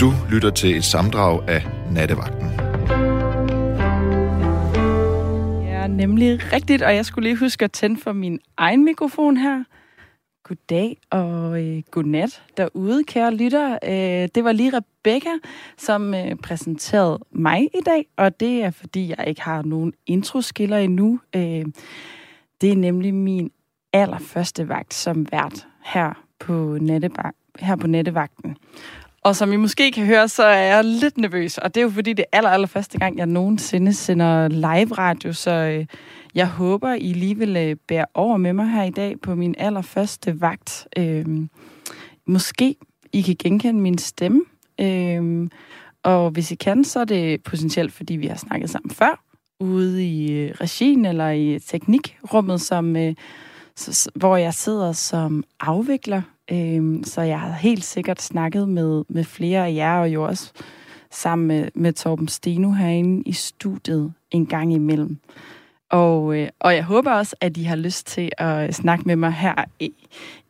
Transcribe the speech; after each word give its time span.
Du 0.00 0.12
lytter 0.30 0.50
til 0.50 0.76
et 0.76 0.84
samdrag 0.84 1.48
af 1.48 1.62
Nattevagten. 1.92 2.46
Ja, 5.66 5.86
nemlig 5.86 6.52
rigtigt, 6.52 6.82
og 6.82 6.94
jeg 6.94 7.06
skulle 7.06 7.28
lige 7.28 7.38
huske 7.38 7.64
at 7.64 7.72
tænde 7.72 8.00
for 8.00 8.12
min 8.12 8.40
egen 8.56 8.84
mikrofon 8.84 9.36
her. 9.36 9.64
Goddag 10.44 10.96
og 11.10 11.62
øh, 11.62 11.82
godnat 11.90 12.42
derude, 12.56 13.04
kære 13.04 13.34
lytter. 13.34 13.78
Øh, 13.84 14.28
det 14.34 14.44
var 14.44 14.52
lige 14.52 14.72
Rebecca, 14.76 15.30
som 15.78 16.14
øh, 16.14 16.36
præsenterede 16.36 17.18
mig 17.32 17.62
i 17.62 17.80
dag, 17.86 18.06
og 18.16 18.40
det 18.40 18.64
er 18.64 18.70
fordi, 18.70 19.08
jeg 19.08 19.28
ikke 19.28 19.42
har 19.42 19.62
nogen 19.62 19.92
introskiller 20.06 20.78
endnu. 20.78 21.20
Øh, 21.36 21.64
det 22.60 22.72
er 22.72 22.76
nemlig 22.76 23.14
min 23.14 23.50
allerførste 23.92 24.68
vagt 24.68 24.94
som 24.94 25.26
vært 25.32 25.66
her 25.84 26.24
på, 26.38 26.78
natteba- 26.80 27.56
her 27.58 27.76
på 27.76 27.86
nattevagten. 27.86 28.56
Og 29.22 29.36
som 29.36 29.52
I 29.52 29.56
måske 29.56 29.90
kan 29.92 30.06
høre, 30.06 30.28
så 30.28 30.42
er 30.42 30.62
jeg 30.62 30.84
lidt 30.84 31.18
nervøs, 31.18 31.58
og 31.58 31.74
det 31.74 31.80
er 31.80 31.84
jo 31.84 31.90
fordi, 31.90 32.12
det 32.12 32.24
er 32.32 32.36
aller, 32.36 32.50
aller 32.50 32.66
første 32.66 32.98
gang, 32.98 33.18
jeg 33.18 33.26
nogensinde 33.26 33.92
sender 33.92 34.48
live 34.48 34.92
radio, 34.92 35.32
så 35.32 35.50
øh, 35.50 35.86
jeg 36.34 36.48
håber, 36.48 36.92
I 36.92 37.12
lige 37.12 37.38
vil 37.38 37.56
øh, 37.56 37.76
bære 37.88 38.06
over 38.14 38.36
med 38.36 38.52
mig 38.52 38.68
her 38.70 38.82
i 38.82 38.90
dag 38.90 39.20
på 39.20 39.34
min 39.34 39.54
allerførste 39.58 40.40
vagt. 40.40 40.88
Øh, 40.96 41.26
måske 42.26 42.76
I 43.12 43.20
kan 43.20 43.36
genkende 43.38 43.80
min 43.80 43.98
stemme, 43.98 44.40
øh, 44.80 45.48
og 46.02 46.30
hvis 46.30 46.50
I 46.50 46.54
kan, 46.54 46.84
så 46.84 47.00
er 47.00 47.04
det 47.04 47.42
potentielt, 47.42 47.92
fordi 47.92 48.16
vi 48.16 48.26
har 48.26 48.36
snakket 48.36 48.70
sammen 48.70 48.90
før, 48.90 49.24
ude 49.60 50.06
i 50.06 50.32
øh, 50.32 50.50
regien 50.50 51.04
eller 51.04 51.30
i 51.30 51.58
teknikrummet, 51.58 52.60
som, 52.60 52.96
øh, 52.96 53.14
så, 53.76 54.10
hvor 54.14 54.36
jeg 54.36 54.54
sidder 54.54 54.92
som 54.92 55.44
afvikler. 55.60 56.22
Øhm, 56.52 57.04
så 57.04 57.20
jeg 57.20 57.40
har 57.40 57.52
helt 57.52 57.84
sikkert 57.84 58.22
snakket 58.22 58.68
med, 58.68 59.04
med 59.08 59.24
flere 59.24 59.66
af 59.66 59.74
jer, 59.74 59.98
og 59.98 60.08
jo 60.08 60.24
også 60.24 60.52
sammen 61.10 61.48
med, 61.48 61.68
med 61.74 61.92
Torben 61.92 62.28
Steno 62.28 62.70
herinde 62.70 63.22
i 63.26 63.32
studiet 63.32 64.12
en 64.30 64.46
gang 64.46 64.72
imellem. 64.72 65.18
Og, 65.90 66.38
øh, 66.38 66.48
og 66.58 66.74
jeg 66.74 66.84
håber 66.84 67.12
også, 67.12 67.36
at 67.40 67.56
I 67.56 67.62
har 67.62 67.76
lyst 67.76 68.06
til 68.06 68.30
at 68.38 68.74
snakke 68.74 69.04
med 69.04 69.16
mig 69.16 69.32
her 69.32 69.64
i, 69.80 69.92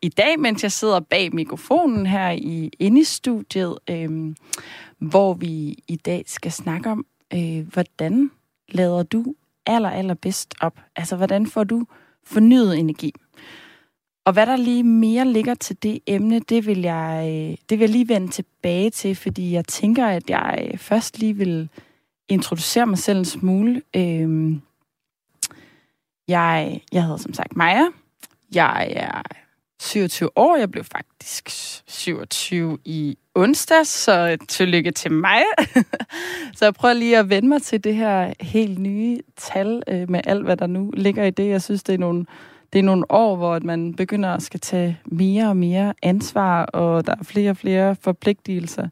i 0.01 0.09
dag, 0.09 0.39
mens 0.39 0.63
jeg 0.63 0.71
sidder 0.71 0.99
bag 0.99 1.35
mikrofonen 1.35 2.05
her 2.05 2.31
i, 2.31 2.71
inde 2.79 3.01
i 3.01 3.03
studiet, 3.03 3.77
øh, 3.89 4.35
hvor 4.97 5.33
vi 5.33 5.77
i 5.87 5.95
dag 5.95 6.23
skal 6.27 6.51
snakke 6.51 6.89
om, 6.89 7.05
øh, 7.33 7.67
hvordan 7.73 8.31
lader 8.71 9.03
du 9.03 9.25
aller, 9.65 9.89
aller 9.89 10.13
bedst 10.13 10.55
op? 10.61 10.79
Altså, 10.95 11.15
hvordan 11.15 11.47
får 11.47 11.63
du 11.63 11.85
fornyet 12.23 12.79
energi? 12.79 13.13
Og 14.25 14.33
hvad 14.33 14.45
der 14.45 14.55
lige 14.55 14.83
mere 14.83 15.25
ligger 15.25 15.55
til 15.55 15.83
det 15.83 15.99
emne, 16.07 16.39
det 16.39 16.65
vil 16.65 16.81
jeg, 16.81 17.25
øh, 17.27 17.57
det 17.69 17.79
vil 17.79 17.79
jeg 17.79 17.89
lige 17.89 18.07
vende 18.07 18.31
tilbage 18.31 18.89
til, 18.89 19.15
fordi 19.15 19.53
jeg 19.53 19.65
tænker, 19.65 20.07
at 20.07 20.29
jeg 20.29 20.69
øh, 20.71 20.77
først 20.77 21.19
lige 21.19 21.33
vil 21.33 21.69
introducere 22.29 22.85
mig 22.85 22.97
selv 22.97 23.17
en 23.17 23.25
smule. 23.25 23.81
Øhm, 23.95 24.61
jeg, 26.27 26.81
jeg 26.91 27.03
hedder 27.03 27.17
som 27.17 27.33
sagt 27.33 27.55
Maja. 27.55 27.87
Jeg 28.55 28.93
er 28.95 29.21
27 29.81 30.29
år. 30.35 30.55
Jeg 30.55 30.71
blev 30.71 30.83
faktisk 30.83 31.49
27 31.87 32.77
i 32.85 33.17
onsdag, 33.35 33.85
så 33.85 34.29
øh, 34.29 34.37
tillykke 34.47 34.91
til 34.91 35.11
mig. 35.11 35.41
så 36.55 36.65
jeg 36.65 36.73
prøver 36.73 36.93
lige 36.93 37.17
at 37.17 37.29
vende 37.29 37.49
mig 37.49 37.61
til 37.61 37.83
det 37.83 37.95
her 37.95 38.33
helt 38.39 38.79
nye 38.79 39.19
tal 39.37 39.83
øh, 39.87 40.09
med 40.09 40.21
alt, 40.23 40.43
hvad 40.43 40.57
der 40.57 40.67
nu 40.67 40.91
ligger 40.93 41.23
i 41.23 41.31
det. 41.31 41.49
Jeg 41.49 41.61
synes, 41.61 41.83
det 41.83 41.93
er 41.93 41.99
nogle 41.99 42.25
det 42.73 42.79
er 42.79 42.83
nogle 42.83 43.11
år, 43.11 43.35
hvor 43.35 43.59
man 43.63 43.93
begynder 43.93 44.29
at 44.29 44.41
skal 44.41 44.59
tage 44.59 44.99
mere 45.05 45.49
og 45.49 45.57
mere 45.57 45.93
ansvar, 46.01 46.65
og 46.65 47.07
der 47.07 47.15
er 47.19 47.23
flere 47.23 47.49
og 47.49 47.57
flere 47.57 47.95
forpligtelser. 47.95 48.87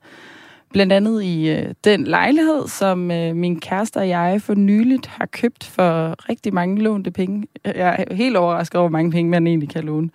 Blandt 0.74 0.94
andet 0.94 1.24
i 1.24 1.50
øh, 1.50 1.74
den 1.84 2.04
lejlighed, 2.04 2.68
som 2.68 3.12
øh, 3.12 3.36
min 3.36 3.60
kæreste 3.60 3.98
og 3.98 4.10
jeg 4.10 4.42
for 4.42 4.54
nyligt 4.54 5.08
har 5.08 5.26
købt 5.26 5.64
for 5.64 6.16
rigtig 6.30 6.54
mange 6.54 6.82
lånte 6.82 7.12
penge. 7.12 7.48
Jeg 7.66 8.06
er 8.10 8.16
helt 8.16 8.38
overrasket 8.38 8.80
over, 8.80 8.90
hvor 8.90 8.98
mange 8.98 9.12
penge 9.12 9.32
man 9.32 9.48
egentlig 9.48 9.70
kan 9.70 9.84
låne. 9.84 10.10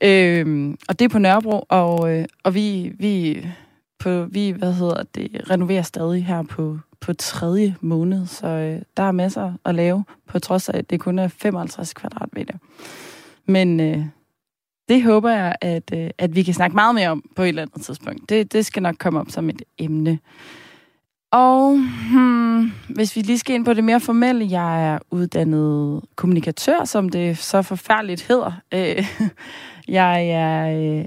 Øh, 0.00 0.74
og 0.88 0.98
det 0.98 1.04
er 1.04 1.08
på 1.08 1.18
Nørrebro, 1.18 1.64
og, 1.68 2.16
øh, 2.16 2.24
og 2.44 2.54
vi, 2.54 2.92
vi, 2.98 3.46
på, 3.98 4.24
vi 4.30 4.50
hvad 4.50 4.72
hedder 4.72 5.02
det, 5.14 5.50
renoverer 5.50 5.82
stadig 5.82 6.26
her 6.26 6.42
på, 6.42 6.78
på 7.00 7.12
tredje 7.12 7.76
måned, 7.80 8.26
så 8.26 8.46
øh, 8.46 8.82
der 8.96 9.02
er 9.02 9.12
masser 9.12 9.52
at 9.64 9.74
lave, 9.74 10.04
på 10.26 10.38
trods 10.38 10.68
af, 10.68 10.78
at 10.78 10.90
det 10.90 11.00
kun 11.00 11.18
er 11.18 11.28
55 11.28 11.94
kvadratmeter. 11.94 12.54
Men 13.46 13.80
øh, 13.80 14.04
det 14.88 15.02
håber 15.02 15.30
jeg, 15.30 15.56
at, 15.60 15.92
øh, 15.94 16.10
at 16.18 16.36
vi 16.36 16.42
kan 16.42 16.54
snakke 16.54 16.74
meget 16.74 16.94
mere 16.94 17.08
om 17.08 17.24
på 17.36 17.42
et 17.42 17.48
eller 17.48 17.62
andet 17.62 17.82
tidspunkt. 17.82 18.28
Det, 18.28 18.52
det 18.52 18.66
skal 18.66 18.82
nok 18.82 18.96
komme 18.98 19.20
op 19.20 19.30
som 19.30 19.48
et 19.48 19.62
emne. 19.78 20.18
Og 21.32 21.78
hmm, 22.10 22.72
hvis 22.88 23.16
vi 23.16 23.20
lige 23.20 23.38
skal 23.38 23.54
ind 23.54 23.64
på 23.64 23.74
det 23.74 23.84
mere 23.84 24.00
formelle, 24.00 24.46
jeg 24.50 24.86
er 24.88 24.98
uddannet 25.10 26.02
kommunikatør, 26.16 26.84
som 26.84 27.08
det 27.08 27.38
så 27.38 27.62
forfærdeligt 27.62 28.22
hedder. 28.22 28.52
Øh, 28.74 29.06
jeg 29.88 30.28
er... 30.28 30.80
Øh, 30.80 31.04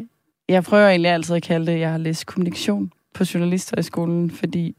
jeg 0.50 0.64
prøver 0.64 0.88
egentlig 0.88 1.12
altid 1.12 1.36
at 1.36 1.44
kalde 1.44 1.66
det, 1.66 1.72
at 1.72 1.80
jeg 1.80 1.92
har 1.92 1.98
læst 1.98 2.26
kommunikation 2.26 2.92
på 3.14 3.24
journalisterhøjskolen, 3.34 4.32
fordi 4.32 4.76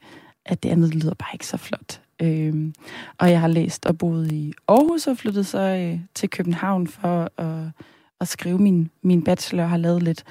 at 0.47 0.63
det 0.63 0.69
andet 0.69 0.95
lyder 0.95 1.15
bare 1.15 1.31
ikke 1.33 1.47
så 1.47 1.57
flot. 1.57 2.01
Øhm, 2.23 2.75
og 3.19 3.31
jeg 3.31 3.41
har 3.41 3.49
læst 3.49 3.87
og 3.87 3.99
boet 3.99 4.33
i 4.33 4.53
Aarhus 4.69 5.07
og 5.07 5.17
flyttet 5.19 5.47
så 5.47 5.59
øh, 5.59 5.99
til 6.15 6.31
København 6.31 6.87
for 6.87 7.31
at, 7.37 7.71
at 8.21 8.29
skrive 8.29 8.59
min, 8.59 8.91
min 9.03 9.25
bachelor. 9.25 9.63
og 9.63 9.71
har 9.71 9.77
lavet 9.77 10.03
lidt, 10.03 10.25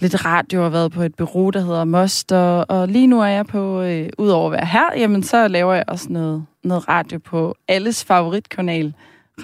lidt 0.00 0.24
radio 0.24 0.64
og 0.64 0.72
været 0.72 0.92
på 0.92 1.02
et 1.02 1.14
bureau, 1.14 1.50
der 1.50 1.60
hedder 1.60 1.84
Most. 1.84 2.32
Og, 2.32 2.66
og 2.68 2.88
lige 2.88 3.06
nu 3.06 3.20
er 3.20 3.26
jeg 3.26 3.46
på, 3.46 3.80
øh, 3.80 4.08
udover 4.18 4.46
at 4.46 4.52
være 4.52 4.66
her, 4.66 4.98
jamen 5.00 5.22
så 5.22 5.48
laver 5.48 5.74
jeg 5.74 5.84
også 5.88 6.06
noget, 6.10 6.46
noget 6.64 6.88
radio 6.88 7.18
på 7.18 7.56
alles 7.68 8.04
favoritkanal, 8.04 8.94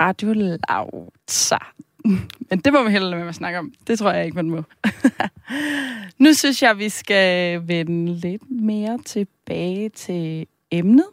Radio 0.01 0.33
Lauta. 0.33 1.59
Men 2.51 2.59
det 2.59 2.73
må 2.73 2.85
vi 2.85 2.91
heller 2.91 3.19
med 3.19 3.29
at 3.29 3.35
snakke 3.35 3.59
om. 3.59 3.73
Det 3.87 3.99
tror 3.99 4.13
jeg 4.13 4.25
ikke, 4.25 4.37
man 4.37 4.51
må. 4.51 4.63
nu 6.25 6.33
synes 6.33 6.63
jeg, 6.63 6.79
vi 6.79 6.89
skal 6.89 7.63
vende 7.69 8.15
lidt 8.15 8.43
mere 8.51 8.99
til 9.05 9.27
tilbage 9.51 9.89
til 9.89 10.47
emnet. 10.71 11.07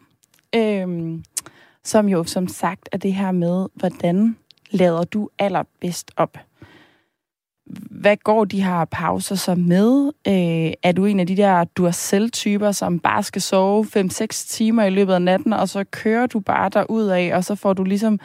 Øhm, 0.55 1.23
som 1.83 2.09
jo 2.09 2.23
som 2.23 2.47
sagt 2.47 2.89
er 2.91 2.97
det 2.97 3.13
her 3.13 3.31
med, 3.31 3.67
hvordan 3.73 4.37
lader 4.71 5.03
du 5.03 5.29
allerbedst 5.39 6.11
op? 6.17 6.37
Hvad 7.91 8.17
går 8.17 8.45
de 8.45 8.63
her 8.63 8.85
pauser 8.85 9.35
så 9.35 9.55
med? 9.55 10.11
Øh, 10.27 10.73
er 10.83 10.91
du 10.91 11.05
en 11.05 11.19
af 11.19 11.27
de 11.27 11.37
der 11.37 11.63
du 11.63 11.85
er 11.85 11.91
selvtyper, 11.91 12.71
som 12.71 12.99
bare 12.99 13.23
skal 13.23 13.41
sove 13.41 13.85
5-6 13.85 14.27
timer 14.31 14.83
i 14.83 14.89
løbet 14.89 15.13
af 15.13 15.21
natten, 15.21 15.53
og 15.53 15.69
så 15.69 15.83
kører 15.83 16.27
du 16.27 16.39
bare 16.39 16.69
derud 16.69 17.07
af, 17.07 17.35
og 17.35 17.43
så 17.43 17.55
får 17.55 17.73
du 17.73 17.83
ligesom 17.83 18.19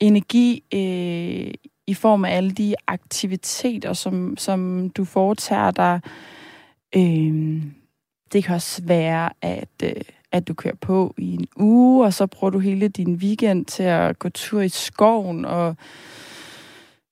energi 0.00 0.64
øh, 0.74 1.54
i 1.86 1.94
form 1.94 2.24
af 2.24 2.36
alle 2.36 2.50
de 2.50 2.74
aktiviteter, 2.86 3.92
som, 3.92 4.36
som 4.36 4.90
du 4.90 5.04
foretager 5.04 5.70
dig. 5.70 6.00
Øh, 6.96 7.62
det 8.32 8.44
kan 8.44 8.54
også 8.54 8.82
være, 8.84 9.30
at, 9.42 9.68
øh, 9.82 9.92
at 10.32 10.48
du 10.48 10.54
kører 10.54 10.74
på 10.80 11.14
i 11.18 11.34
en 11.34 11.46
uge, 11.56 12.04
og 12.04 12.14
så 12.14 12.26
bruger 12.26 12.50
du 12.50 12.58
hele 12.58 12.88
din 12.88 13.14
weekend 13.14 13.66
til 13.66 13.82
at 13.82 14.18
gå 14.18 14.28
tur 14.28 14.60
i 14.60 14.68
skoven 14.68 15.44
og 15.44 15.76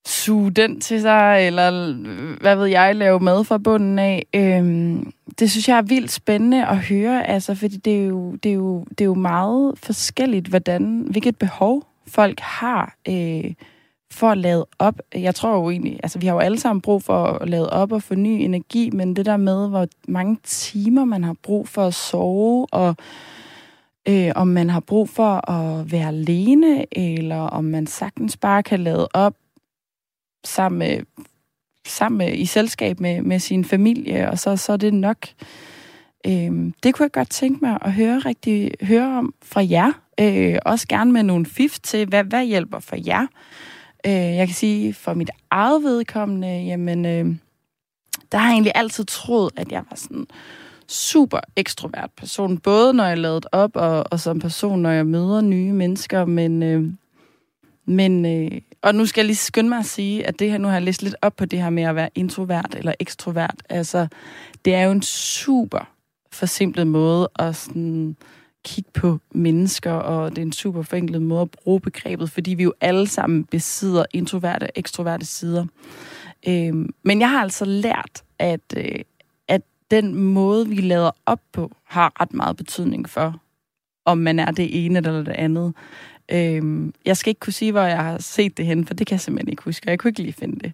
suge 0.07 0.51
den 0.51 0.81
til 0.81 1.01
sig, 1.01 1.47
eller 1.47 1.93
hvad 2.41 2.57
ved 2.57 2.67
jeg, 2.67 2.97
lave 2.97 3.21
mad 3.21 3.45
fra 3.45 3.59
bunden 3.59 3.99
af. 3.99 4.27
Øhm, 4.35 5.13
det 5.39 5.51
synes 5.51 5.69
jeg 5.69 5.79
er 5.79 5.83
vildt 5.83 6.11
spændende 6.11 6.67
at 6.67 6.79
høre, 6.79 7.27
altså, 7.27 7.55
fordi 7.55 7.77
det 7.77 8.03
er 8.03 8.07
jo, 8.07 8.33
det 8.43 8.51
er 8.51 8.55
jo, 8.55 8.85
det 8.91 9.01
er 9.01 9.05
jo 9.05 9.15
meget 9.15 9.79
forskelligt, 9.79 10.47
hvordan, 10.47 11.07
hvilket 11.11 11.37
behov 11.37 11.87
folk 12.07 12.41
har. 12.41 12.97
Øh, 13.09 13.53
for 14.11 14.31
at 14.31 14.39
lade 14.39 14.67
op. 14.79 15.01
Jeg 15.15 15.35
tror 15.35 15.55
jo 15.55 15.71
egentlig, 15.71 16.01
altså 16.03 16.19
vi 16.19 16.27
har 16.27 16.35
jo 16.35 16.41
alle 16.41 16.59
sammen 16.59 16.81
brug 16.81 17.03
for 17.03 17.25
at 17.25 17.49
lade 17.49 17.71
op 17.71 17.93
og 17.93 18.03
forny 18.03 18.29
energi, 18.29 18.91
men 18.91 19.17
det 19.17 19.27
der 19.27 19.37
med, 19.37 19.69
hvor 19.69 19.87
mange 20.09 20.39
timer 20.45 21.05
man 21.05 21.25
har 21.25 21.37
brug 21.43 21.69
for 21.69 21.87
at 21.87 21.95
sove, 21.95 22.67
og 22.73 22.97
øh, 24.09 24.33
om 24.35 24.47
man 24.47 24.71
har 24.71 24.81
brug 24.81 25.09
for 25.09 25.51
at 25.51 25.93
være 25.93 26.09
alene, 26.09 26.99
eller 26.99 27.41
om 27.41 27.65
man 27.65 27.87
sagtens 27.87 28.37
bare 28.37 28.63
kan 28.63 28.81
lade 28.81 29.09
op 29.15 29.35
sammen 30.45 30.79
med, 30.79 31.01
sammen 31.87 32.19
med, 32.19 32.35
i 32.35 32.47
selskab 32.47 33.01
med, 33.01 33.23
med 33.23 33.39
sin 33.39 33.65
familie, 33.65 34.31
og 34.31 34.39
så, 34.39 34.57
så 34.57 34.73
er 34.73 34.77
det 34.77 34.95
nok. 34.95 35.27
Øh, 36.27 36.73
det 36.83 36.95
kunne 36.95 37.05
jeg 37.05 37.13
godt 37.13 37.31
tænke 37.31 37.65
mig 37.65 37.79
at 37.83 37.93
høre 37.93 38.19
rigtig 38.19 38.71
høre 38.83 39.19
om 39.19 39.35
fra 39.43 39.67
jer. 39.71 39.93
Øh, 40.21 40.59
også 40.65 40.89
gerne 40.89 41.13
med 41.13 41.23
nogle 41.23 41.47
fif 41.47 41.79
til, 41.79 42.09
hvad, 42.09 42.25
hvad 42.25 42.45
hjælper 42.45 42.79
for 42.79 42.97
jer? 43.07 43.27
Øh, 44.07 44.13
jeg 44.13 44.47
kan 44.47 44.55
sige, 44.55 44.95
for 44.95 45.15
mit 45.15 45.31
eget 45.51 45.83
vedkommende, 45.83 46.49
jamen, 46.49 47.07
øh, 47.07 47.37
der 48.33 48.39
har 48.39 48.47
jeg 48.47 48.53
egentlig 48.53 48.73
altid 48.75 49.05
troet, 49.05 49.51
at 49.57 49.73
jeg 49.73 49.83
var 49.91 49.97
sådan 49.97 50.27
super 50.89 51.41
ekstrovert 51.57 52.11
person, 52.17 52.59
både 52.59 52.95
når 52.95 53.05
jeg 53.05 53.19
lavede 53.19 53.49
op, 53.53 53.77
og, 53.77 54.05
og 54.11 54.21
som 54.21 54.39
person, 54.39 54.83
når 54.83 54.91
jeg 54.91 55.07
møder 55.07 55.41
nye 55.41 55.73
mennesker, 55.73 56.25
men... 56.25 56.63
Øh, 56.63 56.93
men 57.91 58.27
øh, 58.27 58.61
og 58.83 58.95
nu 58.95 59.07
skal 59.07 59.21
jeg 59.21 59.27
lige 59.27 59.37
skynde 59.37 59.69
mig 59.69 59.79
at 59.79 59.87
sige, 59.87 60.27
at 60.27 60.39
det 60.39 60.51
her, 60.51 60.59
nu 60.59 60.69
har 60.69 60.75
jeg 60.75 60.83
læst 60.83 61.03
lidt 61.03 61.17
op 61.23 61.37
på 61.37 61.45
det 61.45 61.63
her 61.63 61.71
med 61.71 61.83
at 61.83 61.95
være 61.95 62.11
introvert 62.15 62.75
eller 62.79 62.93
ekstrovert. 63.01 63.55
Altså, 63.69 64.07
det 64.65 64.75
er 64.75 64.83
jo 64.83 64.91
en 64.91 65.03
super 65.03 65.91
forsimplet 66.33 66.87
måde 66.87 67.29
at 67.39 67.57
sådan 67.57 68.17
kigge 68.69 68.91
på 68.95 69.19
mennesker, 69.33 69.93
og 69.93 70.31
det 70.31 70.39
er 70.39 70.43
en 70.43 70.53
super 70.53 70.83
forenklet 70.83 71.23
måde 71.23 71.41
at 71.41 71.51
bruge 71.51 71.81
begrebet, 71.81 72.31
fordi 72.31 72.55
vi 72.55 72.63
jo 72.63 72.73
alle 72.81 73.07
sammen 73.07 73.45
besidder 73.45 74.05
introverte 74.13 74.65
og 74.65 74.71
ekstroverte 74.75 75.27
sider. 75.27 75.67
Øhm, 76.49 76.95
men 77.03 77.21
jeg 77.21 77.31
har 77.31 77.43
altså 77.43 77.65
lært, 77.65 78.23
at, 78.39 78.61
øh, 78.77 79.01
at 79.49 79.63
den 79.91 80.15
måde, 80.15 80.69
vi 80.69 80.77
lader 80.77 81.11
op 81.27 81.41
på, 81.53 81.73
har 81.85 82.21
ret 82.21 82.35
meget 82.35 82.57
betydning 82.57 83.09
for, 83.09 83.41
om 84.05 84.19
man 84.19 84.39
er 84.39 84.51
det 84.51 84.85
ene 84.85 84.99
eller 84.99 85.23
det 85.23 85.33
andet. 85.33 85.75
Øhm, 86.29 86.95
jeg 87.05 87.17
skal 87.17 87.31
ikke 87.31 87.41
kunne 87.41 87.53
sige, 87.53 87.73
hvor 87.73 87.83
jeg 87.83 88.05
har 88.05 88.19
set 88.19 88.57
det 88.57 88.67
hen, 88.67 88.87
for 88.87 88.95
det 88.95 89.07
kan 89.07 89.15
jeg 89.15 89.21
simpelthen 89.21 89.51
ikke 89.51 89.63
huske, 89.63 89.91
jeg 89.91 89.99
kunne 89.99 90.09
ikke 90.09 90.23
lige 90.23 90.33
finde 90.33 90.59
det. 90.59 90.73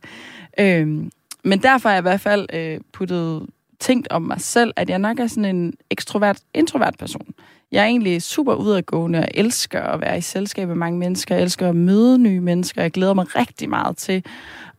Øhm, 0.61 1.11
men 1.45 1.63
derfor 1.63 1.89
har 1.89 1.95
jeg 1.95 2.01
i 2.01 2.09
hvert 2.09 2.21
fald 2.21 2.47
øh, 2.53 2.81
puttet 2.93 3.47
tænkt 3.81 4.09
om 4.09 4.23
mig 4.23 4.41
selv, 4.41 4.73
at 4.77 4.91
jeg 4.91 4.99
nok 4.99 5.19
er 5.19 5.27
sådan 5.27 5.57
en 5.57 5.75
ekstrovert, 5.91 6.41
introvert 6.55 6.95
person. 6.99 7.35
Jeg 7.75 7.83
er 7.83 7.87
egentlig 7.87 8.23
super 8.23 8.55
udadgående 8.55 9.19
og 9.19 9.29
elsker 9.35 9.83
at 9.83 10.01
være 10.01 10.19
i 10.19 10.21
selskab 10.21 10.69
med 10.69 10.77
mange 10.77 10.99
mennesker. 10.99 11.35
Jeg 11.35 11.43
elsker 11.43 11.69
at 11.69 11.77
møde 11.77 12.19
nye 12.19 12.41
mennesker. 12.41 12.83
Jeg 12.83 12.91
glæder 12.91 13.15
mig 13.15 13.37
rigtig 13.37 13.69
meget 13.69 13.97
til 13.97 14.25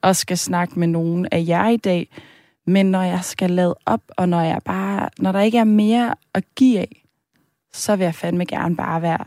at 0.04 0.16
skal 0.16 0.38
snakke 0.38 0.80
med 0.80 0.88
nogen 0.88 1.28
af 1.32 1.44
jer 1.48 1.70
i 1.70 1.78
dag. 1.78 2.10
Men 2.68 2.86
når 2.86 3.02
jeg 3.02 3.20
skal 3.24 3.52
lade 3.52 3.76
op, 3.86 4.02
og 4.10 4.30
når, 4.30 4.42
jeg 4.42 4.62
bare, 4.66 5.10
når 5.20 5.32
der 5.32 5.42
ikke 5.42 5.58
er 5.58 5.64
mere 5.64 6.16
at 6.34 6.44
give 6.56 6.80
af, 6.80 7.06
så 7.74 7.96
vil 7.96 8.04
jeg 8.04 8.16
fandme 8.16 8.46
gerne 8.46 8.76
bare 8.76 9.02
være 9.02 9.26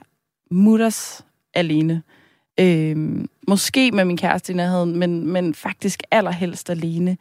mutters 0.50 1.24
alene. 1.54 2.02
Øhm, 2.60 3.28
måske 3.48 3.92
med 3.92 4.04
min 4.04 4.16
kæreste 4.16 4.52
i 4.52 4.56
nærheden, 4.56 4.96
men, 4.96 5.26
men 5.26 5.54
faktisk 5.54 6.02
allerhelst 6.10 6.70
alene. 6.70 7.16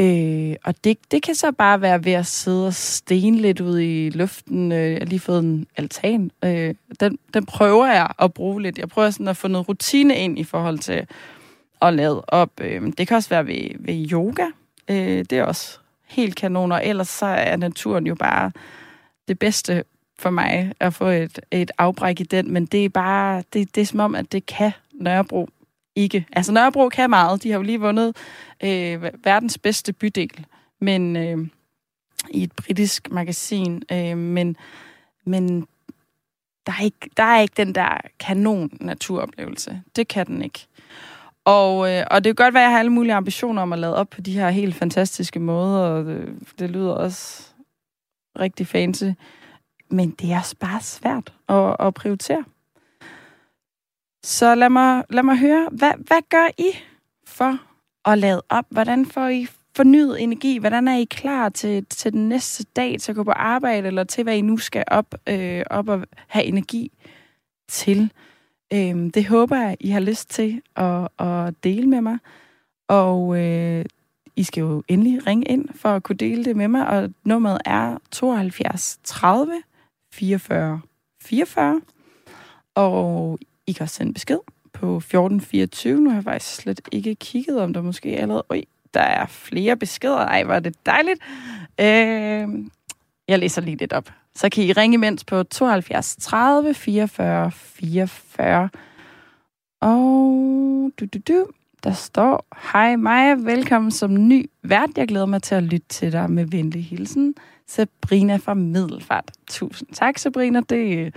Øh, 0.00 0.56
og 0.64 0.74
det, 0.84 0.98
det 1.10 1.22
kan 1.22 1.34
så 1.34 1.52
bare 1.52 1.80
være 1.80 2.04
ved 2.04 2.12
at 2.12 2.26
sidde 2.26 2.66
og 2.66 2.74
stene 2.74 3.36
lidt 3.36 3.60
ud 3.60 3.80
i 3.80 4.10
luften. 4.10 4.72
Øh, 4.72 4.92
jeg 4.92 4.98
har 4.98 5.04
lige 5.04 5.20
fået 5.20 5.38
en 5.38 5.66
altan. 5.76 6.30
Øh, 6.44 6.74
den, 7.00 7.18
den 7.34 7.46
prøver 7.46 7.86
jeg 7.86 8.08
at 8.18 8.34
bruge 8.34 8.62
lidt. 8.62 8.78
Jeg 8.78 8.88
prøver 8.88 9.10
sådan 9.10 9.28
at 9.28 9.36
få 9.36 9.48
noget 9.48 9.68
rutine 9.68 10.16
ind 10.16 10.38
i 10.38 10.44
forhold 10.44 10.78
til 10.78 11.06
at 11.82 11.94
lade 11.94 12.24
op. 12.28 12.50
Øh, 12.60 12.92
det 12.98 13.08
kan 13.08 13.16
også 13.16 13.28
være 13.28 13.46
ved, 13.46 13.70
ved 13.78 14.10
yoga. 14.12 14.46
Øh, 14.88 15.24
det 15.30 15.32
er 15.32 15.44
også 15.44 15.78
helt 16.06 16.36
kanon. 16.36 16.72
Og 16.72 16.86
ellers 16.86 17.08
så 17.08 17.26
er 17.26 17.56
naturen 17.56 18.06
jo 18.06 18.14
bare 18.14 18.52
det 19.28 19.38
bedste 19.38 19.84
for 20.18 20.30
mig 20.30 20.72
at 20.80 20.94
få 20.94 21.06
et, 21.06 21.40
et 21.50 21.70
afbræk 21.78 22.20
i 22.20 22.24
den. 22.24 22.52
Men 22.52 22.66
det 22.66 22.84
er 22.84 22.88
bare, 22.88 23.42
det, 23.52 23.74
det 23.74 23.80
er 23.80 23.86
som 23.86 24.00
om, 24.00 24.14
at 24.14 24.32
det 24.32 24.46
kan 24.46 24.72
Nørrebro 24.92 25.48
ikke. 25.96 26.26
Altså 26.32 26.52
Nørrebro 26.52 26.88
kan 26.88 27.10
meget. 27.10 27.42
De 27.42 27.50
har 27.50 27.56
jo 27.56 27.62
lige 27.62 27.80
vundet 27.80 28.16
øh, 28.64 29.02
verdens 29.24 29.58
bedste 29.58 29.92
bydel, 29.92 30.46
men 30.80 31.16
øh, 31.16 31.48
i 32.30 32.42
et 32.42 32.52
britisk 32.52 33.10
magasin. 33.10 33.82
Øh, 33.92 34.18
men, 34.18 34.56
men 35.24 35.66
der 36.66 36.72
er, 36.78 36.82
ikke, 36.82 37.10
der 37.16 37.22
er 37.22 37.40
ikke 37.40 37.54
den 37.56 37.74
der 37.74 37.98
kanon 38.18 38.70
naturoplevelse. 38.80 39.82
Det 39.96 40.08
kan 40.08 40.26
den 40.26 40.42
ikke. 40.42 40.66
Og, 41.44 41.92
øh, 41.92 42.04
og 42.10 42.24
det 42.24 42.36
kan 42.36 42.44
godt 42.44 42.54
være, 42.54 42.62
at 42.62 42.66
jeg 42.66 42.72
har 42.72 42.78
alle 42.78 42.92
mulige 42.92 43.14
ambitioner 43.14 43.62
om 43.62 43.72
at 43.72 43.78
lade 43.78 43.96
op 43.96 44.10
på 44.10 44.20
de 44.20 44.32
her 44.32 44.50
helt 44.50 44.74
fantastiske 44.74 45.40
måder, 45.40 45.78
og 45.78 46.04
det, 46.04 46.38
det 46.58 46.70
lyder 46.70 46.92
også 46.92 47.44
rigtig 48.40 48.66
fancy. 48.66 49.04
Men 49.90 50.10
det 50.10 50.32
er 50.32 50.38
også 50.38 50.56
bare 50.60 50.80
svært 50.80 51.32
at, 51.48 51.76
at 51.80 51.94
prioritere. 51.94 52.44
Så 54.26 54.54
lad 54.54 54.70
mig, 54.70 55.04
lad 55.10 55.22
mig 55.22 55.38
høre, 55.38 55.68
hvad, 55.72 55.92
hvad 55.98 56.22
gør 56.28 56.48
I 56.58 56.70
for 57.26 57.58
at 58.04 58.18
lade 58.18 58.42
op? 58.48 58.64
Hvordan 58.70 59.06
får 59.06 59.28
I 59.28 59.46
fornyet 59.76 60.22
energi? 60.22 60.58
Hvordan 60.58 60.88
er 60.88 60.96
I 60.96 61.04
klar 61.04 61.48
til, 61.48 61.86
til 61.86 62.12
den 62.12 62.28
næste 62.28 62.64
dag, 62.64 63.00
til 63.00 63.12
at 63.12 63.16
gå 63.16 63.24
på 63.24 63.30
arbejde, 63.30 63.86
eller 63.86 64.04
til, 64.04 64.24
hvad 64.24 64.36
I 64.36 64.40
nu 64.40 64.56
skal 64.56 64.84
op, 64.86 65.14
øh, 65.28 65.62
op 65.70 65.88
og 65.88 66.04
have 66.26 66.44
energi 66.44 66.92
til? 67.68 68.12
Øh, 68.72 69.10
det 69.14 69.26
håber 69.26 69.56
jeg, 69.56 69.76
I 69.80 69.90
har 69.90 70.00
lyst 70.00 70.30
til 70.30 70.62
at, 70.76 71.08
at 71.18 71.54
dele 71.64 71.86
med 71.86 72.00
mig. 72.00 72.18
Og 72.88 73.38
øh, 73.38 73.84
I 74.36 74.42
skal 74.42 74.60
jo 74.60 74.82
endelig 74.88 75.26
ringe 75.26 75.44
ind 75.44 75.68
for 75.74 75.88
at 75.88 76.02
kunne 76.02 76.16
dele 76.16 76.44
det 76.44 76.56
med 76.56 76.68
mig, 76.68 76.88
og 76.88 77.10
nummeret 77.24 77.58
er 77.64 77.98
72 78.10 78.98
30 79.04 79.52
44 80.12 80.80
44. 81.22 81.80
Og 82.74 83.38
i 83.66 83.72
kan 83.72 83.84
også 83.84 83.94
sende 83.94 84.12
besked 84.12 84.38
på 84.72 84.96
1424. 84.96 86.00
Nu 86.00 86.10
har 86.10 86.16
jeg 86.16 86.24
faktisk 86.24 86.54
slet 86.54 86.80
ikke 86.92 87.14
kigget, 87.14 87.60
om 87.60 87.72
der 87.72 87.82
måske 87.82 88.08
allerede... 88.08 88.44
Oj, 88.48 88.62
der 88.94 89.00
er 89.00 89.26
flere 89.26 89.76
beskeder. 89.76 90.16
Ej, 90.18 90.44
var 90.44 90.58
det 90.58 90.86
dejligt. 90.86 91.20
Øh, 91.80 92.64
jeg 93.28 93.38
læser 93.38 93.62
lige 93.62 93.76
lidt 93.76 93.92
op. 93.92 94.10
Så 94.34 94.48
kan 94.48 94.64
I 94.64 94.72
ringe 94.72 94.94
imens 94.94 95.24
på 95.24 95.42
72 95.42 96.16
30 96.16 96.74
44 96.74 97.50
44. 97.50 98.68
Og 99.80 100.92
du, 101.00 101.04
du, 101.04 101.18
du, 101.28 101.46
der 101.84 101.92
står, 101.92 102.46
Hej 102.72 102.96
Maja, 102.96 103.34
velkommen 103.34 103.90
som 103.90 104.28
ny 104.28 104.50
vært. 104.62 104.90
Jeg 104.96 105.08
glæder 105.08 105.26
mig 105.26 105.42
til 105.42 105.54
at 105.54 105.62
lytte 105.62 105.88
til 105.88 106.12
dig 106.12 106.30
med 106.30 106.44
venlig 106.46 106.84
hilsen. 106.84 107.34
Sabrina 107.66 108.36
fra 108.36 108.54
Middelfart. 108.54 109.32
Tusind 109.48 109.88
tak, 109.92 110.18
Sabrina. 110.18 110.60
Det, 110.60 111.14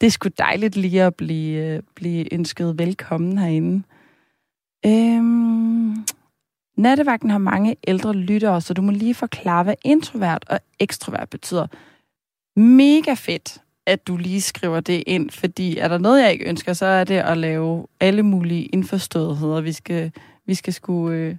det 0.00 0.06
er 0.06 0.10
sgu 0.10 0.28
dejligt 0.38 0.76
lige 0.76 1.02
at 1.02 1.14
blive, 1.14 1.66
øh, 1.66 1.82
blive 1.94 2.34
ønsket 2.34 2.78
velkommen 2.78 3.38
herinde. 3.38 3.82
Øhm, 4.86 5.94
nattevagten 6.76 7.30
har 7.30 7.38
mange 7.38 7.76
ældre 7.86 8.12
lyttere, 8.12 8.60
så 8.60 8.74
du 8.74 8.82
må 8.82 8.92
lige 8.92 9.14
forklare, 9.14 9.62
hvad 9.62 9.74
introvert 9.84 10.44
og 10.48 10.60
ekstrovert 10.78 11.28
betyder. 11.30 11.66
Mega 12.56 13.14
fedt, 13.14 13.58
at 13.86 14.06
du 14.06 14.16
lige 14.16 14.40
skriver 14.40 14.80
det 14.80 15.04
ind, 15.06 15.30
fordi 15.30 15.76
er 15.76 15.88
der 15.88 15.98
noget, 15.98 16.22
jeg 16.22 16.32
ikke 16.32 16.48
ønsker, 16.48 16.72
så 16.72 16.86
er 16.86 17.04
det 17.04 17.18
at 17.18 17.38
lave 17.38 17.86
alle 18.00 18.22
mulige 18.22 18.64
indforståetheder. 18.64 19.60
Vi 19.60 19.72
skal, 19.72 20.12
vi 20.46 20.54
skal 20.54 20.72
skulle 20.72 21.18
øh, 21.18 21.36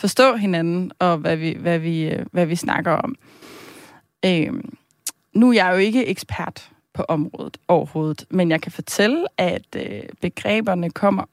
forstå 0.00 0.36
hinanden 0.36 0.92
og 0.98 1.18
hvad 1.18 1.36
vi, 1.36 1.56
hvad 1.60 1.78
vi, 1.78 2.04
øh, 2.04 2.26
hvad 2.32 2.46
vi 2.46 2.56
snakker 2.56 2.92
om. 2.92 3.16
Øhm, 4.24 4.76
nu 5.34 5.48
er 5.48 5.52
jeg 5.52 5.72
jo 5.72 5.76
ikke 5.76 6.06
ekspert 6.06 6.71
på 6.94 7.02
området 7.02 7.56
overhovedet, 7.68 8.24
men 8.30 8.50
jeg 8.50 8.60
kan 8.60 8.72
fortælle, 8.72 9.26
at 9.38 9.66
øh, 9.76 10.02
begreberne 10.20 10.90
kommer 10.90 11.24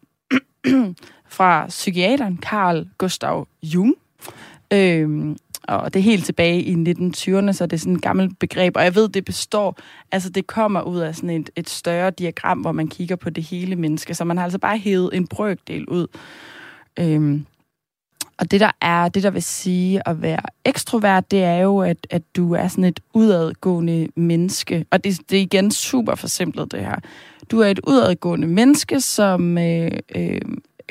fra 1.38 1.66
psykiateren 1.68 2.40
Carl 2.42 2.88
Gustav 2.98 3.48
Jung. 3.64 3.96
Øhm, 4.74 5.38
og 5.68 5.94
det 5.94 6.00
er 6.00 6.04
helt 6.04 6.26
tilbage 6.26 6.62
i 6.62 6.74
1920'erne, 6.74 7.52
så 7.52 7.66
det 7.66 7.74
er 7.74 7.78
sådan 7.78 7.96
et 7.96 8.02
gammelt 8.02 8.40
begreb, 8.40 8.78
og 8.78 8.84
jeg 8.84 8.96
ved, 8.96 9.10
det 9.10 9.26
består, 9.26 9.78
altså 10.12 10.30
det 10.30 10.48
kommer 10.48 10.82
ud 10.82 11.00
af 11.00 11.16
sådan 11.16 11.30
et, 11.30 11.50
et 11.56 11.70
større 11.70 12.12
diagram, 12.12 12.60
hvor 12.60 12.72
man 12.72 12.88
kigger 12.88 13.16
på 13.16 13.30
det 13.30 13.44
hele 13.44 13.76
menneske, 13.76 14.14
så 14.14 14.24
man 14.24 14.38
har 14.38 14.44
altså 14.44 14.60
bare 14.60 14.78
hævet 14.78 15.10
en 15.14 15.28
brøkdel 15.28 15.86
ud. 15.86 16.08
Øhm, 17.00 17.46
og 18.40 18.52
det 18.52 18.60
der 18.60 18.72
er, 18.82 19.10
det 19.10 19.24
der 19.24 19.30
vil 19.30 19.44
sige 19.44 20.08
at 20.08 20.22
være 20.22 20.42
ekstrovert, 20.66 21.32
det 21.32 21.44
er 21.44 21.58
jo, 21.58 21.80
at, 21.80 22.08
at 22.10 22.22
du 22.36 22.54
er 22.54 22.68
sådan 22.68 22.84
et 22.84 23.00
udadgående 23.14 24.08
menneske. 24.16 24.86
Og 24.92 25.04
det, 25.04 25.20
det 25.30 25.38
er 25.38 25.42
igen 25.42 25.72
super 25.72 26.16
forsimplet, 26.16 26.72
det 26.72 26.80
her. 26.80 26.96
Du 27.52 27.60
er 27.60 27.68
et 27.68 27.80
udadgående 27.88 28.48
menneske, 28.48 29.02
som 29.02 29.58
øh, 29.58 29.92
øh, 30.16 30.42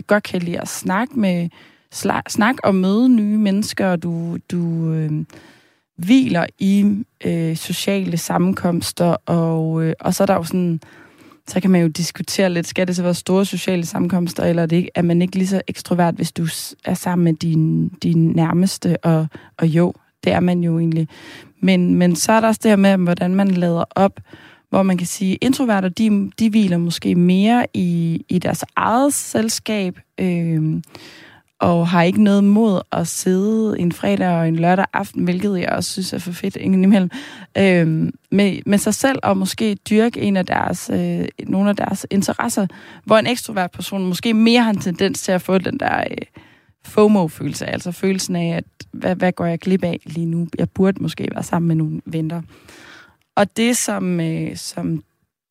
godt 0.07 0.23
kan 0.23 0.43
lide 0.43 0.61
at 0.61 0.69
snakke 0.69 1.21
med, 1.21 1.49
snak 2.29 2.57
og 2.65 2.75
møde 2.75 3.09
nye 3.09 3.39
mennesker, 3.39 3.87
og 3.87 4.03
du, 4.03 4.37
du 4.51 4.93
øh, 4.93 5.25
hviler 5.97 6.47
i 6.59 7.05
øh, 7.25 7.57
sociale 7.57 8.17
sammenkomster, 8.17 9.17
og, 9.27 9.83
øh, 9.83 9.95
og 10.01 10.15
så 10.15 10.25
er 10.25 10.27
der 10.27 10.35
jo 10.35 10.45
sådan 10.45 10.81
så 11.49 11.61
kan 11.61 11.71
man 11.71 11.81
jo 11.81 11.89
diskutere 11.89 12.51
lidt, 12.51 12.67
skal 12.67 12.87
det 12.87 12.97
så 12.97 13.03
være 13.03 13.15
store 13.15 13.45
sociale 13.45 13.87
sammenkomster, 13.87 14.45
eller 14.45 14.63
er, 14.63 14.67
det 14.67 14.77
ikke, 14.77 14.91
er 14.95 15.03
man 15.03 15.23
ikke 15.23 15.37
lige 15.37 15.49
så 15.49 15.63
ekstrovert, 15.69 16.15
hvis 16.15 16.33
du 16.33 16.47
er 16.85 16.95
sammen 16.95 17.25
med 17.25 17.35
din, 17.35 17.89
din 17.89 18.29
nærmeste, 18.31 18.97
og, 19.05 19.27
og 19.59 19.67
jo, 19.67 19.95
det 20.25 20.33
er 20.33 20.41
man 20.41 20.61
jo 20.61 20.79
egentlig. 20.79 21.09
Men, 21.61 21.95
men 21.95 22.17
så 22.17 22.33
er 22.33 22.41
der 22.41 22.49
også 22.49 22.61
det 22.63 22.71
her 22.71 22.77
med, 22.77 22.97
hvordan 22.97 23.35
man 23.35 23.51
lader 23.51 23.85
op, 23.91 24.21
hvor 24.71 24.83
man 24.83 24.99
kan 24.99 25.07
sige, 25.07 25.35
introverter, 25.35 25.89
de, 25.89 26.31
de 26.39 26.51
hviler 26.51 26.79
måske 26.79 27.15
mere 27.15 27.67
i, 27.75 28.21
i 28.29 28.39
deres 28.39 28.65
eget 28.77 29.15
selskab, 29.15 29.99
øh, 30.21 30.83
og 31.61 31.89
har 31.89 32.03
ikke 32.03 32.23
noget 32.23 32.45
mod 32.45 32.81
at 32.93 33.09
sidde 33.09 33.79
en 33.79 33.93
fredag 33.93 34.29
og 34.29 34.49
en 34.49 34.57
lørdag 34.57 34.87
aften, 34.93 35.25
hvilket 35.25 35.61
jeg 35.61 35.69
også 35.69 35.93
synes 35.93 36.13
er 36.13 36.19
for 36.19 36.33
fedt 36.33 36.57
indimellem, 36.57 37.11
øh, 37.59 38.13
med, 38.31 38.59
med 38.67 38.79
sig 38.79 38.95
selv 38.95 39.19
og 39.23 39.37
måske 39.37 39.75
dyrke 39.75 40.21
en 40.21 40.37
af 40.37 40.47
deres, 40.47 40.91
øh, 40.93 41.29
nogle 41.47 41.71
af 41.71 41.77
deres 41.77 42.07
interesser, 42.11 42.67
hvor 43.05 43.19
en 43.19 43.27
ekstrovert 43.27 43.71
person 43.71 44.07
måske 44.07 44.35
mere 44.35 44.63
har 44.63 44.71
en 44.71 44.81
tendens 44.81 45.23
til 45.23 45.33
at 45.33 45.43
få 45.43 45.59
den 45.59 45.81
der 45.81 45.99
øh, 45.99 46.17
FOMO-følelse, 46.85 47.67
altså 47.67 47.93
følelsen 47.93 48.37
af, 48.37 48.57
at 48.57 48.65
hvad, 48.93 49.17
hvad 49.17 49.33
går 49.33 49.45
jeg 49.47 49.59
glip 49.59 49.85
af 49.85 50.01
lige 50.05 50.27
nu? 50.27 50.49
Jeg 50.59 50.71
burde 50.71 51.03
måske 51.03 51.29
være 51.35 51.43
sammen 51.43 51.69
med 51.69 51.77
nogle 51.77 52.01
venner. 52.07 52.43
Og 53.37 53.57
det, 53.57 53.77
som, 53.77 54.21
øh, 54.21 54.57
som 54.57 55.03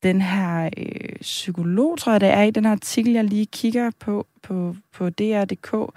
den 0.08 0.22
her 0.22 0.70
øh, 0.78 1.20
psykolog, 1.22 1.98
tror 1.98 2.12
jeg 2.12 2.22
det 2.22 2.30
er, 2.30 2.42
i 2.42 2.52
den 2.52 2.66
her 2.66 2.72
artikel, 2.72 3.14
jeg 3.14 3.24
lige 3.24 3.46
kigger 3.46 3.92
på, 4.00 4.28
på, 4.44 4.76
på 4.94 5.10
DR.dk, 5.10 5.94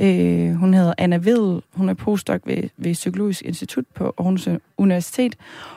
Øh, 0.00 0.52
hun 0.54 0.74
hedder 0.74 0.94
Anna 0.98 1.16
Ved. 1.16 1.62
Hun 1.72 1.88
er 1.88 1.94
postdoc 1.94 2.40
ved, 2.44 2.68
ved 2.76 2.92
Psykologisk 2.92 3.42
Institut 3.42 3.84
på 3.94 4.14
Aarhus 4.18 4.48
Universitet. 4.76 5.36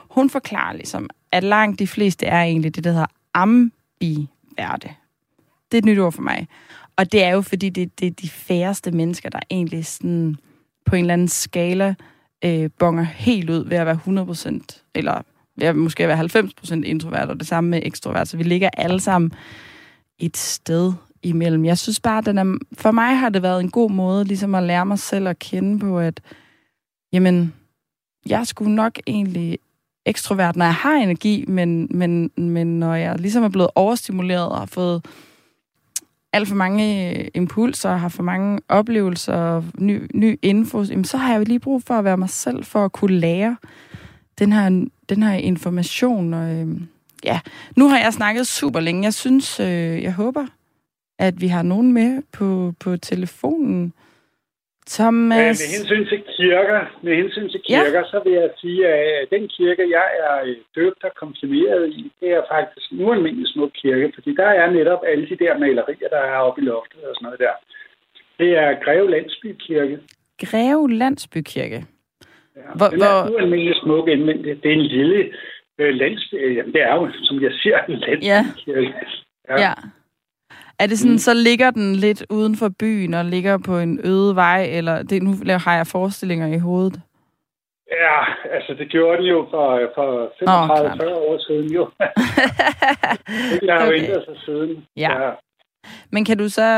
Hun 0.09 0.29
forklarer 0.29 0.73
ligesom, 0.73 1.09
at 1.31 1.43
langt 1.43 1.79
de 1.79 1.87
fleste 1.87 2.25
er 2.25 2.41
egentlig 2.41 2.75
det, 2.75 2.83
der 2.83 2.91
hedder 2.91 3.05
ambiverte. 3.33 4.89
Det 5.71 5.77
er 5.77 5.77
et 5.77 5.85
nyt 5.85 5.99
ord 5.99 6.11
for 6.11 6.21
mig. 6.21 6.47
Og 6.95 7.11
det 7.11 7.23
er 7.23 7.29
jo, 7.29 7.41
fordi 7.41 7.69
det, 7.69 7.99
det 7.99 8.07
er 8.07 8.11
de 8.11 8.29
færreste 8.29 8.91
mennesker, 8.91 9.29
der 9.29 9.39
egentlig 9.49 9.85
sådan 9.85 10.35
på 10.85 10.95
en 10.95 11.01
eller 11.01 11.13
anden 11.13 11.27
skala 11.27 11.95
øh, 12.45 12.69
bonger 12.79 13.03
helt 13.03 13.49
ud 13.49 13.65
ved 13.65 13.77
at 13.77 13.85
være 13.85 13.99
100%, 14.71 14.89
eller 14.95 15.21
jeg 15.61 15.75
måske 15.75 16.07
være 16.07 16.19
90% 16.19 16.73
introvert, 16.73 17.29
og 17.29 17.39
det 17.39 17.47
samme 17.47 17.69
med 17.69 17.81
ekstrovert. 17.83 18.27
Så 18.27 18.37
vi 18.37 18.43
ligger 18.43 18.69
alle 18.77 18.99
sammen 18.99 19.31
et 20.19 20.37
sted 20.37 20.93
imellem. 21.23 21.65
Jeg 21.65 21.77
synes 21.77 21.99
bare, 21.99 22.21
den 22.21 22.37
er, 22.37 22.57
for 22.73 22.91
mig 22.91 23.17
har 23.17 23.29
det 23.29 23.43
været 23.43 23.59
en 23.59 23.71
god 23.71 23.91
måde 23.91 24.25
ligesom 24.25 24.55
at 24.55 24.63
lære 24.63 24.85
mig 24.85 24.99
selv 24.99 25.27
at 25.27 25.39
kende 25.39 25.79
på, 25.79 25.99
at 25.99 26.21
jamen, 27.13 27.53
jeg 28.25 28.47
skulle 28.47 28.75
nok 28.75 28.99
egentlig 29.07 29.57
ekstrovert, 30.05 30.55
når 30.55 30.65
jeg 30.65 30.73
har 30.73 30.95
energi, 30.95 31.45
men, 31.47 31.87
men, 31.91 32.31
men 32.37 32.79
når 32.79 32.95
jeg 32.95 33.19
ligesom 33.19 33.43
er 33.43 33.49
blevet 33.49 33.69
overstimuleret 33.75 34.49
og 34.49 34.57
har 34.57 34.65
fået 34.65 35.05
alt 36.33 36.47
for 36.47 36.55
mange 36.55 37.13
øh, 37.19 37.27
impulser, 37.33 37.95
har 37.95 38.09
for 38.09 38.23
mange 38.23 38.59
oplevelser 38.69 39.33
og 39.33 39.65
ny, 39.77 40.07
ny 40.13 40.39
info, 40.41 40.83
jamen, 40.83 41.05
så 41.05 41.17
har 41.17 41.31
jeg 41.31 41.39
jo 41.39 41.43
lige 41.43 41.59
brug 41.59 41.83
for 41.83 41.93
at 41.93 42.03
være 42.03 42.17
mig 42.17 42.29
selv, 42.29 42.63
for 42.63 42.85
at 42.85 42.91
kunne 42.91 43.15
lære 43.15 43.57
den 44.39 44.53
her, 44.53 44.87
den 45.09 45.23
her 45.23 45.37
information. 45.37 46.33
Og, 46.33 46.49
øh, 46.55 46.67
ja, 47.25 47.39
nu 47.77 47.87
har 47.87 47.99
jeg 47.99 48.13
snakket 48.13 48.47
super 48.47 48.79
længe. 48.79 49.03
Jeg 49.03 49.13
synes, 49.13 49.59
øh, 49.59 50.03
jeg 50.03 50.13
håber, 50.13 50.45
at 51.19 51.41
vi 51.41 51.47
har 51.47 51.63
nogen 51.63 51.93
med 51.93 52.21
på, 52.37 52.73
på 52.79 52.97
telefonen. 52.97 53.93
Thomas... 54.97 55.37
Ja, 55.37 55.47
med 55.63 55.69
hensyn 55.77 56.05
til 56.11 56.21
kirker, 56.37 56.81
med 57.03 57.15
hensyn 57.21 57.49
til 57.49 57.61
kirker, 57.67 58.01
ja. 58.03 58.11
så 58.11 58.21
vil 58.25 58.33
jeg 58.33 58.49
sige, 58.61 58.87
at 58.87 59.27
den 59.31 59.43
kirke, 59.57 59.83
jeg 59.97 60.07
er 60.25 60.35
øh, 60.45 60.55
døbt 60.75 61.03
og 61.03 61.11
konfirmeret 61.23 61.89
i, 61.89 62.11
det 62.19 62.29
er 62.37 62.43
faktisk 62.55 62.91
en 62.91 63.01
ualmindelig 63.05 63.47
smuk 63.53 63.71
kirke, 63.81 64.11
fordi 64.15 64.35
der 64.35 64.49
er 64.61 64.71
netop 64.71 65.01
alle 65.11 65.25
de 65.29 65.37
der 65.43 65.57
malerier, 65.57 66.09
der 66.15 66.23
er 66.33 66.37
oppe 66.47 66.61
i 66.61 66.65
loftet 66.65 67.03
og 67.09 67.15
sådan 67.15 67.25
noget 67.25 67.39
der. 67.39 67.55
Det 68.39 68.49
er 68.63 68.69
Greve 68.83 69.09
Landsbykirke. 69.09 69.99
Greve 70.45 70.91
Landsbykirke? 71.01 71.85
Hvor, 72.75 72.87
den 72.87 73.01
er 73.01 73.23
hvor... 73.23 73.31
ualmindelig 73.33 73.75
smuk 73.83 74.07
indvendigt. 74.07 74.63
Det 74.63 74.69
er 74.69 74.75
en 74.75 74.81
lille 74.81 75.29
øh, 75.79 75.93
landsby. 75.95 76.55
Jamen, 76.57 76.73
det 76.73 76.81
er 76.81 76.95
jo, 76.95 77.09
som 77.13 77.41
jeg 77.41 77.51
siger, 77.61 77.77
en 77.89 77.95
landsbykirke. 77.95 78.93
Ja. 79.49 79.53
ja. 79.53 79.61
ja. 79.61 79.73
Er 80.79 80.87
det 80.87 80.99
sådan, 80.99 81.11
mm. 81.11 81.17
så 81.17 81.33
ligger 81.33 81.71
den 81.71 81.95
lidt 81.95 82.25
uden 82.29 82.55
for 82.55 82.69
byen 82.79 83.13
og 83.13 83.25
ligger 83.25 83.57
på 83.65 83.77
en 83.77 83.99
øde 84.05 84.35
vej, 84.35 84.67
eller 84.77 85.03
det, 85.03 85.23
nu 85.23 85.31
har 85.65 85.75
jeg 85.75 85.87
forestillinger 85.87 86.47
i 86.47 86.57
hovedet? 86.57 87.01
Ja, 87.91 88.19
altså 88.55 88.73
det 88.73 88.89
gjorde 88.89 89.17
den 89.17 89.25
jo 89.25 89.47
for, 89.49 89.91
for 89.95 90.09
35-40 90.25 90.47
oh, 90.47 91.31
år 91.31 91.37
siden 91.47 91.73
jo. 91.73 91.83
det 93.61 93.69
har 93.69 93.85
jo 93.85 93.91
okay. 93.91 94.03
ændret 94.03 94.25
sig 94.25 94.37
siden. 94.45 94.85
Ja. 94.97 95.21
ja. 95.21 95.31
Men 96.11 96.25
kan 96.25 96.37
du 96.37 96.49
så 96.49 96.69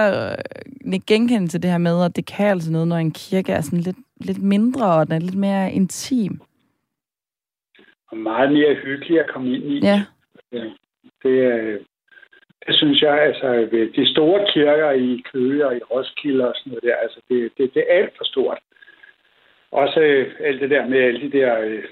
øh, 0.85 0.99
genkende 1.07 1.47
til 1.47 1.63
det 1.63 1.71
her 1.71 1.77
med, 1.77 2.05
at 2.05 2.15
det 2.15 2.25
kan 2.25 2.47
altså 2.47 2.71
noget, 2.71 2.87
når 2.87 2.95
en 2.97 3.11
kirke 3.11 3.51
er 3.51 3.61
sådan 3.61 3.79
lidt, 3.79 3.97
lidt 4.21 4.43
mindre, 4.43 4.85
og 4.85 5.07
den 5.07 5.15
er 5.15 5.19
lidt 5.19 5.37
mere 5.37 5.71
intim? 5.71 6.41
Og 8.11 8.17
meget 8.17 8.51
mere 8.51 8.75
hyggelig 8.75 9.19
at 9.19 9.29
komme 9.33 9.53
ind 9.55 9.63
i. 9.63 9.79
Ja. 9.79 10.03
Det 11.23 11.45
er, 11.45 11.77
det 12.67 12.75
synes 12.75 13.01
jeg, 13.01 13.21
altså 13.21 13.69
de 13.95 14.11
store 14.11 14.47
kirker 14.53 14.91
i 14.91 15.23
Køge 15.33 15.67
og 15.67 15.75
i 15.75 15.79
Roskilde 15.91 16.47
og 16.49 16.55
sådan 16.57 16.69
noget 16.69 16.83
der, 16.83 16.95
altså 16.95 17.19
det, 17.29 17.51
det, 17.57 17.73
det 17.73 17.85
er 17.89 17.97
alt 17.97 18.17
for 18.17 18.23
stort. 18.23 18.59
Også 19.71 19.99
øh, 19.99 20.35
alt 20.39 20.61
det 20.61 20.69
der 20.69 20.87
med 20.87 20.97
alle 20.97 21.21
de 21.21 21.37
der 21.37 21.59
øh, 21.59 21.83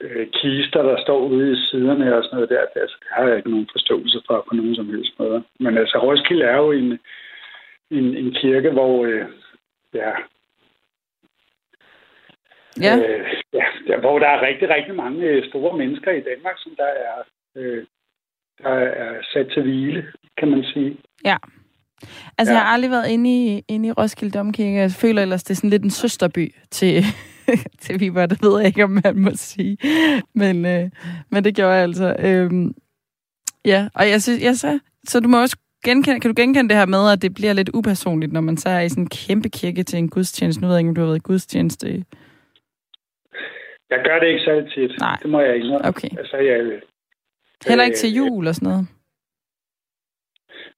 øh, 0.00 0.26
kister, 0.38 0.82
der 0.82 0.96
står 1.02 1.18
ude 1.18 1.52
i 1.52 1.56
siderne 1.56 2.16
og 2.16 2.24
sådan 2.24 2.36
noget 2.36 2.50
der, 2.50 2.64
det, 2.74 2.80
altså, 2.80 2.96
det 3.00 3.08
har 3.10 3.24
jeg 3.28 3.36
ikke 3.36 3.50
nogen 3.50 3.68
forståelse 3.72 4.20
for 4.26 4.44
på 4.48 4.54
nogen 4.54 4.74
som 4.74 4.88
helst 4.94 5.12
måde. 5.18 5.44
Men 5.60 5.78
altså 5.78 5.98
Roskilde 5.98 6.44
er 6.44 6.56
jo 6.56 6.70
en, 6.72 6.98
en, 7.90 8.06
en 8.16 8.34
kirke, 8.40 8.70
hvor 8.70 9.04
øh, 9.04 9.24
ja, 9.94 10.12
Ja. 12.80 12.96
Øh, 12.96 13.26
ja, 13.52 13.64
der, 13.86 14.00
hvor 14.00 14.18
der 14.18 14.28
er 14.28 14.46
rigtig, 14.46 14.68
rigtig 14.70 14.94
mange 14.94 15.22
øh, 15.26 15.48
store 15.48 15.78
mennesker 15.78 16.10
i 16.10 16.20
Danmark, 16.20 16.56
som 16.58 16.72
der 16.76 16.90
er 17.06 17.16
øh, 17.56 17.84
der 18.62 18.70
er 18.70 19.22
sat 19.32 19.46
til 19.54 19.62
hvile, 19.62 20.06
kan 20.38 20.48
man 20.50 20.64
sige. 20.64 20.96
Ja. 21.24 21.36
Altså, 22.38 22.52
ja. 22.52 22.58
jeg 22.58 22.66
har 22.66 22.74
aldrig 22.74 22.90
været 22.90 23.10
inde 23.10 23.30
i, 23.30 23.62
inde 23.68 23.88
i 23.88 23.92
Roskilde 23.92 24.38
Domkirke. 24.38 24.78
Jeg 24.78 24.90
føler 24.90 25.22
ellers, 25.22 25.42
det 25.42 25.50
er 25.50 25.54
sådan 25.56 25.70
lidt 25.70 25.82
en 25.82 25.90
søsterby 25.90 26.54
til, 26.70 27.04
til 27.82 28.00
Viborg. 28.00 28.30
Det 28.30 28.42
ved 28.42 28.58
jeg 28.58 28.66
ikke, 28.66 28.84
om 28.84 29.00
man 29.04 29.18
må 29.18 29.30
sige. 29.34 29.76
Men, 30.34 30.66
øh, 30.66 30.90
men 31.30 31.44
det 31.44 31.54
gjorde 31.54 31.72
jeg 31.72 31.82
altså. 31.82 32.16
Øhm, 32.18 32.74
ja, 33.64 33.88
og 33.94 34.10
jeg 34.10 34.22
synes, 34.22 34.42
jeg 34.42 34.54
så, 34.56 34.78
så 35.04 35.20
du 35.20 35.28
må 35.28 35.40
også 35.40 35.56
genkende, 35.84 36.20
kan 36.20 36.30
du 36.30 36.42
genkende 36.42 36.68
det 36.68 36.76
her 36.76 36.86
med, 36.86 37.12
at 37.12 37.22
det 37.22 37.34
bliver 37.34 37.52
lidt 37.52 37.70
upersonligt, 37.74 38.32
når 38.32 38.40
man 38.40 38.56
så 38.56 38.68
er 38.68 38.80
i 38.80 38.88
sådan 38.88 39.04
en 39.04 39.08
kæmpe 39.08 39.48
kirke 39.48 39.82
til 39.82 39.98
en 39.98 40.08
gudstjeneste? 40.08 40.62
Nu 40.62 40.66
ved 40.66 40.74
jeg 40.74 40.80
ikke, 40.80 40.88
om 40.88 40.94
du 40.94 41.00
har 41.00 41.06
været 41.06 41.18
i 41.18 41.28
gudstjeneste. 41.30 41.86
Jeg 43.90 44.00
gør 44.04 44.18
det 44.18 44.26
ikke 44.26 44.44
særlig 44.44 44.72
tit. 44.74 45.00
Nej. 45.00 45.16
Det 45.22 45.30
må 45.30 45.40
jeg 45.40 45.56
indrømme. 45.56 45.88
Okay. 45.88 46.08
Altså, 46.18 46.36
jeg, 46.36 46.80
Heller 47.66 47.84
ikke 47.84 47.96
til 47.96 48.10
øh, 48.10 48.16
jul 48.16 48.46
og 48.46 48.54
sådan 48.54 48.68
noget? 48.68 48.86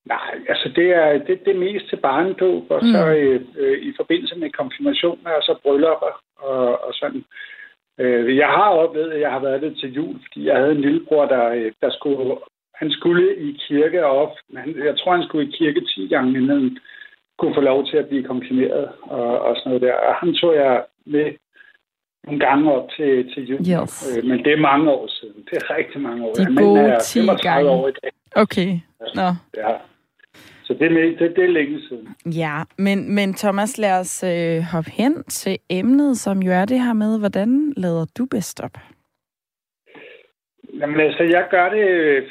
Nej, 0.05 0.35
altså 0.49 0.69
det 0.77 0.91
er 0.91 1.19
det, 1.19 1.45
det 1.45 1.55
er 1.55 1.65
mest 1.67 1.89
til 1.89 1.97
barnedåb, 1.97 2.71
og 2.71 2.81
mm. 2.83 2.93
så 2.93 3.07
øh, 3.07 3.41
øh, 3.57 3.79
i 3.83 3.93
forbindelse 3.97 4.37
med 4.39 4.51
konfirmationer 4.51 5.31
og 5.31 5.43
så 5.43 5.55
bryllupper 5.63 6.23
og, 6.37 6.85
og 6.87 6.95
sådan. 6.95 7.25
Øh, 7.99 8.37
jeg 8.37 8.47
har 8.47 8.69
oplevet, 8.83 9.11
at 9.13 9.21
jeg 9.21 9.31
har 9.31 9.39
været 9.39 9.63
det 9.63 9.77
til 9.77 9.93
jul, 9.93 10.17
fordi 10.23 10.47
jeg 10.47 10.57
havde 10.57 10.73
en 10.73 10.81
lillebror, 10.81 11.25
der, 11.27 11.49
øh, 11.49 11.73
der 11.81 11.91
skulle, 11.91 12.37
han 12.75 12.91
skulle 12.91 13.37
i 13.37 13.61
kirke 13.69 14.05
op. 14.05 14.33
Han, 14.57 14.85
jeg 14.85 14.99
tror, 14.99 15.17
han 15.17 15.27
skulle 15.27 15.49
i 15.49 15.57
kirke 15.59 15.81
10 15.81 16.09
gange, 16.09 16.31
inden 16.31 16.49
han 16.49 16.79
kunne 17.39 17.55
få 17.55 17.61
lov 17.61 17.87
til 17.87 17.97
at 17.97 18.09
blive 18.09 18.25
konfirmeret 18.25 18.89
og, 19.03 19.39
og 19.41 19.57
sådan 19.57 19.71
noget 19.71 19.83
der. 19.83 19.95
Og 19.95 20.15
han 20.15 20.35
tog 20.35 20.55
jeg 20.55 20.85
med 21.07 21.33
nogle 22.25 22.41
gange 22.47 22.73
op 22.73 22.89
til, 22.97 23.35
til 23.35 23.43
jul. 23.51 23.61
Yes. 23.61 24.19
Øh, 24.19 24.25
men 24.25 24.45
det 24.45 24.53
er 24.53 24.67
mange 24.71 24.91
år 24.91 25.07
siden. 25.09 25.47
Det 25.51 25.55
er 25.63 25.77
rigtig 25.77 26.01
mange 26.01 26.25
år. 26.27 26.33
De 26.33 26.57
gode 26.57 26.81
er 26.81 26.99
10 26.99 27.19
gange. 27.43 27.71
År 27.71 27.89
i 27.89 27.93
dag. 28.03 28.11
Okay. 28.37 28.71
Nå. 29.15 29.29
Ja. 29.57 29.73
Så 30.65 30.75
det, 30.75 30.93
med, 30.93 31.17
det, 31.17 31.37
det 31.37 31.45
er 31.45 31.49
længe 31.49 31.81
siden. 31.89 32.09
Ja, 32.27 32.63
men, 32.79 33.15
men 33.15 33.35
Thomas, 33.35 33.79
lad 33.79 34.01
os 34.01 34.25
øh, 34.25 34.63
hoppe 34.73 34.91
hen 34.91 35.25
til 35.25 35.59
emnet, 35.71 36.19
som 36.19 36.43
jo 36.43 36.53
er 36.53 36.65
det 36.65 36.81
her 36.81 36.93
med, 36.93 37.19
hvordan 37.19 37.75
lader 37.77 38.07
du 38.19 38.27
bedst 38.27 38.61
op? 38.61 38.77
Jamen 40.79 41.01
altså, 41.01 41.23
jeg 41.23 41.47
gør 41.51 41.69
det 41.69 41.89
øh, 41.89 42.31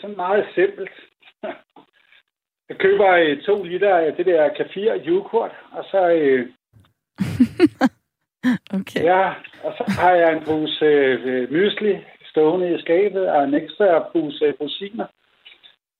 sådan 0.00 0.16
meget 0.16 0.46
simpelt. 0.54 0.90
Jeg 2.68 2.76
køber 2.78 3.10
øh, 3.10 3.42
to 3.42 3.62
liter 3.62 3.96
af 3.96 4.12
det 4.16 4.26
der 4.26 4.48
kafir 4.48 4.92
yoghurt, 5.06 5.50
og 5.72 5.84
så 5.90 6.08
øh, 6.08 6.46
Okay. 8.78 9.04
Ja, 9.04 9.28
og 9.64 9.72
så 9.78 9.84
har 10.00 10.12
jeg 10.12 10.32
en 10.32 10.44
pose 10.44 10.84
øh, 10.84 11.52
mysli 11.52 11.98
stående 12.24 12.74
i 12.74 12.80
skabet, 12.80 13.28
og 13.28 13.44
en 13.44 13.54
ekstra 13.54 14.08
pose 14.12 14.44
øh, 14.44 14.54
rosiner. 14.60 15.06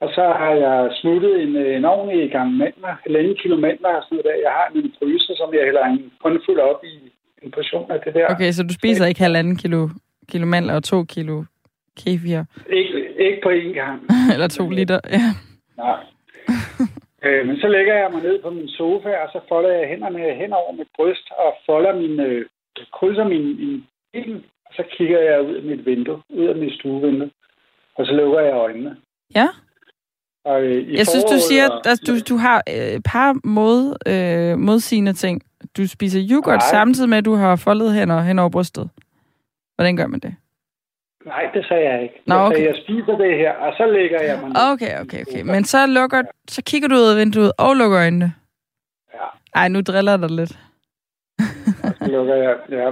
Og 0.00 0.08
så 0.16 0.24
har 0.40 0.52
jeg 0.64 0.90
smuttet 1.00 1.42
en, 1.42 1.56
en 1.56 1.84
ordentlig 1.84 2.30
gang 2.30 2.52
mandler, 2.52 2.92
halvanden 3.02 3.36
kilo 3.42 3.56
mandler 3.56 3.88
og 3.88 4.02
sådan 4.02 4.16
noget 4.16 4.24
der. 4.28 4.44
Jeg 4.46 4.52
har 4.58 4.66
en 4.74 4.92
fryser, 4.98 5.34
som 5.36 5.54
jeg 5.54 5.64
hælder 5.64 5.84
en 5.84 6.12
håndfuld 6.22 6.60
op 6.60 6.84
i 6.84 6.94
en 7.42 7.50
portion 7.50 7.90
af 7.90 8.00
det 8.04 8.14
der. 8.14 8.26
Okay, 8.28 8.50
så 8.52 8.62
du 8.62 8.74
spiser 8.74 9.06
ikke 9.06 9.20
halvanden 9.20 9.56
kilo, 9.56 9.88
kilo 10.30 10.46
mandler 10.46 10.74
og 10.74 10.84
to 10.84 11.04
kilo 11.04 11.44
kefir? 12.00 12.44
Ikke, 12.70 12.98
ikke 13.26 13.40
på 13.42 13.50
én 13.50 13.72
gang. 13.82 13.98
Eller 14.34 14.48
to 14.48 14.70
liter, 14.70 15.00
ja. 15.10 15.26
Nej. 15.76 16.00
Øh, 17.26 17.46
men 17.46 17.56
så 17.56 17.68
lægger 17.68 17.94
jeg 17.94 18.10
mig 18.12 18.22
ned 18.22 18.42
på 18.42 18.50
min 18.50 18.68
sofa, 18.68 19.08
og 19.08 19.28
så 19.32 19.40
folder 19.48 19.70
jeg 19.70 19.88
hænderne 19.88 20.34
hen 20.34 20.52
over 20.52 20.72
mit 20.72 20.88
bryst, 20.96 21.26
og 21.30 21.54
folder 21.66 21.94
min, 21.94 22.20
øh, 22.20 22.44
krydser 22.92 23.24
min, 23.24 23.44
min 23.60 23.84
ben, 24.12 24.44
og 24.66 24.72
så 24.76 24.82
kigger 24.96 25.20
jeg 25.20 25.42
ud 25.42 25.54
af 25.54 25.62
mit 25.62 25.86
vindue, 25.86 26.22
ud 26.28 26.46
af 26.46 26.56
mit 26.56 26.72
stuevindue, 26.72 27.30
og 27.96 28.06
så 28.06 28.12
lukker 28.12 28.40
jeg 28.40 28.52
øjnene. 28.54 28.96
Ja. 29.34 29.48
Og, 30.46 30.62
øh, 30.62 30.94
jeg 30.94 31.06
synes, 31.06 31.24
du 31.24 31.38
siger, 31.48 31.64
at 31.64 31.86
altså, 31.86 32.04
du, 32.06 32.34
du 32.34 32.38
har 32.38 32.62
et 32.66 32.94
øh, 32.94 33.00
par 33.04 33.34
mod, 33.44 33.96
øh, 34.12 34.58
modsigende 34.58 35.12
ting. 35.12 35.42
Du 35.76 35.88
spiser 35.88 36.20
yoghurt 36.30 36.60
Nej. 36.60 36.70
samtidig 36.70 37.08
med, 37.08 37.18
at 37.18 37.24
du 37.24 37.34
har 37.34 37.56
foldet 37.56 37.94
hænder 37.94 38.20
hen 38.20 38.38
over 38.38 38.50
brystet. 38.50 38.90
Hvordan 39.74 39.96
gør 39.96 40.06
man 40.06 40.20
det? 40.20 40.34
Nej, 41.26 41.42
det 41.54 41.66
sagde 41.68 41.84
jeg 41.90 42.02
ikke. 42.02 42.14
Nå, 42.26 42.34
okay. 42.34 42.46
Jeg 42.46 42.56
sagde, 42.56 42.68
jeg 42.68 42.76
spiser 42.84 43.16
det 43.18 43.36
her, 43.36 43.52
og 43.52 43.72
så 43.76 43.86
lægger 43.86 44.20
jeg 44.22 44.38
mig 44.42 44.50
Okay, 44.72 45.00
okay, 45.00 45.20
okay. 45.26 45.42
Men 45.42 45.64
så, 45.64 45.86
lukker, 45.86 46.22
så 46.48 46.62
kigger 46.62 46.88
du 46.88 46.94
ud 46.94 47.10
af 47.10 47.16
vinduet 47.16 47.52
og 47.58 47.76
lukker 47.76 47.98
øjnene? 47.98 48.34
Ja. 49.14 49.26
Ej, 49.54 49.68
nu 49.68 49.80
driller 49.80 50.12
jeg 50.12 50.18
dig 50.18 50.30
lidt. 50.30 50.58
så 51.98 52.06
lukker 52.10 52.34
jeg... 52.34 52.56
Ja, 52.70 52.90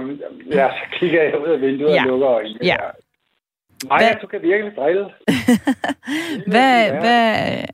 ja, 0.59 0.69
så 0.69 0.99
kigger 0.99 1.23
jeg 1.23 1.39
ud 1.45 1.49
af 1.49 1.61
vinduet 1.61 1.93
ja. 1.95 2.01
og 2.01 2.07
lukker 2.07 2.27
øjnene. 2.27 2.59
Ja. 2.63 2.75
Nej, 3.83 3.97
hvad... 3.97 4.21
du 4.21 4.27
kan 4.27 4.41
virkelig 4.41 4.75
drille. 4.75 5.03
hvad, 6.51 6.89
hvad 7.03 7.25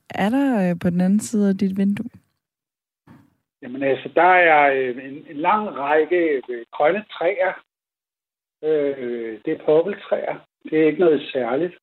er 0.10 0.30
der 0.30 0.70
øh, 0.70 0.76
på 0.82 0.90
den 0.90 1.02
anden 1.02 1.20
side 1.20 1.50
af 1.50 1.58
dit 1.58 1.78
vindue? 1.78 2.10
Jamen 3.62 3.84
altså, 3.84 4.10
der 4.16 4.32
er 4.52 4.74
øh, 4.74 4.90
en, 4.90 5.26
en 5.30 5.38
lang 5.38 5.78
række 5.78 6.42
øh, 6.50 6.66
grønne 6.72 7.04
træer. 7.12 7.54
Øh, 8.64 9.40
det 9.46 9.54
er 9.54 9.66
poppeltræer. 9.66 10.36
Det 10.70 10.80
er 10.80 10.86
ikke 10.86 11.00
noget 11.00 11.22
særligt. 11.34 11.76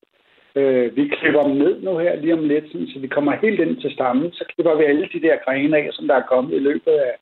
Øh, 0.54 0.96
vi 0.96 1.08
klipper 1.08 1.42
dem 1.42 1.56
ned 1.56 1.82
nu 1.82 1.98
her 1.98 2.16
lige 2.16 2.34
om 2.34 2.48
lidt, 2.48 2.64
sådan, 2.72 2.86
så 2.86 2.98
vi 2.98 3.08
kommer 3.08 3.36
helt 3.36 3.60
ind 3.60 3.80
til 3.80 3.92
stammen. 3.92 4.32
Så 4.32 4.44
klipper 4.54 4.74
vi 4.74 4.84
alle 4.84 5.08
de 5.12 5.22
der 5.22 5.36
grene 5.44 5.76
af, 5.78 5.88
som 5.92 6.06
der 6.06 6.14
er 6.14 6.30
kommet 6.32 6.52
i 6.56 6.58
løbet 6.58 6.92
af, 6.92 7.14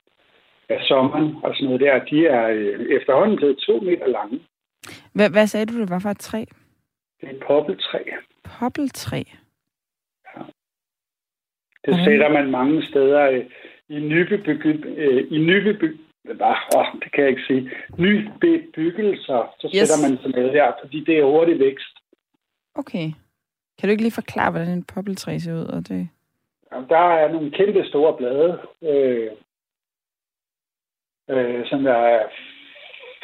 af 0.69 0.81
sommeren 0.89 1.37
og 1.43 1.55
sådan 1.55 1.65
noget 1.65 1.81
der. 1.81 2.05
De 2.05 2.27
er 2.27 2.47
øh, 2.49 2.97
efterhånden 2.97 3.37
blevet 3.37 3.59
to 3.59 3.81
meter 3.81 4.07
lange. 4.07 4.41
Hvad, 5.13 5.31
hvad 5.31 5.47
sagde 5.47 5.67
du, 5.67 5.81
det 5.81 5.91
var 5.91 5.99
for 5.99 6.11
et 6.11 6.19
træ? 6.19 6.45
Det 7.21 7.29
er 7.29 7.33
et 7.33 7.43
poppeltræ. 7.47 8.03
Poppeltræ? 8.45 9.23
Det 11.85 11.95
Mhm. 11.95 12.05
sætter 12.05 12.29
man 12.29 12.51
mange 12.51 12.87
steder 12.87 13.31
øh, 13.31 13.45
i 13.89 13.99
nybebygget, 13.99 14.85
øh, 14.87 15.27
i 15.31 15.39
nybeby, 15.39 16.01
oh, 16.77 16.87
det 17.03 17.13
kan 17.13 17.23
jeg 17.25 17.29
ikke 17.31 17.43
sige, 17.47 17.71
nybebyggelser, 17.99 19.55
så 19.61 19.67
Yes. 19.75 19.89
sætter 19.89 20.09
man 20.09 20.17
sådan 20.19 20.31
noget 20.31 20.53
der, 20.55 20.73
fordi 20.83 21.05
det 21.05 21.19
er 21.19 21.25
hurtig 21.25 21.59
vækst. 21.59 21.97
Okay. 22.75 23.13
Kan 23.79 23.89
du 23.89 23.91
ikke 23.91 24.03
lige 24.03 24.13
forklare, 24.23 24.51
hvordan 24.51 24.69
en 24.69 24.85
poppeltræ 24.85 25.39
ser 25.39 25.55
ud? 25.55 25.67
Og 25.67 25.89
det... 25.89 26.09
Jamen, 26.73 26.89
der 26.89 26.99
er 26.99 27.33
nogle 27.33 27.51
kæmpe 27.51 27.85
store 27.89 28.17
blade, 28.17 28.61
øh, 28.83 29.31
øh, 31.31 31.67
som 31.67 31.83
der 31.83 31.93
er 31.95 32.29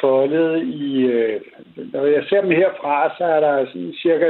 foldet 0.03 0.63
i... 0.63 0.85
Øh, 1.15 1.41
når 1.93 2.05
jeg 2.05 2.23
ser 2.29 2.41
dem 2.41 2.51
herfra, 2.61 2.95
så 3.17 3.23
er 3.35 3.39
der 3.39 3.65
sådan 3.65 3.93
cirka... 4.01 4.27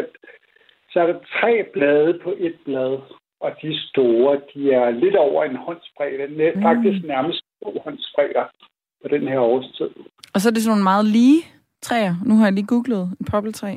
Så 0.91 0.99
er 1.01 1.07
der 1.07 1.19
tre 1.39 1.53
blade 1.73 2.19
på 2.23 2.33
et 2.37 2.55
blad, 2.65 2.97
og 3.45 3.51
de 3.61 3.69
store. 3.89 4.41
De 4.53 4.61
er 4.73 4.89
lidt 4.89 5.15
over 5.15 5.43
en 5.43 5.55
håndsbredde. 5.55 6.43
Er 6.47 6.55
Mm. 6.55 6.61
faktisk 6.61 6.99
nærmest 7.13 7.39
to 7.63 7.81
håndsbredder 7.85 8.45
på 9.01 9.07
den 9.07 9.27
her 9.27 9.39
årstid. 9.39 9.89
Og 10.33 10.37
så 10.41 10.49
er 10.49 10.53
det 10.53 10.61
sådan 10.63 10.71
nogle 10.73 10.83
meget 10.91 11.05
lige 11.05 11.41
træer. 11.81 12.13
Nu 12.27 12.33
har 12.37 12.45
jeg 12.45 12.53
lige 12.53 12.67
googlet 12.75 13.03
en 13.19 13.25
poppeltræ. 13.31 13.73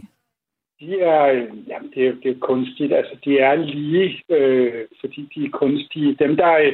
De 0.81 1.01
er, 1.01 1.27
jamen 1.71 1.91
det 1.95 2.03
er, 2.09 2.13
det 2.23 2.31
er 2.31 2.39
kunstigt, 2.41 2.93
altså 2.93 3.15
de 3.25 3.39
er 3.39 3.55
lige, 3.55 4.23
øh, 4.31 4.85
fordi 5.01 5.21
de 5.35 5.45
er 5.45 5.51
kunstige. 5.51 6.17
Dem, 6.25 6.37
der 6.37 6.47
er, 6.47 6.71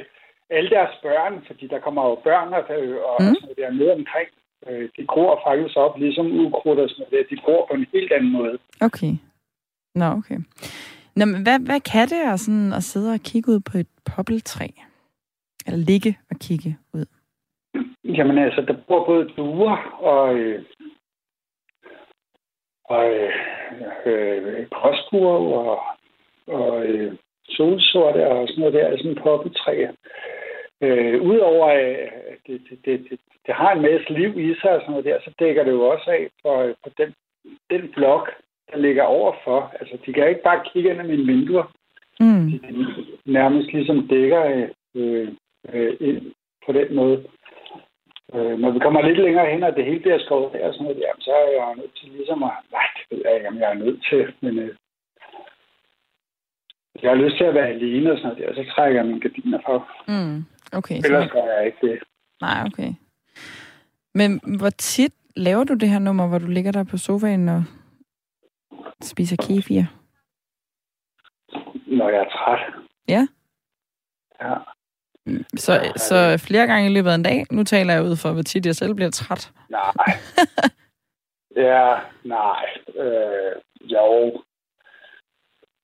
alle 0.51 0.71
deres 0.71 0.95
børn, 1.03 1.35
fordi 1.47 1.67
der 1.67 1.79
kommer 1.79 2.03
jo 2.09 2.15
børn 2.15 2.49
og, 2.59 2.65
og 3.11 3.17
Mm. 3.23 3.35
sådan 3.41 3.55
der 3.59 3.71
nede 3.71 3.93
omkring, 3.93 4.29
øh, 4.69 4.89
de 4.97 5.07
gror 5.07 5.41
faktisk 5.47 5.77
op, 5.77 5.99
ligesom 5.99 6.27
ukrudt 6.47 6.79
og 6.79 6.89
sådan 6.89 7.07
noget. 7.13 7.27
De 7.31 7.37
gror 7.37 7.67
på 7.71 7.75
en 7.75 7.87
helt 7.93 8.13
anden 8.13 8.33
måde. 8.33 8.59
Okay. 8.81 9.13
Nå, 9.95 10.05
okay. 10.05 10.39
Nå, 11.17 11.25
men 11.25 11.43
hvad, 11.43 11.59
hvad 11.69 11.81
kan 11.81 12.09
det 12.09 12.33
at, 12.33 12.41
sådan, 12.41 12.73
at 12.73 12.83
sidde 12.83 13.13
og 13.13 13.21
kigge 13.21 13.53
ud 13.53 13.61
på 13.61 13.79
et 13.79 13.89
poppeltræ? 14.05 14.69
Eller 15.67 15.81
ligge 15.91 16.19
og 16.31 16.37
kigge 16.41 16.79
ud? 16.95 17.07
Jamen 18.05 18.39
altså, 18.39 18.61
der 18.61 18.77
bor 18.89 19.07
både 19.07 19.29
duer 19.37 19.77
og, 20.13 20.35
øh, 20.35 20.65
og 22.85 23.05
øh, 23.11 23.33
øh, 24.07 24.67
gråsbuer 24.71 25.39
og, 25.59 25.81
og 26.47 26.87
øh, 26.87 27.17
solsorte 27.49 28.29
og 28.29 28.49
sådan 28.49 28.61
noget 28.61 28.75
der, 28.75 28.87
altså 28.87 29.09
en 29.09 29.19
poppeltræ. 29.23 29.87
Øh, 30.83 31.23
Udover 31.23 31.67
at 31.67 32.39
det, 32.47 32.61
det, 32.71 32.79
det, 32.85 33.07
det, 33.11 33.19
det 33.47 33.55
har 33.55 33.73
en 33.73 33.83
masse 33.83 34.13
liv 34.13 34.39
i 34.39 34.55
sig 34.61 34.71
og 34.71 34.81
sådan 34.81 34.91
noget 34.91 35.05
der, 35.05 35.19
så 35.25 35.31
dækker 35.39 35.65
det 35.65 35.71
jo 35.71 35.83
også 35.89 36.11
af 36.11 36.29
for, 36.43 36.75
for 36.83 36.91
den, 36.99 37.15
den 37.71 37.93
blok, 37.95 38.31
der 38.71 38.79
ligger 38.79 39.03
overfor. 39.03 39.75
Altså, 39.81 39.99
de 40.07 40.13
kan 40.13 40.29
ikke 40.29 40.43
bare 40.43 40.65
kigge 40.73 40.91
ind 40.91 41.01
ad 41.01 41.07
mine 41.07 41.27
vinduer. 41.27 41.73
Mm. 42.21 42.51
De 42.51 42.61
nærmest 43.25 43.73
ligesom 43.73 44.09
dækker 44.09 44.69
øh, 44.95 45.29
øh, 45.73 45.97
ind 46.01 46.33
på 46.67 46.73
den 46.73 46.95
måde. 46.95 47.25
Øh, 48.35 48.59
når 48.59 48.71
vi 48.71 48.79
kommer 48.79 49.03
lidt 49.03 49.19
længere 49.19 49.51
hen, 49.53 49.63
og 49.63 49.77
det 49.77 49.85
hele 49.85 50.01
bliver 50.01 50.19
skåret 50.19 50.55
af 50.55 50.69
og 50.69 50.75
sådan 50.75 50.85
noget, 50.85 50.99
der, 50.99 51.13
så 51.21 51.31
er 51.31 51.51
jeg 51.51 51.75
nødt 51.77 51.97
til 51.97 52.09
ligesom 52.09 52.43
at... 52.43 52.51
Nej, 52.73 52.89
det 52.97 53.05
ved 53.11 53.23
jeg 53.25 53.35
ikke, 53.35 53.49
om 53.49 53.59
jeg 53.59 53.71
er 53.71 53.83
nødt 53.85 54.01
til, 54.11 54.33
men... 54.41 54.59
Øh, 54.59 54.75
jeg 57.03 57.11
har 57.11 57.17
lyst 57.17 57.37
til 57.37 57.45
at 57.45 57.55
være 57.55 57.69
alene 57.69 58.13
og 58.13 58.19
sådan 58.19 58.37
noget 58.37 58.57
der, 58.57 58.65
så 58.65 58.71
trækker 58.75 59.01
jeg 59.01 59.07
mine 59.07 59.21
gardiner 59.21 59.59
for. 59.67 59.89
Mm. 60.09 60.45
Okay, 60.73 61.01
så, 61.01 61.07
Ellers 61.07 61.31
gør 61.31 61.45
jeg 61.59 61.67
ikke 61.67 61.87
det. 61.87 61.99
nej, 62.41 62.63
okay. 62.67 62.93
Men 64.15 64.41
hvor 64.59 64.71
tit 64.71 65.13
laver 65.37 65.65
du 65.65 65.75
det 65.75 65.89
her 65.89 65.99
nummer, 65.99 66.27
hvor 66.29 66.39
du 66.39 66.47
ligger 66.47 66.73
der 66.73 66.85
på 66.85 66.97
sofaen 66.97 67.49
og 67.49 67.65
spiser 69.03 69.37
kefir? 69.37 69.83
Når 71.87 72.09
jeg 72.09 72.21
er 72.21 72.29
træt. 72.31 72.61
Ja. 73.09 73.27
Ja. 74.43 74.55
Så, 75.57 75.93
så 75.97 76.39
flere 76.47 76.67
gange 76.67 76.91
i 76.91 76.93
løbet 76.95 77.11
af 77.11 77.15
en 77.15 77.23
dag. 77.23 77.45
Nu 77.51 77.65
taler 77.65 77.95
jeg 77.95 78.03
ud 78.05 78.17
for, 78.17 78.33
hvor 78.33 78.43
tit 78.43 78.67
jeg 78.67 78.77
selv 78.77 78.95
bliver 78.95 79.11
træt. 79.11 79.53
Nej. 79.71 79.93
ja, 81.71 81.97
nej. 82.25 82.65
Øh, 82.97 83.53
jo. 83.81 84.43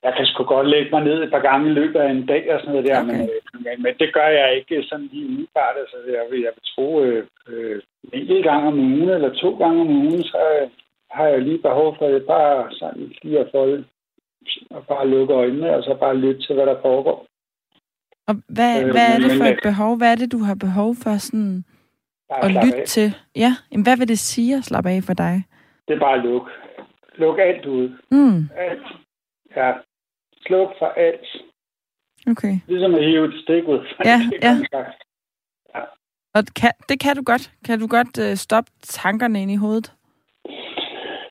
Jeg 0.03 0.13
kan 0.17 0.27
sgu 0.27 0.45
godt 0.45 0.69
lægge 0.69 0.91
mig 0.91 1.05
ned 1.05 1.23
et 1.23 1.31
par 1.31 1.39
gange 1.49 1.71
i 1.71 1.73
løbet 1.73 2.01
af 2.01 2.11
en 2.11 2.27
dag 2.27 2.55
og 2.55 2.61
sådan 2.61 2.73
noget 2.75 2.87
der, 2.89 3.01
Okay. 3.03 3.13
men, 3.13 3.21
øh, 3.21 3.61
men, 3.65 3.83
men 3.83 3.95
det 4.01 4.13
gør 4.15 4.27
jeg 4.41 4.57
ikke 4.57 4.83
sådan 4.89 5.09
lige 5.13 5.27
umiddelbart. 5.27 5.77
Altså, 5.83 5.97
jeg, 6.07 6.25
vil, 6.31 6.41
jeg 6.41 6.53
vil 6.57 6.65
tro, 6.75 7.03
øh, 7.03 7.27
øh, 7.49 7.83
en 8.13 8.43
gang 8.43 8.67
om 8.67 8.79
ugen 8.79 9.09
eller 9.09 9.35
to 9.35 9.51
gange 9.59 9.81
om 9.81 9.89
ugen, 9.89 10.23
så 10.23 10.41
øh, 10.63 10.69
har 11.11 11.27
jeg 11.27 11.43
lige 11.43 11.59
behov 11.69 11.97
for 11.99 12.07
det 12.09 12.23
bare 12.27 12.73
sådan 12.73 13.13
lige 13.23 13.39
at 13.39 13.49
folde 13.55 13.85
og 14.71 14.87
bare 14.87 15.09
lukke 15.09 15.35
øjnene 15.35 15.77
og 15.77 15.83
så 15.83 15.95
bare 16.01 16.17
lytte 16.17 16.41
til, 16.43 16.55
hvad 16.55 16.67
der 16.67 16.81
foregår. 16.83 17.27
Og 18.29 18.35
hvad, 18.49 18.83
Øh, 18.85 18.91
hvad 18.91 19.07
er 19.15 19.19
det 19.19 19.33
for 19.39 19.45
et 19.45 19.59
behov? 19.63 19.97
Hvad 19.97 20.13
er 20.13 20.17
det, 20.17 20.33
du 20.33 20.39
har 20.39 20.55
behov 20.55 20.95
for 21.03 21.17
sådan 21.19 21.65
at 22.31 22.51
lytte 22.51 22.81
af. 22.81 22.87
til? 22.87 23.15
Ja, 23.37 23.53
jamen, 23.73 23.85
hvad 23.85 23.97
vil 23.99 24.09
det 24.09 24.19
sige 24.19 24.57
at 24.57 24.65
slappe 24.65 24.91
af 24.91 25.01
for 25.03 25.15
dig? 25.15 25.43
Det 25.89 25.95
er 25.95 26.01
bare 26.01 26.15
at 26.19 26.25
lukke. 26.25 26.51
Luk 27.17 27.39
alt 27.39 27.67
ud. 27.67 27.89
Mm, 28.11 28.49
Alt. 28.57 28.83
Ja. 29.57 29.73
Sluk 30.47 30.71
for 30.79 30.87
alt. 30.87 31.27
okay. 32.31 32.55
Ligesom 32.69 32.95
at 32.95 33.05
hive 33.05 33.25
et 33.25 33.41
stik 33.43 33.65
ud. 33.69 33.81
Ja, 34.05 34.19
Det 34.33 34.39
ja. 34.43 34.55
slags- 34.71 34.97
Og 36.35 36.43
kan, 36.61 36.73
det 36.89 37.01
kan 37.01 37.17
du 37.17 37.23
godt. 37.33 37.51
Kan 37.67 37.81
du 37.81 37.87
godt 37.87 38.13
uh, 38.19 38.35
stoppe 38.35 38.71
tankerne 38.83 39.43
ind 39.43 39.51
i 39.51 39.57
hovedet? 39.65 39.93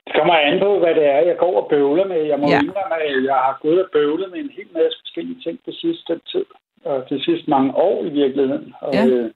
Det 0.06 0.12
kommer 0.18 0.34
an 0.34 0.58
på, 0.60 0.78
hvad 0.78 0.94
det 0.94 1.04
er, 1.06 1.18
jeg 1.30 1.36
går 1.38 1.62
og 1.62 1.68
bøvler 1.70 2.06
med. 2.06 2.20
Jeg 2.32 2.38
må 2.40 2.46
Ja. 2.46 2.52
ja. 2.54 2.60
indrømme, 2.62 2.96
at 3.02 3.24
jeg 3.24 3.34
har 3.46 3.58
gået 3.62 3.84
og 3.84 3.90
bøvlet 3.92 4.30
med 4.30 4.38
en 4.38 4.50
hel 4.58 4.68
masse 4.78 4.98
forskellige 5.02 5.40
ting 5.44 5.58
det 5.66 5.74
sidste 5.74 6.20
tid. 6.32 6.44
Og 6.84 7.06
det 7.10 7.24
sidste 7.24 7.50
mange 7.50 7.74
år 7.74 8.04
i 8.04 8.08
virkeligheden. 8.08 8.74
Og, 8.80 8.94
Ja. 8.94 9.06
øh, 9.06 9.30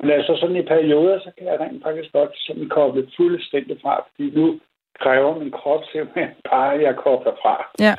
men 0.00 0.10
altså 0.10 0.36
sådan 0.40 0.56
i 0.56 0.62
perioder, 0.62 1.18
så 1.20 1.30
kan 1.38 1.46
jeg 1.46 1.60
rent 1.60 1.82
faktisk 1.82 2.12
godt 2.12 2.30
sådan 2.46 2.68
koble 2.68 3.08
fuldstændig 3.16 3.76
fra. 3.82 3.94
Fordi 4.10 4.30
nu 4.38 4.60
kræver 5.00 5.38
min 5.38 5.50
krop 5.50 5.82
simpelthen 5.92 6.30
bare, 6.50 6.74
at 6.74 6.82
jeg 6.82 6.96
kobler 6.96 7.34
fra. 7.42 7.54
Ja. 7.80 7.94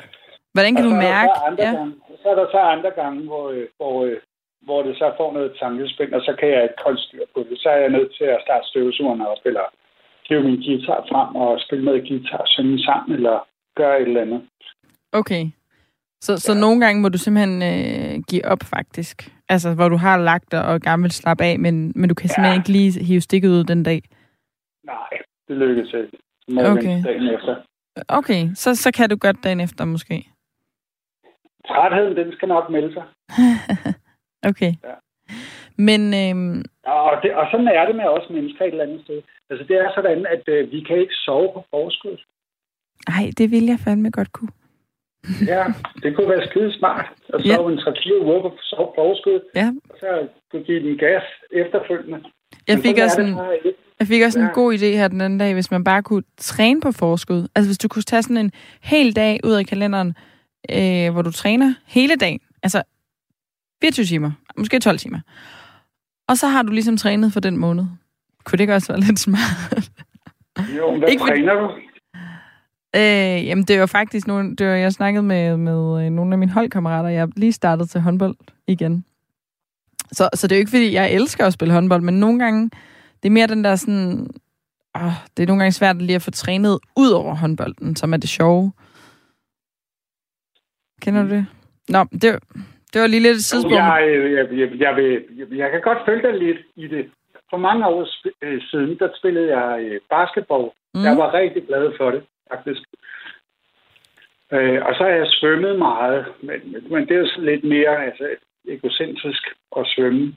Hvordan 0.54 0.72
kan 0.74 0.84
Og 0.84 0.90
du 0.90 0.94
der 0.96 1.02
mærke? 1.08 1.30
Så, 1.36 1.42
andre 1.48 1.64
Ja. 1.64 1.72
gange, 1.78 1.94
så 2.22 2.26
er 2.32 2.36
der 2.40 2.46
så 2.54 2.60
andre 2.74 2.90
gange, 3.00 3.20
hvor, 3.30 3.44
øh, 3.56 3.66
hvor, 3.78 3.94
øh, 4.06 4.16
hvor 4.66 4.80
det 4.86 4.94
så 5.00 5.06
får 5.20 5.30
noget 5.32 5.50
tankespind, 5.62 6.10
og 6.12 6.20
så 6.26 6.32
kan 6.40 6.48
jeg 6.54 6.62
ikke 6.62 6.82
holde 6.86 7.00
styr 7.06 7.24
på 7.34 7.40
det. 7.48 7.56
Så 7.62 7.68
er 7.74 7.76
jeg 7.84 7.90
nødt 7.96 8.10
til 8.18 8.24
at 8.24 8.40
starte 8.46 8.66
støvsugeren 8.70 9.20
op, 9.32 9.42
eller 9.44 9.66
hive 10.28 10.42
min 10.42 10.62
guitar 10.66 11.00
frem 11.10 11.30
og 11.36 11.60
spille 11.64 11.84
noget 11.84 12.08
guitar, 12.08 12.42
synge 12.46 12.78
sammen, 12.88 13.16
eller 13.16 13.36
gøre 13.76 14.00
et 14.00 14.08
eller 14.08 14.22
andet. 14.26 14.42
Okay. 15.12 15.44
Så, 16.26 16.32
så 16.46 16.54
nogle 16.54 16.80
gange 16.84 17.02
må 17.02 17.08
du 17.08 17.18
simpelthen 17.18 17.56
øh, 17.72 18.22
give 18.30 18.44
op, 18.52 18.62
faktisk. 18.76 19.16
Altså, 19.48 19.74
hvor 19.74 19.88
du 19.88 19.96
har 19.96 20.16
lagt 20.18 20.52
dig 20.52 20.64
og 20.64 20.80
gerne 20.80 21.02
vil 21.02 21.10
slappe 21.10 21.44
af, 21.44 21.58
men, 21.58 21.92
men 21.96 22.08
du 22.08 22.14
kan 22.14 22.28
simpelthen 22.28 22.54
Ja. 22.56 22.60
ikke 22.60 22.72
lige 22.72 23.04
hive 23.04 23.20
stikket 23.20 23.48
ud 23.48 23.64
den 23.64 23.82
dag. 23.82 24.00
Nej, 24.84 25.08
det 25.48 25.56
lykkedes 25.56 25.94
ikke. 25.94 26.18
Jeg 26.48 26.66
Okay. 26.72 27.02
dagen 27.04 27.28
efter. 27.34 27.56
Okay, 28.08 28.48
så, 28.54 28.74
så 28.74 28.92
kan 28.92 29.10
du 29.10 29.16
godt 29.16 29.36
dagen 29.44 29.60
efter 29.60 29.84
måske. 29.84 30.26
Trætheden, 31.68 32.16
den 32.16 32.32
skal 32.32 32.48
nok 32.48 32.70
melde 32.70 32.92
sig. 32.92 33.04
Okay. 34.50 34.72
Ja. 34.88 34.94
Men 35.76 36.00
øhm, 36.22 36.64
Og, 36.86 37.12
det, 37.22 37.34
og 37.34 37.46
sådan 37.50 37.68
er 37.68 37.86
det 37.86 37.96
med 37.96 38.04
os 38.04 38.30
mennesker 38.30 38.64
et 38.64 38.70
eller 38.70 38.84
andet 38.84 39.00
sted. 39.04 39.20
Altså, 39.50 39.64
det 39.68 39.76
er 39.76 39.88
sådan, 39.94 40.26
at 40.34 40.42
øh, 40.48 40.72
vi 40.72 40.80
kan 40.80 40.96
ikke 40.98 41.14
sove 41.14 41.48
på 41.54 41.64
forskud. 41.70 42.16
ej, 43.08 43.24
det 43.38 43.50
vil 43.50 43.64
jeg 43.66 43.78
fandme 43.84 44.10
godt 44.10 44.32
kunne. 44.32 44.52
Ja, 45.52 45.64
det 46.02 46.16
kunne 46.16 46.28
være 46.28 46.46
skide 46.46 46.72
smart 46.78 47.06
at 47.34 47.46
Ja. 47.46 47.54
sove 47.54 47.72
en 47.72 47.78
3-4 47.78 48.22
uger 48.24 48.40
på 48.42 48.56
sove 48.62 48.86
på 48.86 48.92
forskud, 48.96 49.40
Ja, 49.54 49.68
og 49.90 49.96
så 50.00 50.28
kunne 50.50 50.64
give 50.64 50.82
den 50.88 50.98
gas 50.98 51.22
efterfølgende. 51.52 52.20
jeg 52.68 52.78
fik 52.78 52.98
også 53.04 53.20
en, 53.20 53.34
jeg 54.00 54.06
fik 54.06 54.22
også 54.26 54.38
en 54.38 54.44
Ja. 54.46 54.52
god 54.52 54.74
idé 54.74 54.86
her 55.00 55.08
den 55.08 55.20
anden 55.20 55.38
dag, 55.38 55.54
hvis 55.54 55.70
man 55.70 55.84
bare 55.84 56.02
kunne 56.02 56.22
træne 56.36 56.80
på 56.80 56.92
forskud. 56.92 57.48
Altså 57.54 57.68
hvis 57.68 57.78
du 57.78 57.88
kunne 57.88 58.02
tage 58.02 58.22
sådan 58.22 58.36
en 58.36 58.52
hel 58.82 59.16
dag 59.16 59.40
ud 59.44 59.52
af 59.52 59.66
kalenderen, 59.66 60.14
øh, 60.70 61.12
hvor 61.12 61.22
du 61.22 61.32
træner 61.32 61.74
hele 61.86 62.16
dagen. 62.16 62.40
Altså 62.62 62.82
24 63.82 64.06
timer, 64.06 64.30
måske 64.56 64.80
12 64.80 64.98
timer. 64.98 65.20
Og 66.28 66.38
så 66.38 66.46
har 66.46 66.62
du 66.62 66.72
ligesom 66.72 66.96
trænet 66.96 67.32
for 67.32 67.40
den 67.40 67.56
måned. 67.56 67.84
Kunne 68.44 68.56
det 68.56 68.60
ikke 68.60 68.74
også 68.74 68.92
være 68.92 69.00
lidt 69.00 69.18
smart? 69.18 69.90
Jo, 70.78 70.98
hvad 70.98 71.08
Ikke 71.08 71.22
træner 71.22 71.54
du? 71.54 71.70
Øh, 72.96 73.46
jamen, 73.46 73.64
det 73.64 73.80
var 73.80 73.86
faktisk 73.86 74.26
nogle, 74.26 74.56
det 74.56 74.66
var, 74.66 74.72
jeg 74.72 74.92
snakkede 74.92 75.22
med, 75.22 75.56
med 75.56 76.04
øh, 76.04 76.10
nogle 76.10 76.34
af 76.34 76.38
mine 76.38 76.52
holdkammerater. 76.52 77.08
Jeg 77.08 77.22
er 77.22 77.26
lige 77.36 77.52
startet 77.52 77.90
til 77.90 78.00
håndbold 78.00 78.36
igen. 78.66 79.04
Så, 80.12 80.28
så 80.34 80.46
det 80.46 80.52
er 80.54 80.58
jo 80.58 80.60
ikke, 80.60 80.70
fordi 80.70 80.92
jeg 80.92 81.12
elsker 81.12 81.46
at 81.46 81.52
spille 81.52 81.74
håndbold, 81.74 82.02
men 82.02 82.14
nogle 82.14 82.38
gange, 82.38 82.70
det 83.22 83.28
er 83.28 83.30
mere 83.30 83.46
den 83.46 83.64
der 83.64 83.76
sådan... 83.76 84.30
Åh, 84.96 85.12
det 85.36 85.42
er 85.42 85.46
nogle 85.46 85.62
gange 85.62 85.72
svært 85.72 86.02
lige 86.02 86.16
at 86.16 86.22
få 86.22 86.30
trænet 86.30 86.78
ud 86.96 87.10
over 87.10 87.34
håndbolden, 87.34 87.96
som 87.96 88.12
er 88.12 88.16
det 88.16 88.28
sjove. 88.28 88.72
Kender 91.02 91.22
du 91.22 91.28
det? 91.28 91.46
Nå, 91.88 91.98
det, 92.12 92.28
det 92.92 93.00
var 93.00 93.06
lige 93.06 93.22
lidt 93.22 93.36
et 93.36 93.44
tidspunkt. 93.44 93.76
Jeg, 93.76 94.02
jeg, 94.36 94.58
jeg, 94.58 94.68
jeg, 94.80 95.46
jeg 95.52 95.70
kan 95.70 95.80
godt 95.80 95.98
følge 96.06 96.22
dig 96.22 96.38
lidt 96.38 96.58
i 96.76 96.86
det. 96.86 97.10
For 97.50 97.56
mange 97.56 97.86
år 97.86 98.06
øh, 98.42 98.62
siden, 98.70 98.98
der 98.98 99.08
spillede 99.18 99.56
jeg 99.56 99.82
øh, 99.82 100.00
basketball. 100.10 100.70
Mm. 100.94 101.04
Jeg 101.04 101.16
var 101.16 101.34
rigtig 101.34 101.66
glad 101.66 101.92
for 101.96 102.10
det, 102.10 102.22
faktisk. 102.52 102.82
Øh, 104.52 104.80
og 104.86 104.94
så 104.94 105.02
har 105.02 105.10
jeg 105.10 105.26
svømmet 105.26 105.78
meget, 105.78 106.26
men, 106.42 106.58
men 106.90 107.08
det 107.08 107.16
er 107.16 107.20
jo 107.20 107.28
lidt 107.38 107.64
mere 107.64 108.04
altså, 108.04 108.28
egocentrisk 108.68 109.42
at 109.76 109.86
svømme. 109.86 110.36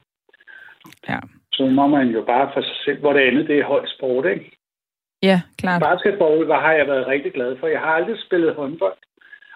Ja. 1.08 1.18
Så 1.52 1.66
må 1.66 1.86
man 1.86 2.08
jo 2.08 2.22
bare 2.22 2.50
for 2.54 2.60
sig 2.60 2.76
selv, 2.84 3.00
hvor 3.00 3.12
det 3.12 3.20
andet 3.20 3.48
det 3.48 3.58
er 3.58 3.64
holdsport, 3.64 4.26
ikke? 4.26 4.56
Ja, 5.22 5.40
klart. 5.58 5.82
Basketball 5.82 6.46
var, 6.46 6.60
har 6.60 6.72
jeg 6.72 6.86
været 6.86 7.06
rigtig 7.06 7.32
glad 7.32 7.56
for. 7.60 7.66
Jeg 7.66 7.80
har 7.80 7.86
aldrig 7.86 8.16
spillet 8.26 8.54
håndbold. 8.54 8.96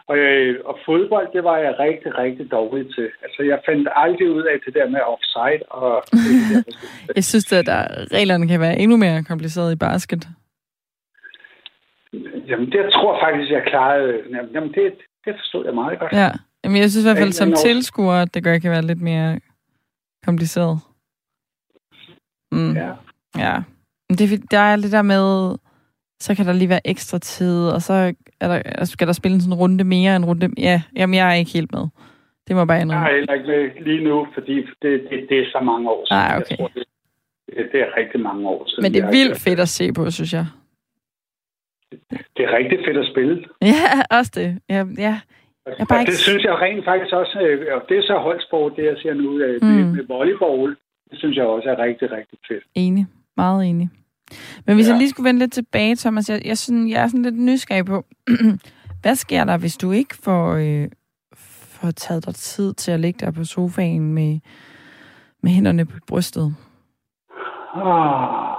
Og, 0.09 0.17
øh, 0.17 0.61
og 0.65 0.79
fodbold, 0.87 1.29
det 1.33 1.45
var 1.45 1.59
jeg 1.59 1.75
rigtig, 1.79 2.19
rigtig 2.19 2.51
dårlig 2.51 2.95
til. 2.95 3.09
Altså, 3.25 3.43
jeg 3.43 3.59
fandt 3.69 3.89
aldrig 3.93 4.31
ud 4.31 4.43
af 4.43 4.57
det 4.67 4.75
der 4.75 4.89
med 4.89 5.01
offside. 5.15 5.63
Og 5.71 6.03
jeg 7.17 7.25
synes, 7.25 7.53
at 7.53 7.67
der, 7.67 7.81
reglerne 8.13 8.49
kan 8.49 8.61
være 8.61 8.79
endnu 8.79 8.97
mere 8.97 9.25
kompliceret 9.25 9.73
i 9.73 9.77
basket. 9.77 10.29
Jamen, 12.49 12.67
det 12.67 12.79
jeg 12.85 12.93
tror 12.93 13.21
faktisk, 13.25 13.51
jeg 13.53 13.63
klarede. 13.67 14.13
Jamen, 14.55 14.73
det, 14.75 14.85
det 15.25 15.35
forstod 15.41 15.65
jeg 15.65 15.75
meget 15.75 15.99
godt. 15.99 16.13
Ja, 16.13 16.31
Jamen, 16.67 16.81
jeg 16.83 16.91
synes 16.91 17.05
i 17.05 17.09
hvert 17.09 17.19
fald 17.19 17.33
som 17.33 17.53
tilskuer, 17.53 18.15
at 18.15 18.35
det 18.35 18.45
gør, 18.45 18.59
kan 18.59 18.71
være 18.71 18.83
lidt 18.83 19.01
mere 19.01 19.41
kompliceret. 20.25 20.79
Mm. 22.53 22.75
Ja. 22.75 22.93
Ja. 23.39 23.55
Men 24.09 24.19
det, 24.19 24.51
der 24.51 24.59
er 24.59 24.77
lidt 24.77 24.93
der 24.93 25.03
med, 25.03 25.57
så 26.21 26.35
kan 26.35 26.47
der 26.47 26.53
lige 26.53 26.69
være 26.69 26.87
ekstra 26.87 27.19
tid, 27.19 27.69
og 27.69 27.83
så 27.83 27.93
er 28.41 28.49
der, 28.49 28.55
altså, 28.55 28.93
skal 28.93 29.07
der 29.07 29.13
spille 29.13 29.37
en 29.37 29.55
runde 29.55 29.85
mere, 29.85 30.17
en 30.17 30.25
runde... 30.25 30.51
Ja, 30.59 30.83
jamen, 30.97 31.15
jeg 31.15 31.31
er 31.31 31.35
ikke 31.35 31.53
helt 31.53 31.73
med. 31.73 31.87
Det 32.49 32.57
må 32.57 32.65
bare 32.65 32.81
ændre. 32.81 32.97
Jeg 32.97 33.11
er 33.11 33.17
heller 33.17 33.35
ikke 33.35 33.47
med 33.47 33.85
lige 33.85 34.05
nu, 34.05 34.27
fordi 34.35 34.57
det, 34.57 34.93
det, 35.11 35.27
det 35.29 35.39
er 35.39 35.47
så 35.53 35.61
mange 35.65 35.91
år 35.91 36.07
siden. 36.07 36.23
Ah, 36.23 36.37
okay. 36.37 36.51
Jeg 36.51 36.59
tror, 36.59 36.71
det, 36.75 36.85
det 37.73 37.81
er 37.81 37.97
rigtig 37.97 38.21
mange 38.21 38.49
år 38.49 38.63
siden. 38.69 38.83
Men 38.83 38.95
det 38.95 39.03
er 39.03 39.11
vildt 39.11 39.41
fedt 39.41 39.61
at 39.61 39.69
se 39.69 39.93
på, 39.93 40.11
synes 40.11 40.33
jeg. 40.33 40.47
Det 42.37 42.43
er 42.47 42.53
rigtig 42.59 42.79
fedt 42.87 42.97
at 42.97 43.07
spille. 43.13 43.45
Ja, 43.73 44.17
også 44.19 44.33
det. 44.35 44.59
Ja, 44.69 44.85
ja. 44.99 45.15
Jeg 45.79 45.87
bare 45.89 46.01
ikke... 46.01 46.11
Det 46.11 46.19
synes 46.19 46.45
jeg 46.45 46.55
rent 46.61 46.85
faktisk 46.85 47.15
også, 47.15 47.39
øh, 47.41 47.75
og 47.77 47.83
det 47.89 47.99
er 47.99 48.03
så 48.03 48.19
holdsport, 48.19 48.73
det 48.77 48.85
jeg 48.85 48.97
ser 49.03 49.15
nu 49.15 49.39
øh, 49.39 49.63
mm. 49.63 49.69
med, 49.69 49.85
med 49.97 50.05
volleyball, 50.09 50.77
det 51.11 51.19
synes 51.19 51.37
jeg 51.37 51.45
også 51.45 51.69
er 51.69 51.79
rigtig, 51.79 52.13
rigtig 52.13 52.39
fedt. 52.49 52.65
Enig. 52.75 53.07
Meget 53.37 53.67
enig. 53.67 53.91
Men 54.67 54.75
hvis 54.75 54.87
ja. 54.87 54.93
jeg 54.93 54.99
lige 54.99 55.11
skulle 55.11 55.29
vende 55.29 55.41
lidt 55.41 55.53
tilbage, 55.53 55.97
Thomas, 55.97 56.31
jeg, 56.31 56.43
jeg, 56.45 56.59
sådan, 56.59 56.89
jeg 56.89 57.03
er 57.03 57.07
sådan 57.07 57.23
lidt 57.23 57.39
nysgerrig 57.39 57.87
på, 57.87 58.05
hvad 59.03 59.15
sker 59.15 59.45
der, 59.45 59.59
hvis 59.59 59.77
du 59.77 59.93
ikke 59.93 60.15
får, 60.25 60.53
øh, 60.55 60.89
får 61.81 61.91
taget 61.91 62.27
dig 62.27 62.35
tid 62.35 62.75
til 62.75 62.93
at 62.93 63.01
ligge 63.01 63.27
der 63.27 63.33
på 63.33 63.45
sofaen 63.45 64.15
med, 64.15 64.41
med 65.43 65.51
hænderne 65.51 65.87
på 65.87 65.97
brystet? 66.09 66.55
Ah, 67.75 68.57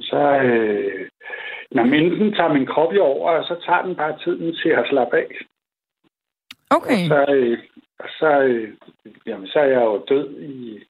så, 0.00 0.40
øh, 0.44 1.08
når 1.70 1.82
enten 1.82 2.32
tager 2.32 2.52
min 2.52 2.66
krop 2.66 2.92
i 2.92 2.98
over, 2.98 3.30
og 3.30 3.44
så 3.44 3.56
tager 3.66 3.82
den 3.82 3.96
bare 3.96 4.18
tiden 4.24 4.54
til 4.62 4.68
at 4.68 4.86
slappe 4.90 5.16
af. 5.16 5.26
Okay. 6.70 7.02
Og 7.02 7.08
så, 7.08 7.32
øh, 7.34 7.58
og 7.98 8.08
så, 8.18 8.40
øh, 8.40 8.74
jamen, 9.26 9.46
så 9.46 9.58
er 9.58 9.64
jeg 9.64 9.80
jo 9.80 10.04
død 10.08 10.40
i 10.40 10.84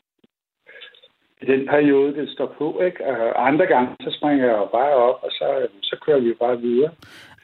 i 1.43 1.45
den 1.47 1.67
periode, 1.67 2.15
det 2.15 2.31
står 2.31 2.55
på. 2.59 2.81
Ikke? 2.87 3.07
Og 3.37 3.47
andre 3.47 3.67
gange, 3.67 3.89
så 4.01 4.17
springer 4.19 4.45
jeg 4.45 4.57
jo 4.57 4.69
bare 4.79 4.95
op, 4.95 5.19
og 5.23 5.31
så, 5.31 5.67
så 5.83 5.97
kører 6.07 6.21
vi 6.21 6.29
jo 6.29 6.35
bare 6.41 6.61
videre. 6.61 6.91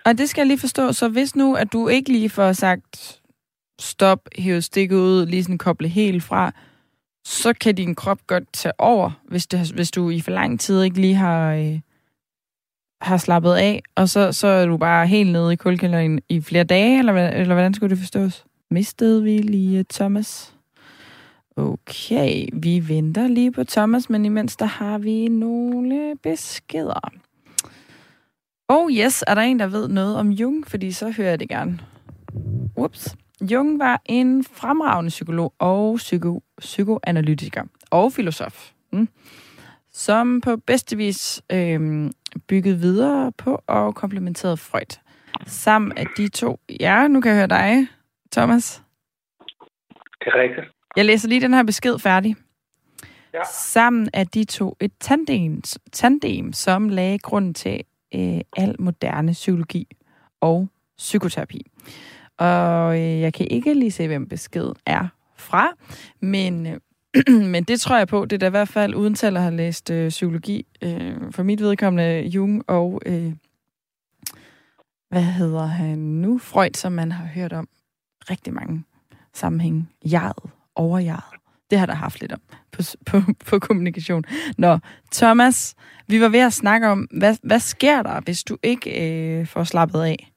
Og 0.06 0.18
det 0.18 0.28
skal 0.28 0.40
jeg 0.40 0.46
lige 0.46 0.60
forstå. 0.60 0.92
Så 0.92 1.08
hvis 1.08 1.36
nu, 1.36 1.54
at 1.54 1.72
du 1.72 1.88
ikke 1.88 2.12
lige 2.12 2.30
får 2.30 2.52
sagt 2.52 3.20
stop, 3.80 4.20
hæve 4.38 4.62
stikket 4.62 4.96
ud, 4.96 5.26
lige 5.26 5.42
sådan 5.42 5.58
koble 5.58 5.88
helt 5.88 6.22
fra, 6.22 6.52
så 7.24 7.52
kan 7.52 7.74
din 7.74 7.94
krop 7.94 8.18
godt 8.26 8.44
tage 8.52 8.72
over, 8.78 9.10
hvis, 9.24 9.46
det, 9.46 9.72
hvis 9.74 9.90
du 9.90 10.10
i 10.10 10.20
for 10.20 10.30
lang 10.30 10.60
tid 10.60 10.82
ikke 10.82 11.00
lige 11.00 11.14
har, 11.14 11.54
øh, 11.54 11.80
har 13.00 13.16
slappet 13.16 13.54
af, 13.54 13.82
og 13.96 14.08
så, 14.08 14.32
så 14.32 14.46
er 14.46 14.66
du 14.66 14.76
bare 14.76 15.06
helt 15.06 15.32
nede 15.32 15.52
i 15.52 15.56
kulkælderen 15.56 16.20
i 16.28 16.40
flere 16.40 16.64
dage, 16.64 16.98
eller, 16.98 17.28
eller 17.28 17.54
hvordan 17.54 17.74
skulle 17.74 17.90
det 17.90 17.98
forstås? 17.98 18.44
Mistede 18.70 19.22
vi 19.22 19.38
lige 19.38 19.84
Thomas? 19.90 20.53
Okay, 21.56 22.48
vi 22.52 22.88
venter 22.88 23.28
lige 23.28 23.52
på 23.52 23.64
Thomas, 23.64 24.10
men 24.10 24.24
imens 24.24 24.56
der 24.56 24.66
har 24.66 24.98
vi 24.98 25.28
nogle 25.28 26.16
beskeder. 26.22 27.10
Oh 28.68 28.92
yes, 28.92 29.24
er 29.26 29.34
der 29.34 29.42
en, 29.42 29.58
der 29.58 29.66
ved 29.66 29.88
noget 29.88 30.16
om 30.16 30.30
Jung? 30.30 30.66
Fordi 30.66 30.92
så 30.92 31.10
hører 31.10 31.28
jeg 31.28 31.40
det 31.40 31.48
gerne. 31.48 31.78
Ups. 32.76 33.16
Jung 33.40 33.78
var 33.78 34.02
en 34.04 34.44
fremragende 34.44 35.08
psykolog 35.08 35.54
og 35.58 35.96
psyko, 35.96 36.42
psykoanalytiker 36.58 37.62
og 37.90 38.12
filosof, 38.12 38.70
mm, 38.92 39.08
som 39.92 40.40
på 40.40 40.56
bedste 40.56 40.96
vis 40.96 41.42
øh, 41.52 42.10
byggede 42.48 42.78
videre 42.78 43.32
på 43.32 43.62
og 43.66 43.94
komplementerede 43.94 44.56
Freud. 44.56 45.00
Sammen 45.46 45.98
af 45.98 46.06
de 46.16 46.28
to... 46.28 46.60
Ja, 46.80 47.08
nu 47.08 47.20
kan 47.20 47.30
jeg 47.30 47.38
høre 47.38 47.46
dig, 47.46 47.86
Thomas. 48.32 48.82
Det 50.20 50.26
er 50.26 50.40
rigtigt. 50.42 50.66
Jeg 50.96 51.04
læser 51.04 51.28
lige 51.28 51.40
den 51.40 51.54
her 51.54 51.62
besked 51.62 51.98
færdig. 51.98 52.36
Ja. 53.34 53.40
Sammen 53.52 54.08
er 54.12 54.24
de 54.24 54.44
to 54.44 54.76
et 54.80 54.92
tandem, 55.00 55.62
tandem 55.92 56.52
som 56.52 56.88
lagde 56.88 57.18
grund 57.18 57.54
til 57.54 57.80
øh, 58.14 58.40
al 58.56 58.76
moderne 58.78 59.32
psykologi 59.32 59.96
og 60.40 60.68
psykoterapi. 60.98 61.70
Og 62.38 63.00
øh, 63.00 63.20
jeg 63.20 63.34
kan 63.34 63.46
ikke 63.50 63.74
lige 63.74 63.90
se, 63.90 64.06
hvem 64.06 64.28
beskeden 64.28 64.74
er 64.86 65.08
fra, 65.36 65.72
men, 66.20 66.66
øh, 66.66 66.80
men 67.52 67.64
det 67.64 67.80
tror 67.80 67.96
jeg 67.96 68.08
på. 68.08 68.24
Det 68.24 68.32
er 68.32 68.38
da 68.38 68.46
i 68.46 68.50
hvert 68.50 68.68
fald 68.68 68.94
uden 68.94 69.14
til 69.14 69.36
at 69.36 69.42
have 69.42 69.56
læst 69.56 69.90
øh, 69.90 70.08
psykologi. 70.08 70.66
Øh, 70.82 71.16
for 71.30 71.42
mit 71.42 71.60
vedkommende 71.60 72.20
Jung 72.20 72.62
og, 72.66 73.02
øh, 73.06 73.32
hvad 75.08 75.22
hedder 75.22 75.66
han 75.66 75.98
nu? 75.98 76.38
Freud, 76.38 76.74
som 76.74 76.92
man 76.92 77.12
har 77.12 77.26
hørt 77.26 77.52
om 77.52 77.68
rigtig 78.30 78.54
mange 78.54 78.84
sammenhænge. 79.32 79.86
Jaret 80.04 80.53
overjaget. 80.76 81.22
Det 81.70 81.78
har 81.78 81.86
der 81.86 81.94
haft 81.94 82.20
lidt 82.20 82.32
om 82.32 82.40
på, 82.72 82.82
på, 83.06 83.20
på 83.50 83.58
kommunikation. 83.58 84.24
Nå, 84.58 84.78
Thomas, 85.12 85.74
vi 86.08 86.20
var 86.20 86.28
ved 86.28 86.40
at 86.40 86.52
snakke 86.52 86.88
om, 86.88 87.08
hvad, 87.18 87.36
hvad 87.42 87.60
sker 87.60 88.02
der, 88.02 88.20
hvis 88.20 88.44
du 88.44 88.56
ikke 88.62 88.90
øh, 89.40 89.46
får 89.46 89.64
slappet 89.64 90.02
af? 90.02 90.30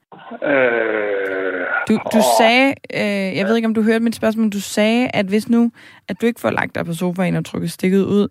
Øh, 0.44 1.66
du, 1.88 2.00
du 2.14 2.22
sagde, 2.40 2.74
øh, 2.94 3.38
jeg 3.38 3.46
ved 3.48 3.56
ikke, 3.56 3.66
om 3.66 3.74
du 3.74 3.82
hørte 3.82 4.04
mit 4.04 4.16
spørgsmål, 4.16 4.42
men 4.42 4.50
du 4.50 4.62
sagde, 4.62 5.10
at 5.14 5.26
hvis 5.26 5.50
nu, 5.50 5.72
at 6.08 6.22
du 6.22 6.26
ikke 6.26 6.40
får 6.40 6.50
lagt 6.50 6.76
dig 6.76 6.86
på 6.86 6.94
sofaen 6.94 7.36
og 7.36 7.46
trykket 7.46 7.72
stikket 7.72 8.04
ud, 8.04 8.28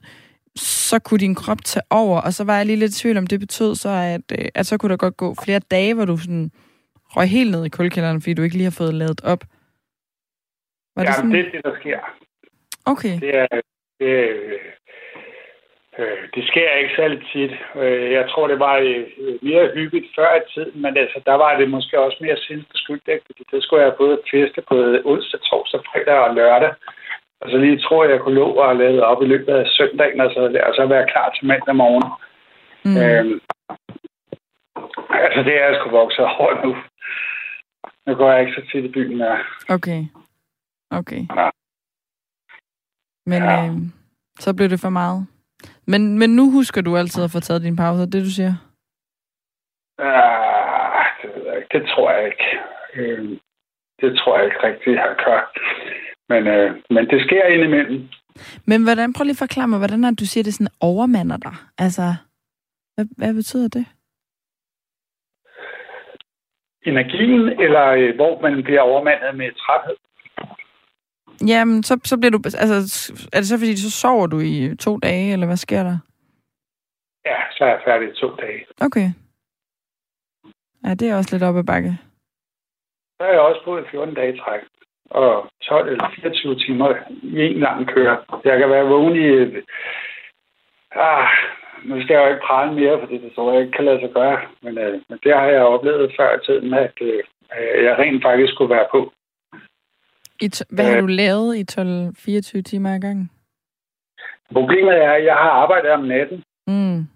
så 0.57 0.99
kunne 0.99 1.19
din 1.19 1.35
krop 1.35 1.65
tage 1.65 1.83
over, 1.91 2.21
og 2.21 2.35
så 2.35 2.45
var 2.45 2.57
jeg 2.57 2.67
lige 2.67 2.77
lidt 2.77 2.97
i 2.97 3.01
tvivl 3.01 3.17
om, 3.17 3.27
det 3.27 3.41
betød 3.41 3.75
så, 3.75 3.89
at, 3.89 4.21
øh, 4.39 4.49
at 4.55 4.67
så 4.67 4.77
kunne 4.77 4.91
der 4.91 4.97
godt 4.97 5.17
gå 5.17 5.35
flere 5.45 5.59
dage, 5.59 5.95
hvor 5.95 6.05
du 6.05 6.17
sådan 6.17 6.51
røg 7.07 7.29
helt 7.29 7.51
ned 7.51 7.65
i 7.65 7.69
kulkælderen, 7.69 8.21
fordi 8.21 8.35
du 8.35 8.43
ikke 8.43 8.57
lige 8.57 8.65
har 8.65 8.71
fået 8.71 8.95
lavet 8.95 9.21
op. 9.25 9.45
Var 10.97 11.03
det, 11.05 11.15
sådan... 11.15 11.31
det 11.31 11.41
er 11.47 11.51
det, 11.51 11.65
der 11.65 11.75
sker. 11.81 12.01
Okay. 12.93 13.15
Det 13.21 13.33
er, 13.39 13.47
det, 14.01 14.13
øh, 15.99 16.23
det 16.35 16.43
sker 16.51 16.71
ikke 16.81 16.97
særlig 16.97 17.21
tit. 17.33 17.53
Øh, 17.83 18.13
jeg 18.13 18.25
tror, 18.31 18.47
det 18.47 18.59
var 18.59 18.77
øh, 18.77 19.05
mere 19.43 19.71
hyggeligt 19.75 20.09
før 20.17 20.31
i 20.37 20.47
tiden, 20.55 20.83
men 20.83 20.97
altså, 20.97 21.19
der 21.27 21.35
var 21.35 21.59
det 21.59 21.71
måske 21.71 22.01
også 22.01 22.19
mere 22.21 22.37
selvbeskyldt, 22.37 23.09
ikke? 23.09 23.25
fordi 23.27 23.43
det 23.53 23.63
skulle 23.63 23.85
jeg 23.85 23.95
både 23.99 24.21
feste 24.31 24.61
på 24.69 24.75
onsdag, 25.05 25.41
torsdag, 25.41 25.81
fredag 25.91 26.19
og 26.27 26.35
lørdag. 26.35 26.73
Og 27.41 27.51
så 27.51 27.57
lige 27.59 27.79
tror 27.79 28.05
jeg, 28.05 28.13
jeg 28.13 28.21
kunne 28.21 28.35
lå 28.35 28.49
og 28.51 28.77
lade 28.77 29.07
op 29.07 29.23
i 29.23 29.27
løbet 29.27 29.55
af 29.55 29.67
søndagen, 29.67 30.21
og 30.21 30.31
så, 30.31 30.41
og 30.69 30.75
så 30.75 30.87
være 30.87 31.11
klar 31.13 31.29
til 31.31 31.47
mandag 31.47 31.77
morgen. 31.77 32.09
Mm. 32.85 32.97
Øhm, 33.03 33.41
altså, 35.27 35.41
det 35.47 35.55
er 35.61 35.67
jeg 35.67 35.77
sgu 35.77 35.91
vokset 35.91 36.25
over 36.25 36.65
nu. 36.65 36.77
Nu 38.07 38.15
går 38.15 38.33
jeg 38.33 38.41
ikke 38.41 38.53
så 38.53 38.63
tit 38.73 38.85
i 38.85 38.89
byen 38.89 39.17
mere. 39.17 39.39
Okay. 39.69 40.01
Okay. 40.91 41.23
Ja. 41.37 41.51
Men 43.27 43.43
ja. 43.43 43.67
øh, 43.67 43.75
så 44.39 44.55
blev 44.57 44.69
det 44.69 44.81
for 44.81 44.91
meget. 44.91 45.27
Men, 45.87 46.19
men 46.19 46.31
nu 46.37 46.51
husker 46.51 46.83
du 46.83 46.97
altid 46.97 47.25
at 47.25 47.31
få 47.31 47.41
taget 47.41 47.63
din 47.63 47.77
pause, 47.77 48.03
det 48.03 48.25
du 48.25 48.31
siger? 48.31 48.55
Ja, 49.99 51.03
det, 51.23 51.33
det 51.73 51.83
tror 51.89 52.11
jeg 52.11 52.25
ikke. 52.27 52.47
Øh, 52.95 53.39
det 54.01 54.19
tror 54.19 54.37
jeg 54.37 54.45
ikke 54.45 54.63
rigtigt, 54.63 54.97
jeg 54.97 55.15
gør. 55.27 55.41
Men, 56.29 56.47
øh, 56.47 56.83
men 56.91 57.07
det 57.11 57.21
sker 57.27 57.45
indimellem. 57.47 58.09
Men 58.67 58.85
hvordan, 58.85 59.13
prøv 59.13 59.25
lige 59.25 59.39
at 59.39 59.45
forklare 59.47 59.69
mig, 59.69 59.79
hvordan 59.79 60.05
er 60.05 60.11
du 60.11 60.27
siger, 60.27 60.45
det 60.45 60.55
sådan 60.55 60.77
overmander 60.81 61.37
dig? 61.37 61.55
Altså, 61.79 62.07
hvad, 62.95 63.07
hvad 63.17 63.35
betyder 63.35 63.69
det? 63.69 63.87
Energien, 66.91 67.61
eller 67.65 67.87
øh, 67.87 68.15
hvor 68.15 68.41
man 68.41 68.63
bliver 68.63 68.81
overmandet 68.81 69.37
med 69.37 69.53
træthed. 69.53 69.97
Jamen, 71.47 71.83
så, 71.83 72.01
så 72.05 72.17
bliver 72.19 72.31
du... 72.31 72.41
Altså, 72.45 72.75
er 73.33 73.39
det 73.39 73.49
så, 73.49 73.59
fordi 73.59 73.77
så 73.77 73.91
sover 73.91 74.27
du 74.27 74.41
i 74.41 74.77
to 74.77 74.99
dage, 74.99 75.33
eller 75.33 75.47
hvad 75.47 75.57
sker 75.57 75.83
der? 75.83 75.99
Ja, 77.27 77.37
så 77.53 77.65
er 77.65 77.69
jeg 77.69 77.81
færdig 77.85 78.09
i 78.09 78.15
to 78.21 78.29
dage. 78.35 78.67
Okay. 78.81 79.09
Ja, 80.85 80.95
det 80.95 81.09
er 81.09 81.17
også 81.17 81.35
lidt 81.35 81.43
op 81.43 81.57
ad 81.57 81.65
bakke. 81.65 81.99
Så 83.17 83.23
har 83.25 83.31
jeg 83.31 83.41
også 83.41 83.61
boet 83.65 83.87
14 83.91 84.15
dage 84.15 84.39
træk. 84.39 84.61
Og 85.11 85.51
12 85.63 85.89
eller 85.89 86.11
24 86.15 86.59
timer 86.59 86.95
i 87.23 87.41
en 87.41 87.61
lang 87.61 87.87
køre. 87.89 88.19
Jeg 88.45 88.59
kan 88.59 88.71
være 88.71 88.87
vågen 88.87 89.17
i... 89.17 89.57
Ah, 90.97 91.29
nu 91.85 92.03
skal 92.03 92.15
jeg 92.15 92.23
jo 92.25 92.29
ikke 92.29 92.47
prale 92.47 92.73
mere, 92.75 93.01
fordi 93.01 93.19
det 93.19 93.33
tror 93.35 93.53
jeg 93.53 93.61
ikke 93.61 93.73
kan 93.73 93.85
lade 93.85 94.01
sig 94.01 94.11
gøre. 94.11 94.41
Men, 94.63 94.79
øh, 94.79 95.01
men 95.09 95.19
det 95.25 95.33
har 95.35 95.47
jeg 95.47 95.63
oplevet 95.63 96.15
før 96.17 96.37
i 96.37 96.45
tiden, 96.47 96.75
at 96.75 96.93
øh, 97.01 97.23
jeg 97.85 97.99
rent 97.99 98.23
faktisk 98.23 98.53
skulle 98.53 98.75
være 98.75 98.87
på. 98.91 99.13
I 100.41 100.49
t- 100.57 100.69
hvad 100.71 100.85
har 100.85 101.01
du 101.01 101.07
lavet 101.07 101.57
i 101.57 101.65
12-24 102.59 102.63
timer 102.63 102.95
i 102.95 103.01
gangen? 103.01 103.31
Problemet 104.53 104.95
er, 105.05 105.13
at 105.13 105.25
jeg 105.25 105.35
har 105.35 105.51
arbejdet 105.51 105.91
om 105.91 106.05
natten. 106.05 106.43
Mm. 106.67 107.07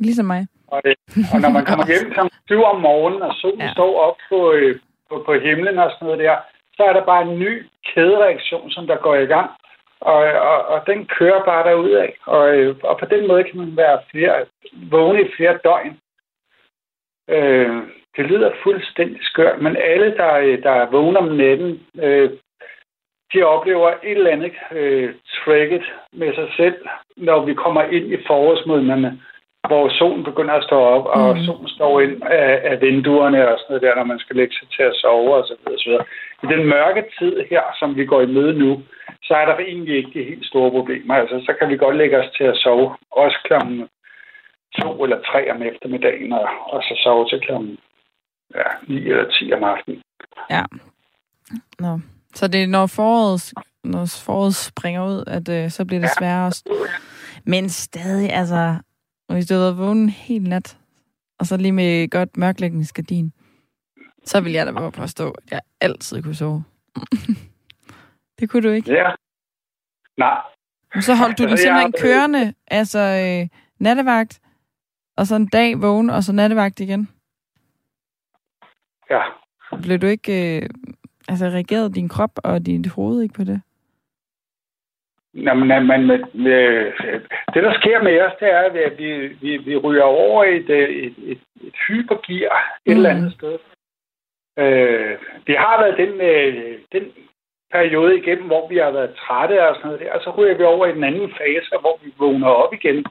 Ligesom 0.00 0.26
mig. 0.26 0.46
Og, 0.66 0.80
øh, 0.84 0.94
og 1.32 1.40
når 1.40 1.50
man 1.50 1.64
kommer 1.64 1.86
hjem 1.86 2.12
kl. 2.12 2.20
7 2.46 2.62
om 2.72 2.80
morgenen, 2.80 3.22
og 3.22 3.34
solen 3.34 3.60
ja. 3.60 3.72
står 3.72 4.00
op 4.06 4.16
på, 4.28 4.52
øh, 4.52 4.78
på, 5.08 5.22
på 5.26 5.32
himlen 5.34 5.78
og 5.78 5.90
sådan 5.90 6.06
noget 6.06 6.20
der, 6.20 6.36
så 6.76 6.82
er 6.82 6.92
der 6.92 7.04
bare 7.04 7.22
en 7.22 7.38
ny 7.38 7.66
kædereaktion, 7.94 8.70
som 8.70 8.86
der 8.86 8.96
går 8.96 9.14
i 9.14 9.26
gang. 9.26 9.50
Og, 10.00 10.22
og, 10.50 10.58
og 10.66 10.86
den 10.86 11.06
kører 11.06 11.44
bare 11.44 11.68
derudad. 11.68 12.08
Og, 12.26 12.56
øh, 12.56 12.76
og 12.82 12.98
på 12.98 13.06
den 13.06 13.28
måde 13.28 13.44
kan 13.44 13.58
man 13.58 13.76
være 13.76 13.98
flere, 14.10 14.46
vågne 14.90 15.20
i 15.22 15.32
flere 15.36 15.58
døgn. 15.64 15.98
Øh, 17.28 17.82
det 18.16 18.24
lyder 18.26 18.50
fuldstændig 18.62 19.18
skørt, 19.22 19.62
men 19.62 19.76
alle, 19.76 20.16
der, 20.16 20.32
der 20.62 20.90
vågner 20.90 21.20
om 21.20 21.36
natten, 21.36 21.80
øh, 22.02 22.30
de 23.32 23.42
oplever 23.42 23.88
et 23.88 24.18
eller 24.18 24.30
andet 24.30 24.52
øh, 24.72 25.14
tricket 25.36 25.84
med 26.12 26.34
sig 26.34 26.48
selv, 26.56 26.76
når 27.16 27.44
vi 27.44 27.54
kommer 27.54 27.82
ind 27.82 28.06
i 28.12 28.16
forårsmånederne, 28.26 29.20
hvor 29.68 29.88
solen 29.88 30.24
begynder 30.24 30.54
at 30.54 30.64
stå 30.64 30.76
op, 30.76 31.06
og 31.06 31.36
mm. 31.36 31.42
solen 31.44 31.68
står 31.68 32.00
ind 32.00 32.22
af, 32.22 32.60
af 32.70 32.80
vinduerne 32.80 33.48
og 33.48 33.58
sådan 33.58 33.66
noget 33.68 33.82
der, 33.82 33.94
når 33.94 34.04
man 34.04 34.18
skal 34.18 34.36
lægge 34.36 34.54
sig 34.54 34.68
til 34.76 34.82
at 34.82 34.96
sove 35.02 35.34
og 35.34 35.44
så 35.46 35.54
videre. 35.58 35.74
Og 35.74 35.80
så 35.80 35.88
videre. 35.88 36.04
I 36.44 36.46
den 36.54 36.66
mørke 36.66 37.04
tid 37.18 37.34
her, 37.50 37.62
som 37.78 37.96
vi 37.96 38.04
går 38.06 38.20
i 38.20 38.32
møde 38.36 38.58
nu, 38.58 38.82
så 39.22 39.34
er 39.34 39.44
der 39.46 39.56
egentlig 39.58 39.96
ikke 39.96 40.10
de 40.14 40.24
helt 40.30 40.46
store 40.46 40.70
problemer. 40.70 41.14
Altså, 41.14 41.42
så 41.46 41.52
kan 41.58 41.68
vi 41.68 41.76
godt 41.76 41.96
lægge 41.96 42.18
os 42.18 42.30
til 42.36 42.44
at 42.44 42.56
sove, 42.56 42.96
også 43.10 43.38
klokken 43.44 43.88
to 44.80 45.04
eller 45.04 45.18
tre 45.30 45.50
om 45.50 45.62
eftermiddagen, 45.62 46.32
og, 46.32 46.48
og 46.72 46.82
så 46.82 47.00
sove 47.02 47.28
til 47.28 47.40
klokken 47.40 47.78
ja, 48.54 48.68
9 48.88 49.08
eller 49.08 49.30
10 49.30 49.52
om 49.52 49.64
aftenen. 49.64 50.02
Ja. 50.50 50.62
Nå. 51.78 52.00
Så 52.34 52.48
det 52.48 52.62
er, 52.62 52.66
når 52.66 52.86
foråret, 52.86 53.52
når 53.84 54.06
foråret 54.06 54.54
springer 54.54 55.06
ud, 55.06 55.24
at 55.26 55.48
øh, 55.48 55.70
så 55.70 55.84
bliver 55.84 56.00
det 56.00 56.08
ja. 56.08 56.14
sværere 56.18 56.46
også. 56.46 56.86
Men 57.44 57.68
stadig, 57.68 58.32
altså, 58.32 58.76
hvis 59.28 59.46
du 59.46 59.54
havde 59.54 59.76
vågnet 59.76 60.02
en 60.02 60.08
hel 60.08 60.42
nat, 60.42 60.78
og 61.38 61.46
så 61.46 61.56
lige 61.56 61.72
med 61.72 62.10
godt 62.10 62.36
mørklægningsgardin, 62.36 63.32
så 64.24 64.40
vil 64.40 64.52
jeg 64.52 64.66
da 64.66 64.72
bare 64.72 64.92
påstå, 64.92 65.30
at 65.30 65.50
jeg 65.50 65.60
altid 65.80 66.22
kunne 66.22 66.34
sove. 66.34 66.64
det 68.38 68.50
kunne 68.50 68.68
du 68.68 68.72
ikke? 68.72 68.92
Ja. 68.92 69.10
Nej. 70.16 70.40
Men 70.94 71.02
så 71.02 71.14
holdt 71.14 71.38
du 71.38 71.46
den 71.46 71.58
simpelthen 71.64 71.94
kørende, 72.00 72.54
altså 72.66 72.98
øh, 72.98 73.48
nattevagt, 73.78 74.40
og 75.16 75.26
så 75.26 75.36
en 75.36 75.48
dag 75.48 75.82
vågen, 75.82 76.10
og 76.10 76.24
så 76.24 76.32
nattevagt 76.32 76.80
igen? 76.80 77.08
Ja. 79.10 79.20
Blev 79.82 79.98
du 79.98 80.06
ikke... 80.06 80.60
Øh, 80.62 80.68
altså, 81.30 81.46
reagerede 81.46 81.92
din 81.92 82.08
krop 82.08 82.34
og 82.44 82.66
dit 82.66 82.88
hoved 82.96 83.22
ikke 83.22 83.34
på 83.34 83.44
det? 83.44 83.60
Jamen, 85.34 85.68
men, 85.68 86.06
men, 86.06 86.46
øh, 86.46 86.92
det, 87.54 87.62
der 87.62 87.74
sker 87.80 88.02
med 88.02 88.20
os, 88.20 88.32
det 88.40 88.48
er, 88.52 88.60
at 88.60 88.98
vi, 88.98 89.10
vi, 89.26 89.56
vi 89.56 89.76
ryger 89.76 90.02
over 90.02 90.44
i 90.44 90.56
et, 90.56 90.70
et, 90.70 91.14
et, 91.18 91.40
et 91.66 91.74
hypergear 91.88 92.78
et 92.86 92.90
mm. 92.90 92.96
eller 92.96 93.10
andet 93.10 93.32
sted. 93.32 93.58
Øh, 94.58 95.18
vi 95.46 95.54
har 95.54 95.80
været 95.82 95.96
den, 96.02 96.20
øh, 96.20 96.78
den 96.92 97.04
periode 97.72 98.18
igennem, 98.18 98.46
hvor 98.46 98.68
vi 98.68 98.76
har 98.76 98.90
været 98.90 99.14
trætte 99.14 99.68
og 99.68 99.74
sådan 99.76 99.86
noget 99.86 100.00
der, 100.00 100.12
og 100.12 100.20
så 100.24 100.30
ryger 100.30 100.56
vi 100.56 100.64
over 100.64 100.86
i 100.86 100.94
den 100.94 101.04
anden 101.04 101.30
fase, 101.38 101.70
hvor 101.80 101.98
vi 102.04 102.12
vågner 102.18 102.48
op 102.48 102.74
igen. 102.74 103.04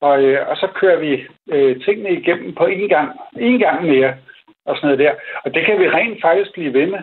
Og, 0.00 0.22
øh, 0.22 0.48
og 0.48 0.56
så 0.56 0.68
kører 0.74 0.98
vi 0.98 1.26
øh, 1.52 1.84
tingene 1.84 2.10
igennem 2.10 2.54
på 2.54 2.66
en 2.66 2.88
gang, 2.88 3.08
en 3.36 3.58
gang 3.58 3.84
mere 3.86 4.14
og 4.64 4.76
sådan 4.76 4.86
noget 4.86 4.98
der. 4.98 5.14
Og 5.44 5.54
det 5.54 5.66
kan 5.66 5.80
vi 5.80 5.88
rent 5.88 6.20
faktisk 6.22 6.52
blive 6.52 6.72
ved 6.72 6.86
med. 6.86 7.02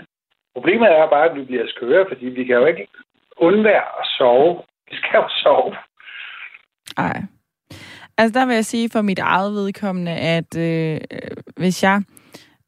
Problemet 0.55 0.87
er 0.87 1.09
bare, 1.09 1.29
at 1.29 1.35
vi 1.35 1.43
bliver 1.43 1.67
skøre, 1.67 2.05
fordi 2.09 2.25
vi 2.25 2.43
kan 2.43 2.55
jo 2.55 2.65
ikke 2.65 2.87
undvære 3.37 3.87
at 4.01 4.05
sove. 4.17 4.61
Vi 4.89 4.95
skal 4.97 5.17
jo 5.17 5.29
sove. 5.43 5.75
Nej. 6.97 7.21
Altså 8.17 8.39
der 8.39 8.45
vil 8.45 8.55
jeg 8.55 8.65
sige 8.65 8.89
for 8.89 9.01
mit 9.01 9.19
eget 9.19 9.53
vedkommende, 9.53 10.11
at 10.11 10.57
øh, 10.57 10.93
øh, 11.11 11.37
hvis 11.57 11.83
jeg... 11.83 12.01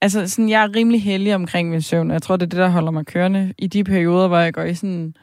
Altså 0.01 0.29
sådan, 0.29 0.49
jeg 0.49 0.63
er 0.63 0.75
rimelig 0.75 1.03
heldig 1.03 1.35
omkring 1.35 1.69
min 1.69 1.81
søvn, 1.81 2.11
jeg 2.11 2.21
tror, 2.21 2.35
det 2.35 2.45
er 2.45 2.49
det, 2.49 2.59
der 2.59 2.69
holder 2.69 2.91
mig 2.91 3.05
kørende 3.05 3.53
i 3.57 3.67
de 3.67 3.83
perioder, 3.83 4.27
hvor 4.27 4.37
jeg 4.37 4.53
går 4.53 4.61
i 4.61 4.73
sådan 4.73 5.13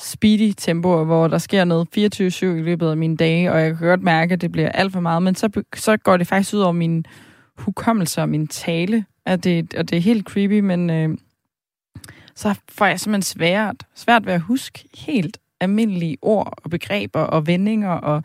speedy 0.00 0.52
tempo, 0.56 1.04
hvor 1.04 1.28
der 1.28 1.38
sker 1.38 1.64
noget 1.64 1.88
24-7 1.98 2.46
i 2.46 2.62
løbet 2.62 2.90
af 2.90 2.96
mine 2.96 3.16
dage, 3.16 3.52
og 3.52 3.60
jeg 3.60 3.76
kan 3.76 3.88
godt 3.88 4.02
mærke, 4.02 4.32
at 4.32 4.40
det 4.40 4.52
bliver 4.52 4.68
alt 4.68 4.92
for 4.92 5.00
meget, 5.00 5.22
men 5.22 5.34
så, 5.34 5.62
så 5.74 5.96
går 5.96 6.16
det 6.16 6.26
faktisk 6.26 6.54
ud 6.54 6.60
over 6.60 6.72
min 6.72 7.04
hukommelse 7.58 8.20
og 8.20 8.28
min 8.28 8.46
tale, 8.46 9.04
og 9.26 9.44
det, 9.44 9.74
og 9.74 9.90
det 9.90 9.96
er 9.96 10.00
helt 10.00 10.26
creepy, 10.26 10.60
men 10.60 10.90
øh, 10.90 11.08
så 12.34 12.60
får 12.72 12.86
jeg 12.86 13.00
simpelthen 13.00 13.38
svært, 13.38 13.76
svært 13.94 14.26
ved 14.26 14.32
at 14.32 14.40
huske 14.40 14.88
helt 14.94 15.38
almindelige 15.60 16.16
ord 16.22 16.54
og 16.64 16.70
begreber 16.70 17.20
og 17.20 17.46
vendinger 17.46 17.90
og 17.90 18.22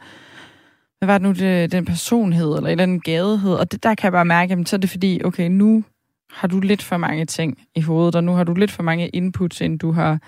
hvad 0.99 1.07
var 1.07 1.17
det 1.17 1.27
nu, 1.27 1.31
det, 1.31 1.71
den 1.71 1.85
person 1.85 2.33
hed, 2.33 2.47
eller 2.47 2.67
en 2.67 2.67
eller 2.67 2.83
anden 2.83 2.99
gade 2.99 3.39
hed. 3.39 3.53
Og 3.53 3.71
det, 3.71 3.83
der 3.83 3.95
kan 3.95 4.03
jeg 4.03 4.11
bare 4.11 4.25
mærke, 4.25 4.49
jamen, 4.49 4.65
så 4.65 4.75
er 4.75 4.79
det 4.79 4.89
fordi, 4.89 5.21
okay, 5.25 5.47
nu 5.49 5.83
har 6.31 6.47
du 6.47 6.59
lidt 6.59 6.83
for 6.83 6.97
mange 6.97 7.25
ting 7.25 7.67
i 7.75 7.81
hovedet, 7.81 8.15
og 8.15 8.23
nu 8.23 8.31
har 8.31 8.43
du 8.43 8.53
lidt 8.53 8.71
for 8.71 8.83
mange 8.83 9.09
inputs, 9.09 9.61
end 9.61 9.79
du 9.79 9.91
har 9.91 10.19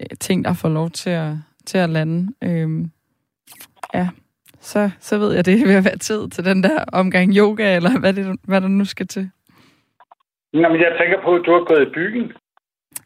øh, 0.00 0.42
at 0.44 0.56
få 0.56 0.68
lov 0.68 0.90
til 0.90 1.10
at, 1.10 1.32
til 1.66 1.78
at 1.78 1.90
lande. 1.90 2.32
Øhm, 2.42 2.90
ja, 3.94 4.08
så, 4.60 4.90
så 5.00 5.18
ved 5.18 5.34
jeg, 5.34 5.46
det 5.46 5.60
er 5.60 5.66
ved 5.66 5.74
at 5.74 5.84
være 5.84 5.98
tid 5.98 6.28
til 6.28 6.44
den 6.44 6.62
der 6.62 6.84
omgang 6.92 7.36
yoga, 7.36 7.76
eller 7.76 7.98
hvad, 8.00 8.12
det, 8.12 8.36
hvad 8.42 8.60
der 8.60 8.68
nu 8.68 8.84
skal 8.84 9.06
til. 9.06 9.30
Jamen, 10.52 10.72
men 10.72 10.80
jeg 10.80 10.96
tænker 11.00 11.22
på, 11.24 11.34
at 11.34 11.42
du 11.46 11.52
har 11.52 11.64
gået 11.64 11.88
i 11.88 11.90
byen. 11.94 12.32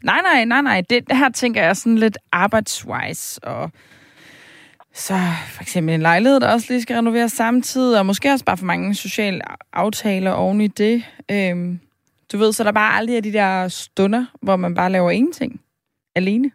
Nej, 0.03 0.21
nej, 0.23 0.45
nej, 0.45 0.63
nej. 0.63 0.83
Det, 0.91 1.05
her 1.11 1.29
tænker 1.29 1.63
jeg 1.63 1.77
sådan 1.77 1.99
lidt 1.99 2.19
arbejdswise, 2.33 3.41
og 3.45 3.71
så 4.93 5.15
for 5.55 5.63
eksempel 5.63 5.95
en 5.95 6.03
lejlighed, 6.03 6.41
der 6.41 6.53
også 6.53 6.67
lige 6.71 6.83
skal 6.83 6.97
renoveres 6.97 7.33
samtidig, 7.33 7.99
og 7.99 8.07
måske 8.07 8.33
også 8.33 8.45
bare 8.45 8.57
for 8.57 8.65
mange 8.65 8.95
sociale 8.95 9.41
aftaler 9.73 10.33
oven 10.33 10.61
i 10.61 10.67
det. 10.67 11.05
Øhm, 11.31 11.81
du 12.33 12.39
ved, 12.39 12.53
så 12.53 12.63
der 12.65 12.69
er 12.71 12.75
bare 12.75 12.97
aldrig 12.97 13.17
er 13.17 13.21
de 13.21 13.33
der 13.33 13.69
stunder, 13.69 14.27
hvor 14.43 14.57
man 14.57 14.75
bare 14.75 14.93
laver 14.93 15.11
ingenting 15.11 15.61
alene. 16.15 16.51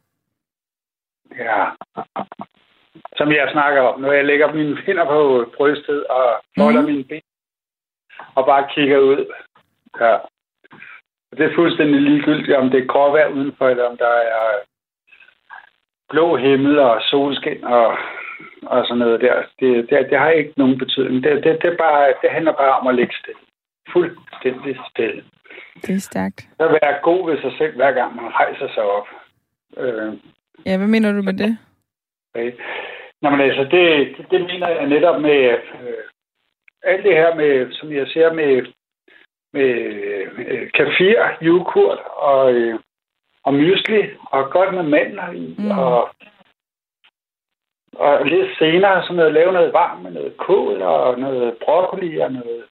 Ja. 1.38 1.66
Som 3.18 3.32
jeg 3.32 3.50
snakker 3.52 3.82
om, 3.82 4.02
når 4.02 4.12
jeg 4.12 4.26
lægger 4.26 4.54
mine 4.54 4.78
hænder 4.86 5.06
på 5.06 5.46
brystet 5.58 6.08
og 6.08 6.42
folder 6.58 6.82
mm. 6.82 6.88
mine 6.88 7.04
ben 7.04 7.22
og 8.36 8.46
bare 8.46 8.68
kigger 8.76 9.00
ud. 9.00 9.26
Ja. 10.00 10.18
Det 11.38 11.46
er 11.46 11.56
fuldstændig 11.56 12.02
ligegyldigt, 12.02 12.58
om 12.58 12.70
det 12.70 12.80
er 12.80 12.86
gråvejr 12.86 13.28
udenfor, 13.28 13.70
eller 13.70 13.84
om 13.84 13.98
der 13.98 14.16
er 14.38 14.48
blå 16.10 16.36
himmel 16.36 16.80
og 16.80 17.02
solskin 17.02 17.64
og, 17.64 17.98
og 18.66 18.86
sådan 18.86 18.98
noget 18.98 19.22
der. 19.22 19.36
Det, 19.60 19.90
det, 19.90 20.10
det 20.10 20.18
har 20.20 20.30
ikke 20.30 20.54
nogen 20.58 20.78
betydning. 20.78 21.24
Det, 21.24 21.44
det, 21.44 21.62
det, 21.62 21.78
bare, 21.78 22.14
det 22.22 22.30
handler 22.32 22.52
bare 22.52 22.74
om 22.80 22.88
at 22.88 22.96
ligge 22.96 23.16
stille. 23.22 23.42
Fuldstændig 23.94 24.80
stille. 24.90 25.24
Det 25.82 25.96
er 25.96 26.00
stærkt. 26.00 26.48
At 26.60 26.72
være 26.72 27.00
god 27.04 27.30
ved 27.30 27.42
sig 27.42 27.54
selv, 27.58 27.76
hver 27.76 27.92
gang 27.92 28.16
man 28.16 28.26
rejser 28.26 28.68
sig 28.74 28.84
op. 28.84 29.08
Øh, 29.78 30.14
ja, 30.66 30.78
hvad 30.78 30.88
mener 30.88 31.12
du 31.12 31.22
med 31.22 31.34
det? 31.34 31.58
Okay. 32.36 32.52
Nå, 33.22 33.30
men 33.30 33.42
altså, 33.42 33.64
det, 33.64 34.18
det, 34.18 34.26
det 34.32 34.42
mener 34.42 34.68
jeg 34.68 34.88
netop 34.88 35.22
med 35.22 35.42
øh, 35.52 36.04
alt 36.84 37.04
det 37.04 37.14
her 37.14 37.36
med, 37.36 37.72
som 37.72 37.92
jeg 37.92 38.08
ser 38.08 38.34
med 38.34 38.66
med 39.54 39.70
øh, 40.38 40.72
kefir, 40.72 41.18
yoghurt 41.42 42.00
og, 42.16 42.54
øh, 42.54 42.80
og 43.44 43.54
mysli, 43.54 44.02
og 44.32 44.52
godt 44.52 44.74
med 44.74 44.84
mandler 44.84 45.32
i, 45.32 45.56
mm. 45.58 45.72
og, 45.72 46.10
og 47.94 48.26
lidt 48.26 48.58
senere 48.60 49.04
så 49.04 49.14
noget, 49.14 49.34
lave 49.34 49.54
noget 49.54 49.74
varmt 49.74 50.04
med 50.04 50.12
noget 50.12 50.38
kål 50.38 50.82
og 50.82 51.20
noget 51.20 51.58
broccoli 51.66 52.18
og 52.18 52.32
noget 52.32 52.64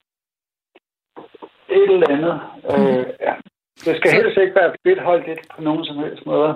et 1.69 1.91
eller 1.93 2.11
andet. 2.11 2.41
Mm. 2.65 2.87
Øh, 2.87 3.07
ja. 3.21 3.35
Det 3.85 3.97
skal 3.97 4.11
så... 4.11 4.17
helst 4.17 4.39
ikke 4.39 4.55
være 4.55 4.75
fedtholdigt 4.87 5.41
på 5.55 5.63
nogen 5.63 5.85
som 5.85 5.97
helst 5.97 6.27
måde. 6.27 6.53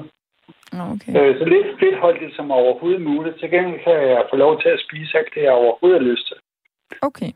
Okay. 0.72 1.12
Øh, 1.16 1.38
så 1.38 1.44
lidt 1.44 1.78
fedtholdigt 1.80 2.36
som 2.36 2.50
overhovedet 2.50 3.02
muligt. 3.02 3.38
Til 3.38 3.50
gengæld 3.50 3.84
kan 3.84 3.92
jeg 3.92 4.26
få 4.30 4.36
lov 4.36 4.60
til 4.62 4.68
at 4.68 4.82
spise 4.86 5.18
alt 5.18 5.34
det, 5.34 5.42
jeg 5.42 5.52
overhovedet 5.52 6.00
har 6.00 6.10
lyst 6.10 6.26
til. 6.26 6.36
Okay. 7.02 7.30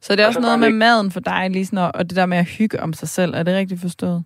Så 0.00 0.16
det 0.16 0.22
er 0.22 0.26
også 0.26 0.40
noget 0.40 0.58
med 0.58 0.70
maden 0.70 1.10
for 1.10 1.20
dig, 1.20 1.50
lige 1.50 1.82
og 1.82 2.10
det 2.10 2.16
der 2.16 2.26
med 2.26 2.38
at 2.38 2.44
hygge 2.58 2.80
om 2.80 2.92
sig 2.92 3.08
selv. 3.08 3.34
Er 3.34 3.42
det 3.42 3.54
rigtigt 3.54 3.80
forstået? 3.80 4.24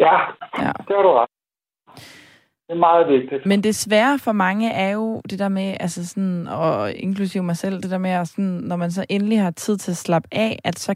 Ja, 0.00 0.16
ja. 0.58 0.72
det 0.86 0.96
har 0.96 1.02
du 1.02 1.12
ret. 1.12 1.28
Det 2.66 2.74
er 2.74 2.78
meget 2.78 3.08
vigtigt. 3.08 3.46
Men 3.46 3.62
det 3.62 3.74
svære 3.74 4.18
for 4.18 4.32
mange 4.32 4.70
er 4.70 4.90
jo 4.90 5.22
det 5.30 5.38
der 5.38 5.48
med, 5.48 5.76
altså 5.80 6.08
sådan, 6.08 6.46
og 6.48 6.92
inklusive 6.92 7.42
mig 7.42 7.56
selv, 7.56 7.82
det 7.82 7.90
der 7.90 7.98
med, 7.98 8.10
at 8.10 8.28
sådan, 8.28 8.44
når 8.44 8.76
man 8.76 8.90
så 8.90 9.06
endelig 9.08 9.40
har 9.42 9.50
tid 9.50 9.76
til 9.76 9.90
at 9.90 9.96
slappe 9.96 10.28
af, 10.32 10.58
at 10.64 10.78
så 10.78 10.94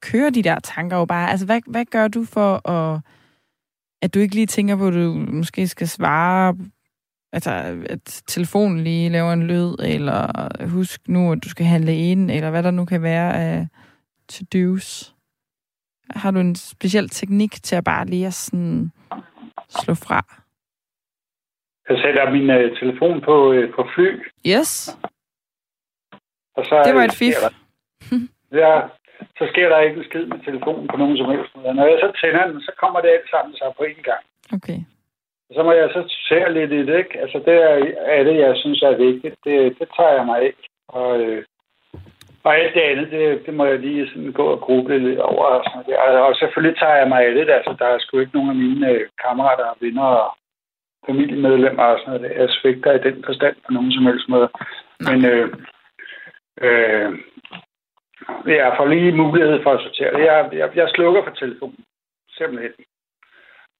kører 0.00 0.30
de 0.30 0.42
der 0.42 0.58
tanker 0.60 0.96
jo 0.96 1.04
bare. 1.04 1.30
Altså, 1.30 1.46
hvad, 1.46 1.60
hvad 1.66 1.84
gør 1.84 2.08
du 2.08 2.24
for 2.24 2.68
at, 2.70 3.00
at 4.02 4.14
du 4.14 4.18
ikke 4.18 4.34
lige 4.34 4.46
tænker 4.46 4.76
på, 4.76 4.86
at 4.86 4.94
du 4.94 5.26
måske 5.32 5.68
skal 5.68 5.88
svare, 5.88 6.56
altså, 7.32 7.50
at 7.90 8.22
telefonen 8.26 8.84
lige 8.84 9.08
laver 9.08 9.32
en 9.32 9.46
lyd, 9.46 9.74
eller 9.84 10.18
husk 10.68 11.08
nu, 11.08 11.32
at 11.32 11.44
du 11.44 11.48
skal 11.48 11.66
handle 11.66 11.96
ind, 11.96 12.30
eller 12.30 12.50
hvad 12.50 12.62
der 12.62 12.70
nu 12.70 12.84
kan 12.84 13.02
være 13.02 13.34
af 13.34 13.66
to-dos? 14.28 15.14
Har 16.10 16.30
du 16.30 16.38
en 16.40 16.54
speciel 16.54 17.08
teknik 17.08 17.52
til 17.62 17.76
at 17.76 17.84
bare 17.84 18.06
lige 18.06 18.26
at 18.26 18.34
sådan 18.34 18.90
slå 19.68 19.94
fra? 19.94 20.20
Jeg 21.88 21.98
sætter 22.02 22.30
min 22.30 22.50
uh, 22.50 22.78
telefon 22.80 23.20
på, 23.20 23.52
uh, 23.52 23.74
på 23.74 23.88
fly. 23.94 24.08
Yes. 24.46 24.98
Og 26.56 26.64
så, 26.64 26.82
det 26.86 26.94
var 26.94 27.04
et 27.04 27.16
fif. 27.20 27.34
ja, 28.62 28.74
så 29.38 29.44
sker 29.52 29.68
der 29.68 29.80
ikke 29.80 29.98
en 29.98 30.04
skid 30.08 30.26
med 30.26 30.38
telefonen 30.44 30.88
på 30.88 30.96
nogen 30.96 31.16
som 31.16 31.26
helst. 31.32 31.50
Når 31.54 31.86
jeg 31.90 31.98
så 32.04 32.10
tænder 32.20 32.46
den, 32.50 32.60
så 32.60 32.72
kommer 32.80 33.00
det 33.00 33.08
alt 33.08 33.30
sammen 33.30 33.56
sig 33.56 33.68
på 33.76 33.82
én 33.90 34.02
gang. 34.10 34.22
Okay. 34.56 34.78
Så 35.54 35.62
må 35.62 35.72
jeg 35.72 35.90
så 35.92 36.02
se 36.28 36.52
lidt 36.52 36.72
i 36.72 36.86
det, 36.86 36.98
ikke? 36.98 37.20
Altså, 37.20 37.38
det 37.46 37.54
er, 38.08 38.22
det, 38.24 38.36
jeg 38.36 38.56
synes 38.56 38.82
er 38.82 38.96
vigtigt. 38.96 39.36
Det, 39.44 39.78
det 39.78 39.88
tager 39.96 40.12
jeg 40.12 40.26
mig 40.26 40.42
ikke. 40.42 40.62
Og, 40.88 41.20
øh, 41.20 41.44
og 42.44 42.56
alt 42.56 42.74
det 42.74 42.80
andet, 42.80 43.10
det, 43.10 43.46
det 43.46 43.54
må 43.54 43.64
jeg 43.64 43.78
lige 43.78 44.08
sådan 44.08 44.32
gå 44.32 44.44
og 44.44 44.60
gruble 44.60 44.98
lidt 44.98 45.18
over. 45.18 45.44
Og, 45.44 45.64
sådan 45.64 45.84
noget. 45.86 46.20
og 46.20 46.36
selvfølgelig 46.36 46.78
tager 46.78 46.96
jeg 46.96 47.08
mig 47.08 47.26
af 47.26 47.34
det. 47.34 47.50
Altså, 47.50 47.76
der 47.78 47.86
er 47.86 47.98
sgu 47.98 48.18
ikke 48.18 48.36
nogen 48.36 48.50
af 48.50 48.56
mine 48.56 48.90
øh, 48.90 49.08
kammerater 49.24 49.64
og 49.64 49.76
venner 49.80 50.02
og 50.02 50.36
familiemedlemmer 51.06 51.84
og 51.84 51.98
sådan 51.98 52.20
noget. 52.20 52.36
Jeg 52.36 52.48
svigter 52.50 52.92
i 52.92 52.98
den 52.98 53.24
forstand 53.26 53.56
på 53.66 53.72
nogen 53.72 53.92
som 53.92 54.06
helst 54.06 54.28
måde. 54.28 54.48
Men 55.00 55.24
øh, 55.24 55.48
øh, 56.60 57.18
jeg 58.46 58.74
får 58.76 58.86
lige 58.86 59.12
mulighed 59.12 59.62
for 59.62 59.72
at 59.72 59.80
sortere 59.80 60.12
det. 60.12 60.24
Jeg, 60.24 60.48
jeg, 60.52 60.76
jeg 60.76 60.88
slukker 60.88 61.22
for 61.24 61.30
telefonen. 61.30 61.84
Simpelthen. 62.30 62.72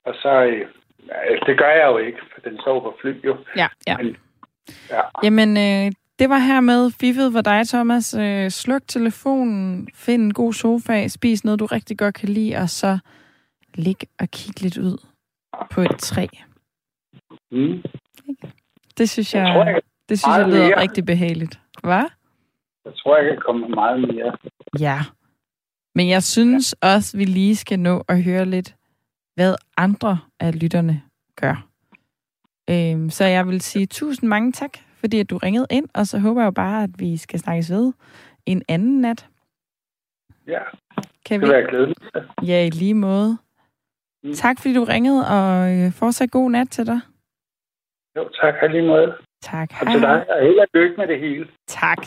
Og 0.05 0.15
så... 0.15 0.43
Øh, 0.43 0.67
det 1.47 1.57
gør 1.57 1.69
jeg 1.69 1.85
jo 1.91 1.97
ikke, 1.97 2.17
for 2.33 2.49
den 2.49 2.59
står 2.61 2.79
på 2.79 2.97
fly 3.01 3.25
jo. 3.25 3.37
Ja, 3.55 3.67
ja. 3.87 3.97
Men, 3.97 4.17
ja. 4.89 5.01
Jamen, 5.23 5.57
øh, 5.57 5.91
det 6.19 6.29
var 6.29 6.37
hermed 6.37 6.91
fiffet 6.91 7.31
for 7.33 7.41
dig, 7.41 7.67
Thomas. 7.67 8.13
Øh, 8.13 8.49
sluk 8.49 8.81
telefonen, 8.87 9.87
find 9.95 10.23
en 10.23 10.33
god 10.33 10.53
sofa, 10.53 11.07
spis 11.07 11.45
noget, 11.45 11.59
du 11.59 11.65
rigtig 11.65 11.97
godt 11.97 12.15
kan 12.15 12.29
lide, 12.29 12.55
og 12.55 12.69
så 12.69 12.97
lig 13.75 13.95
og 14.19 14.29
kig 14.31 14.61
lidt 14.61 14.77
ud 14.77 14.97
på 15.71 15.81
et 15.81 15.97
træ. 15.99 16.27
Mm. 17.51 17.83
Det 18.97 19.09
synes 19.09 19.35
jeg, 19.35 19.43
jeg, 19.45 19.53
tror, 19.53 19.63
jeg 19.65 19.81
det 20.09 20.19
synes 20.19 20.37
jeg 20.37 20.47
lyder 20.47 20.67
mere. 20.67 20.81
rigtig 20.81 21.05
behageligt. 21.05 21.59
Hvad? 21.83 22.03
Jeg 22.85 22.93
tror, 22.97 23.17
jeg 23.17 23.25
kan 23.33 23.41
komme 23.45 23.67
meget 23.67 23.99
mere. 24.01 24.37
Ja. 24.79 24.99
Men 25.95 26.09
jeg 26.09 26.23
synes 26.23 26.75
ja. 26.83 26.95
også, 26.95 27.17
vi 27.17 27.25
lige 27.25 27.55
skal 27.55 27.79
nå 27.79 28.03
at 28.07 28.23
høre 28.23 28.45
lidt, 28.45 28.75
hvad 29.35 29.55
andre 29.77 30.19
af 30.39 30.61
lytterne 30.61 31.01
gør. 31.35 31.67
Øhm, 32.69 33.09
så 33.09 33.25
jeg 33.25 33.47
vil 33.47 33.61
sige 33.61 33.85
tusind 33.85 34.29
mange 34.29 34.51
tak, 34.51 34.77
fordi 34.99 35.19
at 35.19 35.29
du 35.29 35.37
ringede 35.37 35.67
ind, 35.71 35.87
og 35.93 36.07
så 36.07 36.19
håber 36.19 36.41
jeg 36.41 36.45
jo 36.45 36.51
bare, 36.51 36.83
at 36.83 36.89
vi 36.99 37.17
skal 37.17 37.39
snakkes 37.39 37.71
ved 37.71 37.93
en 38.45 38.63
anden 38.69 39.01
nat. 39.01 39.27
Ja, 40.47 40.61
kan 41.25 41.39
det 41.39 41.47
vi... 41.47 41.53
være 41.53 41.69
glædeligt. 41.69 41.99
Ja, 42.43 42.65
i 42.65 42.69
lige 42.69 42.93
måde. 42.93 43.37
Mm. 44.23 44.33
Tak, 44.33 44.59
fordi 44.59 44.73
du 44.73 44.83
ringede, 44.83 45.27
og 45.27 45.71
øh, 45.73 45.91
fortsat 45.91 46.31
god 46.31 46.51
nat 46.51 46.69
til 46.69 46.85
dig. 46.87 46.99
Jo, 48.17 48.29
tak. 48.41 48.53
Hej 48.59 48.67
lige 48.67 48.87
måde. 48.87 49.15
Tak. 49.41 49.69
Og 49.81 49.87
til 49.91 50.01
dig. 50.01 50.29
Og 50.29 50.41
held 50.41 50.59
og 50.59 50.67
lykke 50.73 50.95
med 50.97 51.07
det 51.07 51.19
hele. 51.19 51.47
Tak. 51.67 51.97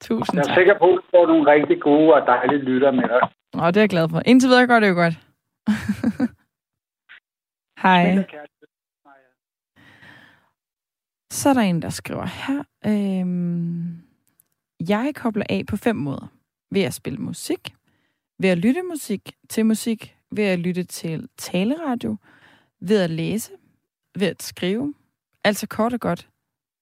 Tusind 0.00 0.36
jeg 0.36 0.42
er 0.42 0.46
tak. 0.46 0.56
sikker 0.56 0.78
på, 0.78 0.84
at 0.84 0.96
du 0.96 1.02
får 1.10 1.26
nogle 1.26 1.52
rigtig 1.52 1.80
gode 1.80 2.14
og 2.14 2.26
dejlige 2.26 2.58
lytter 2.58 2.90
med 2.90 3.02
dig. 3.02 3.20
Åh, 3.54 3.66
det 3.66 3.76
er 3.76 3.80
jeg 3.80 3.88
glad 3.88 4.08
for. 4.08 4.22
Indtil 4.26 4.48
videre 4.48 4.66
går 4.66 4.80
det 4.80 4.88
jo 4.88 4.94
godt. 4.94 5.14
Hej. 7.82 8.26
Så 11.30 11.48
er 11.48 11.54
der 11.54 11.60
en, 11.60 11.82
der 11.82 11.90
skriver 11.90 12.24
her. 12.24 12.64
Øhm, 12.86 14.02
jeg 14.88 15.12
kobler 15.14 15.44
af 15.48 15.66
på 15.66 15.76
fem 15.76 15.96
måder. 15.96 16.26
Ved 16.70 16.82
at 16.82 16.94
spille 16.94 17.18
musik, 17.18 17.74
ved 18.38 18.48
at 18.48 18.58
lytte 18.58 18.82
musik 18.82 19.32
til 19.48 19.66
musik, 19.66 20.16
ved 20.30 20.44
at 20.44 20.58
lytte 20.58 20.84
til 20.84 21.28
taleradio, 21.36 22.16
ved 22.80 23.02
at 23.02 23.10
læse, 23.10 23.52
ved 24.18 24.26
at 24.26 24.42
skrive. 24.42 24.94
Altså 25.44 25.66
kort 25.66 25.92
og 25.92 26.00
godt, 26.00 26.28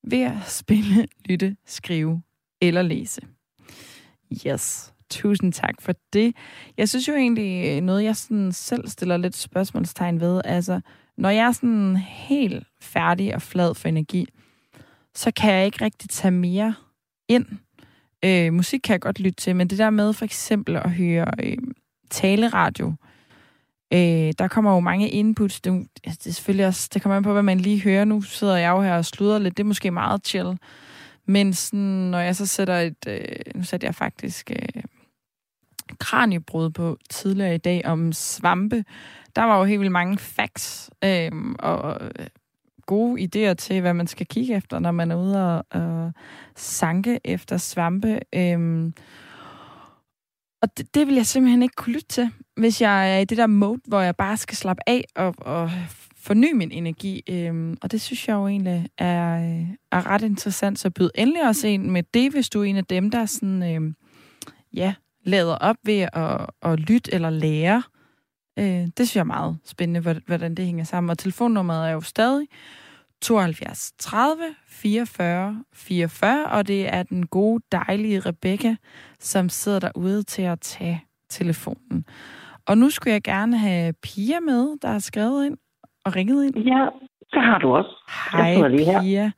ved 0.02 0.22
at 0.22 0.46
spille, 0.46 1.09
lytte, 1.28 1.56
skrive 1.64 2.22
eller 2.61 2.82
læse. 2.82 3.20
Yes. 4.46 4.94
Tusind 5.11 5.53
tak 5.53 5.75
for 5.81 5.92
det. 6.12 6.37
Jeg 6.77 6.88
synes 6.88 7.09
jo 7.09 7.14
egentlig 7.14 7.77
øh, 7.77 7.83
noget, 7.83 8.05
jeg 8.05 8.16
sådan 8.16 8.53
selv 8.53 8.88
stiller 8.88 9.16
lidt 9.16 9.37
spørgsmålstegn 9.37 10.21
ved. 10.21 10.40
Altså, 10.45 10.81
når 11.16 11.31
jeg 11.31 11.47
er 11.47 11.53
sådan 11.53 11.97
helt 11.97 12.66
færdig 12.81 13.35
og 13.35 13.42
flad 13.42 13.75
for 13.75 13.88
energi, 13.88 14.27
så 15.14 15.31
kan 15.31 15.55
jeg 15.55 15.66
ikke 15.66 15.85
rigtig 15.85 16.11
tage 16.11 16.31
mere 16.31 16.75
ind. 17.29 17.47
Øh, 18.25 18.53
musik 18.53 18.81
kan 18.85 18.92
jeg 18.92 19.01
godt 19.01 19.21
lytte 19.21 19.37
til, 19.37 19.57
men 19.57 19.69
det 19.69 19.79
der 19.79 19.90
med 19.90 20.12
for 20.12 20.25
eksempel 20.25 20.77
at 20.77 20.90
høre 20.90 21.27
øh, 21.42 21.59
taleradio, 22.11 22.95
øh, 23.92 24.33
der 24.38 24.49
kommer 24.49 24.75
jo 24.75 24.81
mange 24.81 25.11
inputs. 25.11 25.61
Det, 25.61 25.88
det 26.05 26.27
er 26.27 26.33
selvfølgelig 26.33 26.66
også, 26.66 26.90
det 26.95 27.03
kommer 27.03 27.16
an 27.16 27.23
på, 27.23 27.33
hvad 27.33 27.42
man 27.42 27.61
lige 27.61 27.83
hører. 27.83 28.05
Nu 28.05 28.23
sidder 28.23 28.57
jeg 28.57 28.71
jo 28.71 28.81
her 28.81 28.97
og 28.97 29.05
sluder 29.05 29.38
lidt. 29.38 29.57
Det 29.57 29.62
er 29.62 29.66
måske 29.66 29.90
meget 29.90 30.27
chill. 30.27 30.59
Men 31.27 31.55
sådan, 31.55 31.81
når 31.81 32.19
jeg 32.19 32.37
så 32.37 32.47
sætter 32.47 32.79
et... 32.79 33.07
Øh, 33.09 33.21
nu 33.55 33.64
sætter 33.64 33.88
jeg 33.88 33.95
faktisk 33.95 34.51
øh, 34.51 34.83
kraniebrud 36.01 36.70
på 36.70 36.99
tidligere 37.11 37.55
i 37.55 37.59
dag 37.59 37.83
om 37.85 38.12
svampe. 38.12 38.85
Der 39.37 39.42
var 39.42 39.59
jo 39.59 39.64
helt 39.64 39.81
vildt 39.81 39.92
mange 39.92 40.18
facts 40.18 40.90
øhm, 41.05 41.51
øh, 41.51 41.57
og 41.59 42.01
gode 42.87 43.22
idéer 43.22 43.55
til, 43.55 43.81
hvad 43.81 43.94
man 43.94 44.07
skal 44.07 44.27
kigge 44.27 44.55
efter, 44.55 44.79
når 44.79 44.90
man 44.90 45.11
er 45.11 45.16
ude 45.16 45.57
og, 45.57 45.64
og 45.70 46.12
sanke 46.57 47.20
efter 47.25 47.57
svampe. 47.57 48.20
Øh, 48.35 48.92
og 50.62 50.79
det, 50.79 50.94
det 50.94 51.07
vil 51.07 51.14
jeg 51.14 51.27
simpelthen 51.27 51.62
ikke 51.62 51.75
kunne 51.77 51.92
lytte 51.92 52.09
til, 52.09 52.31
hvis 52.57 52.81
jeg 52.81 53.14
er 53.14 53.18
i 53.18 53.25
det 53.25 53.38
der 53.38 53.46
mode, 53.46 53.81
hvor 53.88 54.01
jeg 54.01 54.16
bare 54.16 54.37
skal 54.37 54.57
slappe 54.57 54.83
af 54.87 55.05
og, 55.16 55.35
og 55.38 55.70
forny 56.16 56.53
min 56.53 56.70
energi. 56.72 57.22
Øhm, 57.31 57.77
og 57.83 57.92
det 57.92 58.01
synes 58.01 58.29
jeg 58.29 58.35
jo 58.35 58.46
egentlig 58.46 58.88
er, 58.99 59.38
øh, 59.38 59.66
er 59.92 60.07
ret 60.07 60.22
interessant. 60.22 60.79
Så 60.79 60.90
byd 60.90 61.11
endelig 61.14 61.49
også 61.49 61.68
ind 61.68 61.85
med 61.85 62.03
det, 62.14 62.33
hvis 62.33 62.49
du 62.49 62.61
er 62.61 62.64
en 62.64 62.77
af 62.77 62.85
dem, 62.85 63.11
der 63.11 63.27
sådan, 63.27 63.75
øhm, 63.75 63.94
ja, 64.72 64.94
lader 65.27 65.55
op 65.55 65.77
ved 65.85 66.09
at, 66.12 66.47
at 66.62 66.81
lytte 66.81 67.15
eller 67.15 67.31
lære. 67.31 67.83
Øh, 68.59 68.65
det 68.65 68.93
synes 68.97 69.17
jeg 69.17 69.21
er 69.21 69.25
meget 69.25 69.59
spændende, 69.65 70.21
hvordan 70.27 70.55
det 70.55 70.65
hænger 70.65 70.85
sammen. 70.85 71.11
Og 71.11 71.19
telefonnummeret 71.19 71.89
er 71.89 71.93
jo 71.93 72.01
stadig 72.01 72.49
72 73.23 73.93
30 73.99 74.43
44 74.69 75.65
44, 75.75 76.47
og 76.47 76.69
det 76.69 76.95
er 76.95 77.03
den 77.03 77.27
gode, 77.27 77.62
dejlige 77.73 78.21
Rebecca, 78.21 78.77
som 79.19 79.49
sidder 79.49 79.79
derude 79.79 80.23
til 80.23 80.43
at 80.43 80.61
tage 80.61 81.05
telefonen. 81.31 82.07
Og 82.67 82.79
nu 82.79 82.91
skulle 82.91 83.12
jeg 83.12 83.23
gerne 83.23 83.59
have 83.59 83.93
Pia 84.03 84.41
med, 84.41 84.81
der 84.83 84.89
har 84.89 84.99
skrevet 84.99 85.47
ind 85.47 85.57
og 86.05 86.17
ringet 86.17 86.45
ind. 86.45 86.57
Ja, 86.57 86.87
det 87.33 87.43
har 87.43 87.59
du 87.59 87.77
også. 87.77 88.11
Hej, 88.33 88.69
Pia. 89.03 89.31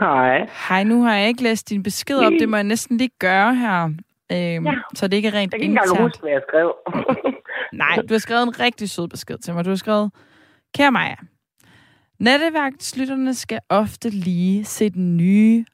Hej. 0.00 0.48
Hej, 0.68 0.84
nu 0.84 1.02
har 1.02 1.14
jeg 1.14 1.28
ikke 1.28 1.42
læst 1.42 1.70
din 1.70 1.82
besked 1.82 2.18
op. 2.18 2.32
Det 2.40 2.48
må 2.48 2.56
jeg 2.56 2.64
næsten 2.64 2.96
lige 2.96 3.10
gøre 3.18 3.54
her. 3.54 3.90
Øhm, 4.32 4.66
ja. 4.66 4.74
Så 4.94 5.08
det 5.08 5.16
ikke 5.16 5.28
er 5.28 5.32
rent 5.32 5.52
Jeg 5.52 5.60
kan 5.60 5.70
ikke 5.70 5.80
engang 5.80 6.02
huske, 6.02 6.20
hvad 6.20 6.30
jeg 6.30 6.42
skrev. 6.48 6.74
Nej, 7.82 7.96
du 8.08 8.14
har 8.14 8.18
skrevet 8.18 8.42
en 8.42 8.60
rigtig 8.60 8.90
sød 8.90 9.08
besked 9.08 9.38
til 9.38 9.54
mig. 9.54 9.64
Du 9.64 9.70
har 9.70 9.76
skrevet, 9.76 10.10
kære 10.74 10.92
Maja, 10.92 11.16
nattevagtslytterne 12.20 13.34
skal 13.34 13.60
ofte 13.68 14.10
lige 14.10 14.64
se 14.64 14.90
den 14.90 15.16
nye 15.16 15.64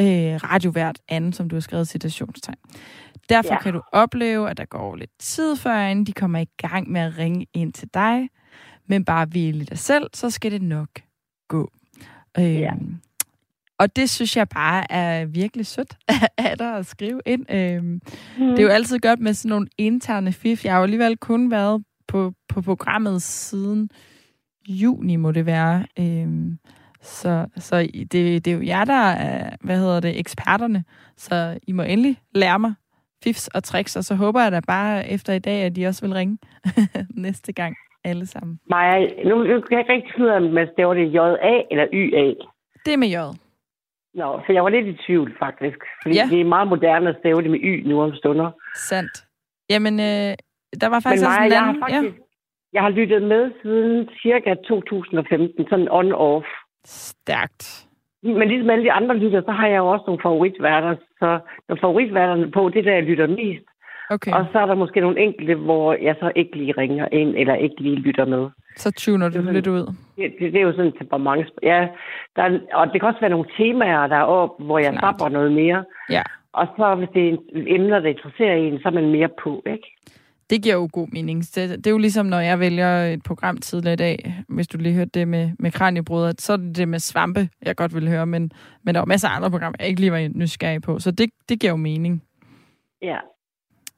øh, 0.00 0.06
radiovært 0.06 0.98
anden, 1.08 1.32
som 1.32 1.48
du 1.48 1.56
har 1.56 1.60
skrevet 1.60 1.88
citationstegn. 1.88 2.56
Derfor 3.28 3.54
ja. 3.54 3.62
kan 3.62 3.72
du 3.72 3.82
opleve, 3.92 4.50
at 4.50 4.56
der 4.56 4.64
går 4.64 4.96
lidt 4.96 5.10
tid 5.18 5.56
før, 5.56 5.78
inden 5.78 6.04
de 6.04 6.12
kommer 6.12 6.38
i 6.38 6.48
gang 6.56 6.90
med 6.90 7.00
at 7.00 7.18
ringe 7.18 7.46
ind 7.54 7.72
til 7.72 7.88
dig. 7.94 8.28
Men 8.86 9.04
bare 9.04 9.26
hvile 9.26 9.64
dig 9.64 9.78
selv, 9.78 10.10
så 10.14 10.30
skal 10.30 10.52
det 10.52 10.62
nok 10.62 10.88
gå. 11.48 11.72
Øh, 12.38 12.60
ja. 12.60 12.72
Og 13.78 13.96
det 13.96 14.10
synes 14.10 14.36
jeg 14.36 14.48
bare 14.48 14.92
er 14.92 15.24
virkelig 15.24 15.66
sødt 15.66 15.96
af 16.38 16.58
dig 16.58 16.76
at 16.76 16.86
skrive 16.86 17.20
ind. 17.26 17.52
Øhm, 17.54 17.84
mm. 17.84 18.00
Det 18.38 18.58
er 18.58 18.62
jo 18.62 18.68
altid 18.68 18.98
godt 18.98 19.20
med 19.20 19.34
sådan 19.34 19.48
nogle 19.48 19.66
interne 19.78 20.32
fif. 20.32 20.64
Jeg 20.64 20.72
har 20.72 20.78
jo 20.78 20.84
alligevel 20.84 21.16
kun 21.16 21.50
været 21.50 21.84
på, 22.08 22.32
på 22.48 22.60
programmet 22.60 23.22
siden 23.22 23.90
juni, 24.68 25.16
må 25.16 25.32
det 25.32 25.46
være. 25.46 25.86
Øhm, 25.98 26.58
så 27.00 27.46
så 27.56 27.88
det, 28.12 28.12
det 28.44 28.46
er 28.46 28.52
jo 28.52 28.62
jer, 28.62 28.84
der 28.84 29.10
er, 29.10 29.56
hvad 29.60 29.78
hedder 29.78 30.00
det, 30.00 30.18
eksperterne. 30.20 30.84
Så 31.16 31.58
I 31.62 31.72
må 31.72 31.82
endelig 31.82 32.18
lære 32.34 32.58
mig 32.58 32.74
fifs 33.24 33.48
og 33.48 33.64
tricks, 33.64 33.96
og 33.96 34.04
så 34.04 34.14
håber 34.14 34.42
jeg 34.42 34.52
da 34.52 34.60
bare 34.60 35.10
efter 35.10 35.32
i 35.32 35.38
dag, 35.38 35.62
at 35.62 35.76
de 35.76 35.86
også 35.86 36.06
vil 36.06 36.14
ringe 36.14 36.38
næste 37.26 37.52
gang, 37.52 37.76
alle 38.04 38.26
sammen. 38.26 38.60
Maja, 38.70 38.98
nu, 39.24 39.34
nu 39.36 39.60
kan 39.60 39.70
jeg 39.70 39.78
ikke 39.78 39.92
rigtig 39.92 40.12
finde 40.14 40.26
ud 40.26 40.32
af, 40.32 40.36
om 40.36 40.42
man 40.42 40.68
staver 40.72 40.94
det 40.94 41.14
J-A 41.14 41.54
eller 41.70 41.86
Y-A. 41.92 42.26
Det 42.84 42.92
er 42.92 42.96
med 42.96 43.08
J. 43.08 43.16
Nå, 44.20 44.40
for 44.46 44.52
jeg 44.52 44.62
var 44.64 44.68
lidt 44.70 44.86
i 44.86 44.96
tvivl, 45.06 45.36
faktisk. 45.38 45.78
Fordi 46.02 46.14
Ja. 46.16 46.22
ja. 46.24 46.30
det 46.30 46.40
er 46.40 46.44
meget 46.54 46.68
moderne 46.68 47.08
at 47.08 47.16
stave 47.20 47.42
det 47.42 47.50
med 47.50 47.60
Y 47.62 47.72
nu 47.88 48.02
om 48.02 48.14
stunder. 48.14 48.50
Sandt. 48.74 49.14
Jamen, 49.70 49.94
øh, 50.00 50.32
der 50.80 50.88
var 50.92 50.96
Men 50.98 51.02
faktisk 51.02 51.26
også 51.26 51.38
Maja, 51.40 51.46
en 51.46 51.52
jeg 51.52 51.60
har 51.60 51.68
anden... 51.68 51.82
faktisk... 51.82 52.16
Jeg 52.72 52.82
har 52.82 52.90
lyttet 52.90 53.22
med 53.22 53.50
siden 53.62 54.08
cirka 54.22 54.54
2015, 54.54 55.66
sådan 55.70 55.88
on-off. 55.88 56.46
Stærkt. 56.84 57.86
Men 58.22 58.48
ligesom 58.48 58.70
alle 58.70 58.84
de 58.84 58.92
andre 58.92 59.16
lytter, 59.16 59.42
så 59.42 59.50
har 59.52 59.66
jeg 59.68 59.76
jo 59.78 59.86
også 59.86 60.04
nogle 60.06 60.22
favoritværter. 60.22 60.96
Så 61.18 61.38
når 61.68 61.76
favoritværterne 61.80 62.50
på, 62.50 62.68
det 62.68 62.78
er 62.78 62.82
der, 62.82 62.92
jeg 62.94 63.02
lytter 63.02 63.26
mest. 63.26 63.64
Okay, 64.10 64.32
Og 64.32 64.46
så 64.52 64.58
er 64.58 64.66
der 64.66 64.74
måske 64.74 65.00
nogle 65.00 65.20
enkelte, 65.20 65.54
hvor 65.54 65.94
jeg 65.94 66.16
så 66.20 66.32
ikke 66.36 66.56
lige 66.56 66.72
ringer 66.72 67.08
ind, 67.12 67.34
eller 67.36 67.54
ikke 67.54 67.80
lige 67.80 67.96
lytter 67.96 68.24
med. 68.24 68.50
Så 68.76 68.90
tuner 68.92 69.28
du 69.28 69.42
det 69.46 69.52
lidt 69.54 69.66
ud. 69.66 69.86
Det, 70.16 70.34
det, 70.40 70.52
det 70.52 70.56
er 70.56 70.62
jo 70.64 70.70
sådan 70.72 70.86
et 70.86 70.94
temperament. 70.98 71.50
Ja, 71.62 71.88
der 72.36 72.42
er, 72.42 72.58
og 72.74 72.86
det 72.92 73.00
kan 73.00 73.08
også 73.08 73.20
være 73.20 73.30
nogle 73.30 73.48
temaer, 73.58 74.06
der 74.06 74.16
er 74.16 74.22
op, 74.22 74.50
hvor 74.58 74.78
jeg 74.78 74.94
tapper 75.00 75.28
noget 75.28 75.52
mere. 75.52 75.84
Ja, 76.10 76.22
Og 76.52 76.66
så 76.76 76.94
hvis 76.94 77.08
det 77.14 77.28
er 77.28 77.36
emner, 77.66 78.00
der 78.00 78.08
interesserer 78.08 78.54
en, 78.56 78.78
så 78.78 78.88
er 78.88 78.92
man 78.92 79.10
mere 79.10 79.28
på, 79.42 79.62
ikke? 79.66 79.92
det 80.50 80.62
giver 80.62 80.74
jo 80.74 80.88
god 80.92 81.08
mening. 81.12 81.40
Det, 81.40 81.70
det 81.70 81.86
er 81.86 81.90
jo 81.90 81.98
ligesom, 81.98 82.26
når 82.26 82.38
jeg 82.40 82.60
vælger 82.60 83.04
et 83.04 83.22
program 83.22 83.56
tidligere 83.56 83.92
i 83.92 83.96
dag, 83.96 84.34
hvis 84.48 84.68
du 84.68 84.78
lige 84.78 84.94
hørte 84.94 85.10
det 85.14 85.28
med, 85.28 85.50
med 85.58 85.70
Kranjebrødre, 85.70 86.32
så 86.38 86.52
er 86.52 86.56
det 86.56 86.76
det 86.76 86.88
med 86.88 86.98
svampe, 86.98 87.48
jeg 87.62 87.76
godt 87.76 87.94
vil 87.94 88.08
høre, 88.08 88.26
men, 88.26 88.50
men 88.82 88.94
der 88.94 89.00
er 89.00 89.02
jo 89.02 89.08
masser 89.08 89.28
af 89.28 89.36
andre 89.36 89.50
programmer, 89.50 89.76
jeg 89.80 89.88
ikke 89.88 90.00
lige 90.00 90.12
var 90.12 90.28
nysgerrig 90.34 90.82
på, 90.82 90.98
så 90.98 91.10
det, 91.10 91.30
det 91.48 91.60
giver 91.60 91.70
jo 91.72 91.76
mening. 91.76 92.22
Ja. 93.02 93.16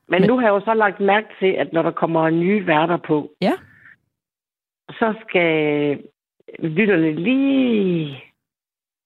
Men, 0.09 0.21
Men- 0.21 0.29
nu 0.31 0.37
har 0.39 0.43
jeg 0.47 0.51
jo 0.51 0.61
så 0.61 0.75
lagt 0.75 1.01
mærke 1.01 1.27
til, 1.41 1.47
at 1.47 1.73
når 1.73 1.83
der 1.83 1.91
kommer 1.91 2.31
nye 2.31 2.67
værter 2.67 2.97
på, 3.07 3.31
Ja. 3.41 3.53
Så 4.91 5.15
skal 5.29 5.99
lytterne 6.59 7.13
lige 7.13 8.23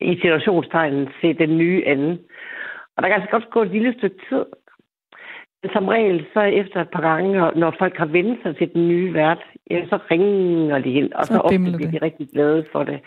i 0.00 0.14
situationstegnen 0.14 1.08
se 1.20 1.32
den 1.34 1.58
nye 1.58 1.82
anden. 1.86 2.18
Og 2.96 3.02
der 3.02 3.08
kan 3.08 3.12
altså 3.20 3.30
godt 3.30 3.50
gå 3.50 3.62
et 3.62 3.70
lille 3.70 3.94
stykke 3.98 4.16
tid. 4.28 4.44
Men 5.62 5.70
som 5.72 5.88
regel, 5.88 6.26
så 6.34 6.40
efter 6.40 6.80
et 6.80 6.90
par 6.90 7.00
gange, 7.00 7.32
når 7.60 7.74
folk 7.78 7.96
har 7.96 8.06
vendt 8.06 8.42
sig 8.42 8.56
til 8.56 8.72
den 8.74 8.88
nye 8.88 9.14
vært, 9.14 9.38
ja, 9.70 9.86
så 9.88 9.98
ringer 10.10 10.78
de 10.78 10.92
ind, 10.92 11.12
og 11.12 11.26
Så 11.26 11.34
så, 11.34 11.40
ofte 11.40 11.58
bliver 11.58 11.78
det. 11.78 11.92
de 11.92 11.98
rigtig 12.06 12.28
glade 12.32 12.66
for 12.72 12.82
det. 12.84 13.00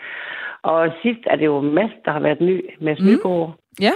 Og 0.62 0.90
sidst 1.02 1.20
er 1.26 1.36
det 1.36 1.44
jo 1.44 1.60
Mads, 1.60 1.90
der 2.04 2.10
har 2.12 2.20
været 2.20 2.40
ny, 2.40 2.60
Mads 2.80 3.00
Mm. 3.00 3.06
Nygaard. 3.06 3.54
Ja, 3.80 3.92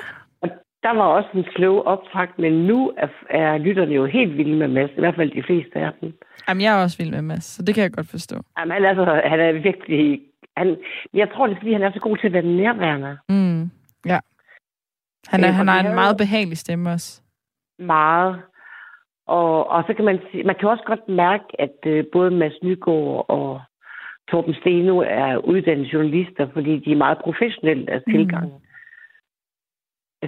der 0.82 0.90
var 0.90 1.04
også 1.04 1.28
en 1.34 1.44
slow 1.54 1.76
optakt, 1.78 2.38
men 2.38 2.52
nu 2.52 2.92
er, 2.96 3.08
er 3.30 3.58
lytterne 3.58 3.94
jo 3.94 4.06
helt 4.06 4.36
vilde 4.36 4.56
med 4.56 4.68
Mads, 4.68 4.90
i 4.96 5.00
hvert 5.00 5.14
fald 5.14 5.30
de 5.30 5.42
fleste 5.42 5.78
af 5.78 5.90
dem. 6.00 6.12
Jamen, 6.48 6.60
jeg 6.62 6.78
er 6.78 6.82
også 6.82 6.98
vild 6.98 7.10
med 7.10 7.22
Mads, 7.22 7.44
så 7.44 7.62
det 7.62 7.74
kan 7.74 7.82
jeg 7.82 7.92
godt 7.92 8.08
forstå. 8.10 8.36
Jamen, 8.58 8.72
han, 8.72 8.84
er 8.84 8.94
så, 8.94 9.22
han 9.24 9.40
er 9.40 9.52
virkelig... 9.52 10.20
Han, 10.56 10.76
jeg 11.14 11.28
tror, 11.34 11.46
det 11.46 11.54
er, 11.54 11.58
fordi 11.58 11.72
han 11.72 11.82
er 11.82 11.92
så 11.92 12.00
god 12.00 12.16
til 12.16 12.26
at 12.26 12.32
være 12.32 12.42
nærværende. 12.42 13.18
Mm, 13.28 13.70
ja. 14.06 14.18
Han, 15.28 15.44
er, 15.44 15.48
Øh, 15.48 15.54
han 15.54 15.68
har 15.68 15.80
en 15.80 15.94
meget 15.94 16.16
behagelig 16.16 16.58
stemme 16.58 16.90
også. 16.90 17.22
Meget. 17.78 18.42
Og, 19.26 19.70
og 19.70 19.84
så 19.86 19.94
kan 19.94 20.04
man 20.04 20.18
sige, 20.30 20.44
man 20.44 20.56
kan 20.60 20.68
også 20.68 20.84
godt 20.86 21.08
mærke, 21.08 21.44
at 21.58 21.76
øh, 21.86 22.04
både 22.12 22.30
Mads 22.30 22.62
Nygaard 22.62 23.24
og 23.28 23.60
Torben 24.30 24.54
Steno 24.54 24.98
er 24.98 25.36
uddannede 25.36 25.88
journalister, 25.92 26.48
fordi 26.52 26.78
de 26.78 26.92
er 26.92 26.96
meget 26.96 27.18
professionelle 27.18 27.82
i 27.82 27.86
deres 27.86 28.02
Mm. 28.06 28.12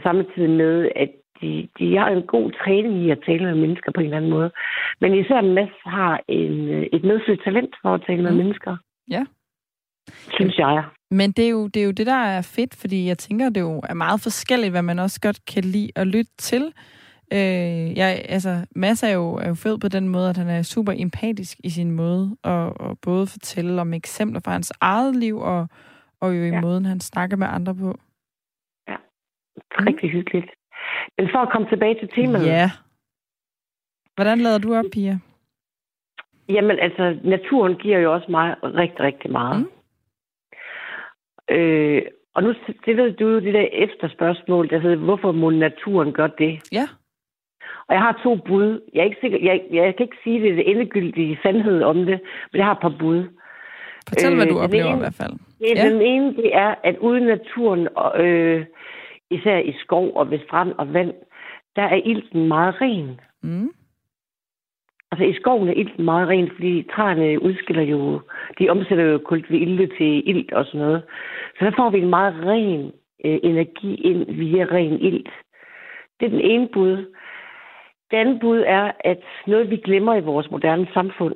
Samtidig 0.02 0.50
med, 0.50 0.88
at 0.96 1.10
de, 1.40 1.68
de 1.78 1.96
har 1.96 2.08
en 2.08 2.22
god 2.26 2.50
træning 2.64 2.94
i 3.04 3.10
at 3.10 3.18
tale 3.26 3.44
med 3.44 3.54
mennesker 3.54 3.92
på 3.92 4.00
en 4.00 4.04
eller 4.06 4.16
anden 4.16 4.30
måde. 4.30 4.50
Men 5.00 5.14
især 5.14 5.40
Mads 5.40 5.76
har 5.86 6.20
en, 6.28 6.68
øh, 6.68 6.82
et 6.92 7.04
medfødt 7.04 7.40
talent 7.44 7.74
for 7.82 7.94
at 7.94 8.02
tale 8.06 8.22
med 8.22 8.30
Mm. 8.30 8.36
mennesker. 8.36 8.76
Ja. 9.10 9.24
Synes 10.34 10.58
jeg. 10.58 10.84
Men 11.10 11.32
det 11.32 11.44
er, 11.44 11.50
jo, 11.50 11.66
det 11.66 11.80
er 11.82 11.84
jo 11.86 11.90
det, 11.90 12.06
der 12.06 12.14
er 12.36 12.42
fedt, 12.42 12.76
fordi 12.80 13.06
jeg 13.08 13.18
tænker, 13.18 13.48
det 13.48 13.60
jo 13.60 13.80
er 13.88 13.94
meget 13.94 14.20
forskelligt, 14.22 14.70
hvad 14.70 14.82
man 14.82 14.98
også 14.98 15.20
godt 15.20 15.44
kan 15.54 15.64
lide 15.64 15.90
at 15.96 16.06
lytte 16.06 16.30
til. 16.38 16.62
Øh, 17.32 17.96
jeg, 17.98 18.22
altså, 18.28 18.66
Mads 18.76 19.02
er 19.02 19.08
jo, 19.10 19.34
er 19.34 19.48
jo 19.48 19.54
fed 19.54 19.78
på 19.78 19.88
den 19.88 20.08
måde, 20.08 20.28
at 20.30 20.36
han 20.36 20.48
er 20.48 20.62
super 20.62 20.92
empatisk 20.96 21.58
i 21.64 21.70
sin 21.70 21.90
måde 21.90 22.36
at, 22.44 22.66
at 22.66 22.98
både 23.02 23.26
fortælle 23.26 23.80
om 23.80 23.94
eksempler 23.94 24.40
fra 24.44 24.52
hans 24.52 24.72
eget 24.80 25.16
liv, 25.16 25.38
og, 25.38 25.68
og 26.20 26.36
jo 26.36 26.42
i. 26.42 26.48
Ja. 26.48 26.60
måden, 26.60 26.84
han 26.84 27.00
snakker 27.00 27.36
med 27.36 27.46
andre 27.50 27.74
på. 27.74 27.98
Rigtig 29.58 30.10
hyggeligt. 30.10 30.50
Men 31.18 31.28
for 31.32 31.38
at 31.38 31.52
komme 31.52 31.68
tilbage 31.68 31.94
til 32.00 32.08
temaet. 32.08 32.46
Ja. 32.46 32.70
Hvordan 34.14 34.38
lader 34.38 34.58
du 34.58 34.74
op, 34.74 34.84
Pia? 34.92 35.18
Jamen, 36.48 36.78
altså, 36.78 37.18
naturen 37.24 37.74
giver 37.74 37.98
jo 37.98 38.12
også 38.12 38.30
mig 38.30 38.56
rigtig, 38.62 39.00
rigtig 39.00 39.30
meget. 39.32 39.58
Mm. 39.58 39.70
Mm. 41.50 41.56
Øh, 41.56 42.02
og 42.34 42.42
nu 42.42 42.54
stillede 42.82 43.12
du 43.12 43.28
jo 43.28 43.40
det 43.40 43.54
der 43.54 43.66
efterspørgsmål, 43.72 44.68
der 44.70 44.78
hedder, 44.78 44.96
hvorfor 44.96 45.32
må 45.32 45.50
naturen 45.50 46.12
gøre 46.12 46.30
det? 46.38 46.68
Ja. 46.72 46.88
Og 47.88 47.94
jeg 47.94 48.00
har 48.02 48.20
to 48.22 48.36
bud. 48.36 48.80
Jeg, 48.94 49.00
er 49.00 49.04
ikke 49.04 49.16
sikker, 49.20 49.38
jeg, 49.42 49.62
jeg 49.72 49.96
kan 49.96 50.04
ikke 50.06 50.16
sige 50.24 50.40
det, 50.42 50.56
det 50.56 50.70
endegyldige 50.70 51.38
sandhed 51.42 51.82
om 51.82 51.96
det, 51.96 52.20
men 52.52 52.58
jeg 52.58 52.64
har 52.64 52.72
et 52.74 52.80
par 52.80 52.96
bud. 52.98 53.24
Fortæl, 54.08 54.34
hvad 54.34 54.44
Øh, 54.46 54.50
du 54.52 54.56
den 54.56 54.64
oplever 54.64 54.84
ene- 54.86 54.96
i 54.96 54.98
hvert 54.98 55.14
fald. 55.14 55.32
Det, 55.32 55.76
Ja. 55.76 55.88
Den 55.90 56.02
ene, 56.02 56.36
det 56.36 56.54
er, 56.56 56.74
at 56.84 56.98
uden 56.98 57.24
naturen, 57.26 57.88
øh, 58.16 58.66
især 59.32 59.58
i 59.58 59.74
skov 59.84 60.16
og 60.16 60.30
ved 60.30 60.38
strand 60.46 60.72
og 60.78 60.94
vand, 60.94 61.12
der 61.76 61.82
er 61.82 62.00
ilten 62.04 62.48
meget 62.48 62.74
ren. 62.80 63.20
Mm. 63.42 63.70
Altså 65.12 65.24
i 65.24 65.40
skoven 65.40 65.68
er 65.68 65.72
ilten 65.72 66.04
meget 66.04 66.28
ren, 66.28 66.50
fordi 66.54 66.82
træerne 66.94 67.42
udskiller 67.42 67.82
jo, 67.82 68.20
de 68.58 68.70
omsætter 68.70 69.04
jo 69.04 69.18
kultvilde 69.18 69.86
til 69.96 70.28
ilt 70.28 70.52
og 70.52 70.64
sådan 70.64 70.80
noget. 70.80 71.02
Så 71.58 71.64
der 71.64 71.72
får 71.76 71.90
vi 71.90 71.98
en 71.98 72.10
meget 72.10 72.34
ren 72.46 72.92
øh, 73.24 73.38
energi 73.42 73.94
ind 73.94 74.32
via 74.32 74.64
ren 74.64 75.00
ilt. 75.00 75.30
Det 76.20 76.26
er 76.26 76.30
den 76.30 76.40
ene 76.40 76.68
bud. 76.68 76.96
Det 78.10 78.16
andet 78.16 78.40
bud 78.40 78.64
er, 78.66 78.92
at 79.00 79.22
noget 79.46 79.70
vi 79.70 79.76
glemmer 79.76 80.14
i 80.14 80.20
vores 80.20 80.50
moderne 80.50 80.88
samfund, 80.94 81.34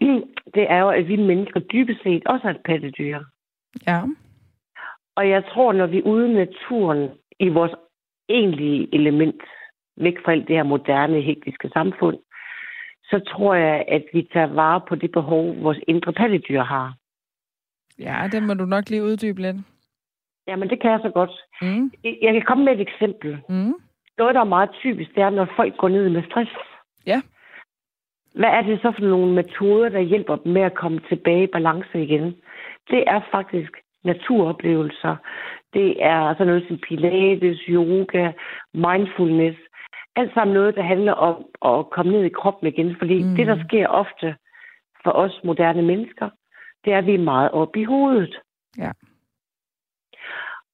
det 0.54 0.70
er 0.70 0.78
jo, 0.78 0.88
at 0.88 1.08
vi 1.08 1.16
mennesker 1.16 1.60
dybest 1.60 2.02
set 2.02 2.26
også 2.26 2.46
er 2.46 2.50
et 2.50 2.62
pattedyr. 2.64 3.18
Ja. 3.86 4.00
Og 5.16 5.28
jeg 5.28 5.44
tror, 5.52 5.72
når 5.72 5.86
vi 5.86 5.98
er 5.98 6.02
ude 6.02 6.30
i 6.30 6.34
naturen 6.34 7.10
i 7.40 7.48
vores 7.48 7.72
egentlige 8.28 8.94
element, 8.94 9.42
væk 9.96 10.14
fra 10.24 10.32
alt 10.32 10.48
det 10.48 10.56
her 10.56 10.62
moderne, 10.62 11.20
hektiske 11.20 11.68
samfund, 11.68 12.18
så 13.04 13.18
tror 13.28 13.54
jeg, 13.54 13.84
at 13.88 14.04
vi 14.12 14.28
tager 14.32 14.46
vare 14.46 14.80
på 14.88 14.94
det 14.94 15.12
behov, 15.12 15.62
vores 15.62 15.80
indre 15.88 16.12
pattedyr 16.12 16.62
har. 16.62 16.94
Ja, 17.98 18.28
det 18.32 18.42
må 18.42 18.54
du 18.54 18.64
nok 18.64 18.90
lige 18.90 19.04
uddybe 19.04 19.40
lidt. 19.42 19.56
Jamen, 20.46 20.70
det 20.70 20.80
kan 20.80 20.90
jeg 20.90 21.00
så 21.02 21.10
godt. 21.10 21.30
Mm. 21.62 21.92
Jeg 22.04 22.32
kan 22.32 22.42
komme 22.46 22.64
med 22.64 22.72
et 22.72 22.80
eksempel. 22.80 23.38
Mm. 23.48 23.74
Noget, 24.18 24.34
der 24.34 24.40
er 24.40 24.54
meget 24.56 24.70
typisk, 24.72 25.14
det 25.14 25.22
er, 25.22 25.30
når 25.30 25.48
folk 25.56 25.76
går 25.76 25.88
ned 25.88 26.08
med 26.08 26.22
stress. 26.30 26.50
Ja. 27.06 27.22
Hvad 28.34 28.48
er 28.48 28.62
det 28.62 28.80
så 28.82 28.92
for 28.98 29.04
nogle 29.04 29.34
metoder, 29.34 29.88
der 29.88 30.00
hjælper 30.00 30.36
dem 30.36 30.52
med 30.52 30.62
at 30.62 30.74
komme 30.74 31.00
tilbage 31.08 31.44
i 31.44 31.52
balance 31.52 32.02
igen? 32.02 32.36
Det 32.90 33.04
er 33.06 33.20
faktisk 33.30 33.72
naturoplevelser. 34.04 35.16
Det 35.74 36.04
er 36.04 36.32
sådan 36.34 36.46
noget 36.46 36.64
som 36.68 36.78
pilates, 36.78 37.58
yoga, 37.68 38.32
mindfulness. 38.74 39.58
Alt 40.16 40.34
sammen 40.34 40.54
noget, 40.54 40.74
der 40.74 40.82
handler 40.82 41.12
om 41.12 41.44
at 41.64 41.90
komme 41.90 42.12
ned 42.12 42.24
i 42.24 42.28
kroppen 42.28 42.68
igen. 42.68 42.96
Fordi 42.98 43.22
Mm. 43.22 43.34
det, 43.36 43.46
der 43.46 43.64
sker 43.68 43.86
ofte 43.88 44.36
for 45.04 45.10
os 45.10 45.40
moderne 45.44 45.82
mennesker, 45.82 46.30
det 46.84 46.92
er, 46.92 46.98
at 46.98 47.06
vi 47.06 47.14
er 47.14 47.18
meget 47.18 47.50
oppe 47.50 47.80
i 47.80 47.84
hovedet. 47.84 48.38
Ja. 48.78 48.90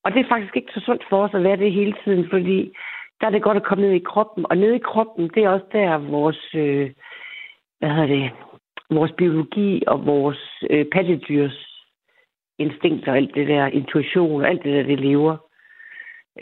Og 0.04 0.12
det 0.12 0.20
er 0.20 0.28
faktisk 0.28 0.56
ikke 0.56 0.72
så 0.72 0.80
sundt 0.80 1.04
for 1.08 1.24
os 1.24 1.34
at 1.34 1.42
være 1.44 1.56
det 1.56 1.72
hele 1.72 1.94
tiden, 2.04 2.30
fordi 2.30 2.72
der 3.20 3.26
er 3.26 3.30
det 3.30 3.42
godt 3.42 3.56
at 3.56 3.62
komme 3.64 3.84
ned 3.84 3.92
i 3.94 3.98
kroppen. 4.06 4.46
Og 4.50 4.56
ned 4.56 4.72
i 4.72 4.78
kroppen, 4.78 5.30
det 5.34 5.44
er 5.44 5.48
også 5.48 5.66
der 5.72 5.98
vores, 5.98 6.54
øh, 6.54 6.90
hvad 7.78 7.88
hedder 7.90 8.06
det, 8.06 8.30
vores 8.90 9.12
biologi 9.12 9.82
og 9.86 10.06
vores 10.06 10.64
øh, 10.70 10.86
pattedyrs 10.92 11.73
instinkter 12.58 13.10
og 13.12 13.16
alt 13.16 13.34
det 13.34 13.48
der, 13.48 13.66
intuition 13.66 14.42
og 14.42 14.48
alt 14.48 14.62
det 14.64 14.72
der, 14.74 14.82
det 14.82 15.00
lever. 15.00 15.36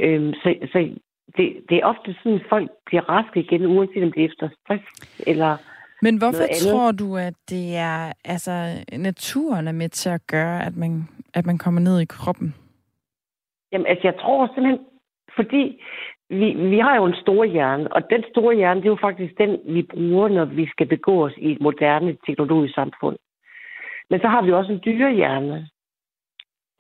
Øhm, 0.01 0.33
så 0.35 0.55
så 0.73 0.79
det, 1.37 1.47
det 1.69 1.77
er 1.77 1.85
ofte 1.85 2.15
sådan, 2.15 2.41
at 2.41 2.47
folk 2.49 2.71
bliver 2.87 3.09
raske 3.09 3.41
igen, 3.41 3.67
uanset 3.67 4.05
om 4.05 4.13
det 4.13 4.21
er 4.21 4.29
efter 4.29 4.49
stress 4.61 4.85
eller... 5.27 5.57
Men 6.03 6.19
hvorfor 6.19 6.47
tror 6.63 6.93
du, 6.93 7.17
at 7.17 7.35
det 7.51 7.77
er 7.77 8.13
altså 8.25 8.85
naturen 8.93 9.69
er 9.69 9.73
med 9.73 9.89
til 9.89 10.11
at 10.11 10.27
gøre, 10.27 10.67
at 10.67 10.77
man, 10.77 11.09
at 11.35 11.47
man 11.47 11.59
kommer 11.59 11.81
ned 11.81 12.01
i 12.01 12.05
kroppen? 12.05 12.55
Jamen, 13.73 13.87
altså, 13.87 14.09
jeg 14.09 14.15
tror 14.21 14.47
simpelthen, 14.47 14.87
fordi 15.37 15.83
vi, 16.31 16.49
vi 16.73 16.79
har 16.79 16.97
jo 16.97 17.05
en 17.05 17.21
stor 17.23 17.45
hjerne, 17.45 17.93
og 17.93 18.11
den 18.11 18.25
store 18.31 18.57
hjerne, 18.57 18.81
det 18.81 18.87
er 18.87 18.97
jo 18.97 19.07
faktisk 19.09 19.39
den, 19.39 19.59
vi 19.75 19.83
bruger, 19.83 20.29
når 20.29 20.45
vi 20.45 20.67
skal 20.67 20.87
begå 20.87 21.25
os 21.27 21.33
i 21.37 21.53
et 21.53 21.61
moderne 21.61 22.17
teknologisk 22.27 22.75
samfund. 22.75 23.17
Men 24.11 24.21
så 24.21 24.29
har 24.29 24.43
vi 24.43 24.53
også 24.53 24.73
en 24.73 24.83
dyrehjerne. 24.85 25.69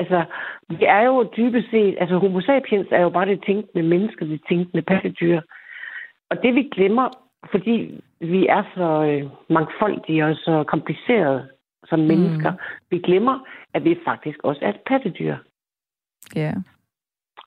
Altså, 0.02 0.24
vi 0.68 0.84
er 0.84 1.02
jo 1.02 1.30
dybest 1.36 1.70
set, 1.70 1.96
altså 2.00 2.16
homo 2.18 2.40
sapiens 2.40 2.88
er 2.90 3.02
jo 3.02 3.10
bare 3.10 3.26
det 3.26 3.44
tænkende 3.46 3.88
menneske, 3.88 4.28
det 4.28 4.40
tænkende 4.48 4.82
pattedyr. 4.82 5.40
Og 6.30 6.42
det 6.42 6.54
vi 6.54 6.62
glemmer, 6.76 7.08
fordi 7.50 8.00
vi 8.20 8.46
er 8.46 8.62
så 8.74 8.88
øh, 9.10 9.30
mangfoldige 9.56 10.24
og 10.24 10.34
så 10.34 10.64
komplicerede 10.68 11.48
som 11.84 11.98
mm. 11.98 12.06
mennesker. 12.06 12.52
Vi 12.90 12.98
glemmer, 12.98 13.38
at 13.74 13.84
vi 13.84 13.98
faktisk 14.04 14.38
også 14.44 14.60
er 14.64 14.68
et 14.68 14.80
pattedyr. 14.86 15.36
Ja. 16.36 16.52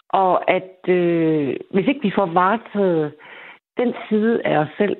Og 0.10 0.51
at 0.51 0.89
øh, 0.89 1.56
hvis 1.72 1.88
ikke 1.88 2.01
vi 2.01 2.12
får 2.16 2.26
varetaget 2.26 3.14
den 3.78 3.93
side 4.10 4.41
af 4.45 4.58
os 4.58 4.74
selv, 4.78 4.97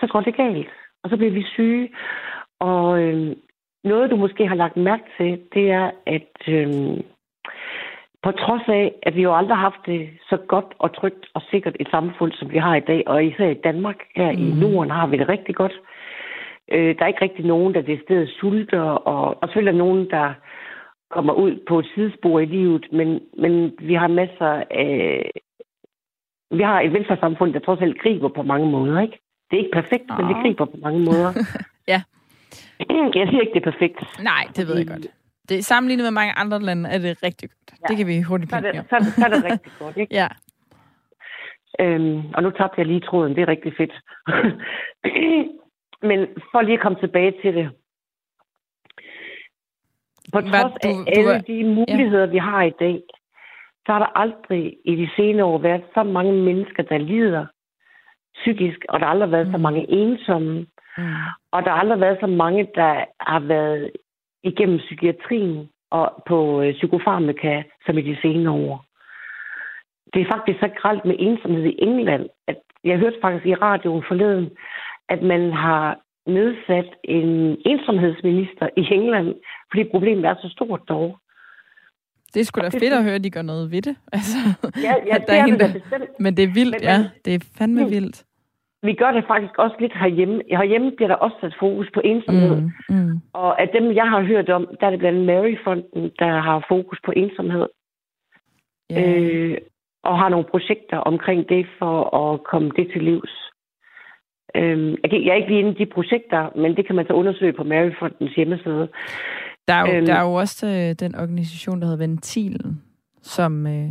så 0.00 0.06
går 0.06 0.20
det 0.20 0.36
galt. 0.36 0.72
Og 1.02 1.10
så 1.10 1.16
bliver 1.16 1.32
vi 1.32 1.42
syge. 1.42 1.90
Og 2.60 3.02
øh, 3.02 3.36
noget, 3.84 4.10
du 4.10 4.16
måske 4.16 4.48
har 4.48 4.54
lagt 4.54 4.76
mærke 4.76 5.04
til, 5.16 5.40
det 5.54 5.70
er, 5.70 5.90
at 6.06 6.48
øh, 6.48 7.00
på 8.22 8.30
trods 8.32 8.62
af, 8.68 8.94
at 9.02 9.14
vi 9.14 9.22
jo 9.22 9.36
aldrig 9.36 9.56
har 9.56 9.70
haft 9.70 9.86
det 9.86 10.08
så 10.30 10.36
godt 10.36 10.74
og 10.78 10.96
trygt 10.96 11.26
og 11.34 11.42
sikkert 11.50 11.76
et 11.80 11.88
samfund, 11.90 12.32
som 12.32 12.50
vi 12.52 12.58
har 12.58 12.74
i 12.76 12.80
dag, 12.80 13.02
og 13.06 13.24
især 13.24 13.48
i 13.48 13.60
Danmark, 13.64 13.96
her 14.16 14.32
mm. 14.32 14.38
i 14.38 14.50
mhm. 14.50 14.58
Norden, 14.58 14.90
har 14.90 15.06
vi 15.06 15.16
det 15.16 15.28
rigtig 15.28 15.54
godt. 15.54 15.72
Øh, 16.72 16.98
der 16.98 17.02
er 17.02 17.06
ikke 17.06 17.22
rigtig 17.22 17.44
nogen, 17.44 17.74
der 17.74 17.82
det 17.82 18.00
stedet 18.04 18.28
sulter, 18.28 18.80
og, 18.80 19.42
og 19.42 19.48
selvfølgelig 19.48 19.80
er 19.80 19.84
nogen, 19.84 20.10
der 20.10 20.34
kommer 21.10 21.32
ud 21.32 21.64
på 21.68 21.78
et 21.78 21.86
sidespor 21.94 22.40
i 22.40 22.44
livet, 22.44 22.86
men, 22.92 23.20
men 23.38 23.72
vi 23.78 23.94
har 23.94 24.08
masser 24.08 24.62
af... 24.70 25.30
Vi 26.50 26.62
har 26.62 26.80
et 26.80 26.92
velfærdssamfund, 26.92 27.52
der 27.52 27.60
trods 27.60 27.80
alt 27.80 28.00
griber 28.00 28.28
på 28.28 28.42
mange 28.42 28.70
måder, 28.70 29.00
ikke? 29.00 29.18
Det 29.50 29.56
er 29.56 29.62
ikke 29.64 29.80
perfekt, 29.80 30.10
oh. 30.10 30.18
men 30.18 30.28
det 30.28 30.42
griber 30.42 30.64
på 30.64 30.76
mange 30.82 31.00
måder. 31.00 31.32
ja. 31.92 32.02
Jeg 33.20 33.28
siger 33.28 33.40
ikke, 33.40 33.54
det 33.54 33.66
er 33.66 33.70
perfekt. 33.70 33.98
Nej, 34.22 34.44
det 34.56 34.68
ved 34.68 34.76
jeg 34.76 34.86
godt. 34.86 35.06
Det, 35.48 35.64
sammenlignet 35.64 36.04
med 36.04 36.10
mange 36.10 36.32
andre 36.32 36.58
lande 36.60 36.88
er 36.88 36.98
det 36.98 37.22
rigtig 37.22 37.50
godt. 37.50 37.80
Ja. 37.80 37.86
Det 37.88 37.96
kan 37.96 38.06
vi 38.06 38.22
hurtigt 38.22 38.50
blive 38.50 38.84
så, 38.90 38.96
så, 39.04 39.12
så 39.20 39.24
er 39.24 39.28
det 39.28 39.44
rigtig 39.44 39.72
godt, 39.78 39.96
ikke? 39.96 40.14
ja. 40.20 40.28
Øhm, 41.80 42.22
og 42.34 42.42
nu 42.42 42.50
tabte 42.50 42.78
jeg 42.78 42.86
lige 42.86 43.00
tråden. 43.00 43.34
Det 43.36 43.42
er 43.42 43.48
rigtig 43.48 43.72
fedt. 43.76 43.94
Men 46.08 46.26
for 46.50 46.62
lige 46.62 46.74
at 46.74 46.80
komme 46.80 46.98
tilbage 47.00 47.34
til 47.42 47.54
det. 47.54 47.70
På 50.32 50.40
trods 50.40 50.50
Hvad, 50.50 50.64
du, 50.84 50.88
af 50.88 51.12
alle 51.16 51.38
du, 51.38 51.52
de 51.52 51.64
muligheder, 51.64 52.24
ja. 52.24 52.30
vi 52.30 52.38
har 52.38 52.62
i 52.62 52.72
dag, 52.80 53.02
så 53.86 53.92
har 53.92 53.98
der 53.98 54.18
aldrig 54.18 54.76
i 54.84 54.94
de 54.96 55.08
senere 55.16 55.46
år 55.46 55.58
været 55.58 55.84
så 55.94 56.02
mange 56.02 56.32
mennesker, 56.32 56.82
der 56.82 56.98
lider 56.98 57.46
psykisk, 58.34 58.78
og 58.88 59.00
der 59.00 59.06
har 59.06 59.12
aldrig 59.12 59.30
været 59.30 59.46
mm. 59.46 59.52
så 59.52 59.58
mange 59.58 59.90
ensomme, 59.90 60.66
mm. 60.98 61.14
og 61.52 61.62
der 61.64 61.70
har 61.70 61.78
aldrig 61.78 62.00
været 62.00 62.18
så 62.20 62.26
mange, 62.26 62.68
der 62.74 63.04
har 63.20 63.40
været 63.40 63.90
igennem 64.42 64.78
psykiatrien 64.78 65.68
og 65.90 66.22
på 66.28 66.62
øh, 66.62 66.72
psykofarmaka, 66.74 67.62
som 67.86 67.98
i 67.98 68.02
de 68.02 68.16
senere 68.22 68.54
år. 68.54 68.84
Det 70.14 70.22
er 70.22 70.32
faktisk 70.34 70.58
så 70.60 70.68
gralt 70.80 71.04
med 71.04 71.16
ensomhed 71.18 71.64
i 71.64 71.78
England, 71.78 72.26
at 72.46 72.58
jeg 72.84 72.98
hørte 72.98 73.18
faktisk 73.22 73.46
i 73.46 73.54
radioen 73.54 74.04
forleden, 74.08 74.50
at 75.08 75.22
man 75.22 75.52
har 75.52 75.98
nedsat 76.26 76.90
en 77.04 77.56
ensomhedsminister 77.66 78.68
i 78.76 78.84
England, 78.94 79.34
fordi 79.70 79.84
problemet 79.90 80.24
er 80.24 80.34
så 80.42 80.48
stort 80.48 80.80
dog. 80.88 81.18
Det 82.34 82.40
er 82.40 82.44
sgu 82.44 82.60
da 82.60 82.68
fedt 82.68 82.92
at 82.92 83.04
høre, 83.04 83.14
at 83.14 83.24
de 83.24 83.30
gør 83.30 83.42
noget 83.42 83.70
ved 83.70 83.82
det. 83.82 83.96
Altså, 84.12 84.38
ja, 84.86 84.94
ja 85.06 85.18
det 85.28 85.38
er, 85.38 85.46
det 85.46 85.62
er 85.62 85.72
bestemt. 85.72 86.20
Men 86.20 86.36
det 86.36 86.42
er 86.44 86.52
vildt, 86.54 86.74
men, 86.74 86.82
ja. 86.82 86.98
Det 87.24 87.34
er 87.34 87.38
fandme 87.58 87.84
mm. 87.84 87.90
vildt. 87.90 88.24
Vi 88.82 88.92
gør 88.92 89.10
det 89.10 89.24
faktisk 89.26 89.58
også 89.58 89.76
lidt 89.80 89.92
herhjemme. 89.94 90.42
Herhjemme 90.50 90.90
bliver 90.96 91.08
der 91.08 91.14
også 91.14 91.36
sat 91.40 91.54
fokus 91.60 91.88
på 91.94 92.00
ensomhed. 92.04 92.56
Mm, 92.60 92.96
mm. 92.96 93.20
Og 93.32 93.60
af 93.60 93.68
dem, 93.68 93.92
jeg 93.92 94.08
har 94.08 94.22
hørt 94.22 94.48
om, 94.48 94.68
der 94.80 94.86
er 94.86 94.90
det 94.90 94.98
blandt 94.98 95.26
Mary-fonden, 95.26 96.10
der 96.18 96.40
har 96.40 96.66
fokus 96.68 96.98
på 97.04 97.12
ensomhed. 97.16 97.66
Yeah. 98.92 99.50
Øh, 99.50 99.58
og 100.02 100.18
har 100.18 100.28
nogle 100.28 100.46
projekter 100.50 100.96
omkring 100.96 101.48
det 101.48 101.66
for 101.78 102.16
at 102.20 102.44
komme 102.44 102.70
det 102.76 102.88
til 102.92 103.02
livs. 103.02 103.34
Øh, 104.54 104.96
jeg 105.12 105.32
er 105.32 105.34
ikke 105.34 105.48
lige 105.48 105.60
inde 105.60 105.70
i 105.70 105.84
de 105.84 105.86
projekter, 105.86 106.50
men 106.56 106.76
det 106.76 106.86
kan 106.86 106.96
man 106.96 107.06
så 107.06 107.12
undersøge 107.12 107.52
på 107.52 107.64
Mary-fondens 107.64 108.34
hjemmeside. 108.34 108.88
Der 109.68 109.74
er 109.74 109.80
jo, 109.80 109.96
øhm, 109.96 110.06
der 110.06 110.14
er 110.14 110.22
jo 110.22 110.34
også 110.34 110.66
øh, 110.66 110.94
den 111.04 111.14
organisation, 111.14 111.80
der 111.80 111.86
hedder 111.86 112.06
Ventilen, 112.06 112.82
som... 113.22 113.66
Øh, 113.66 113.88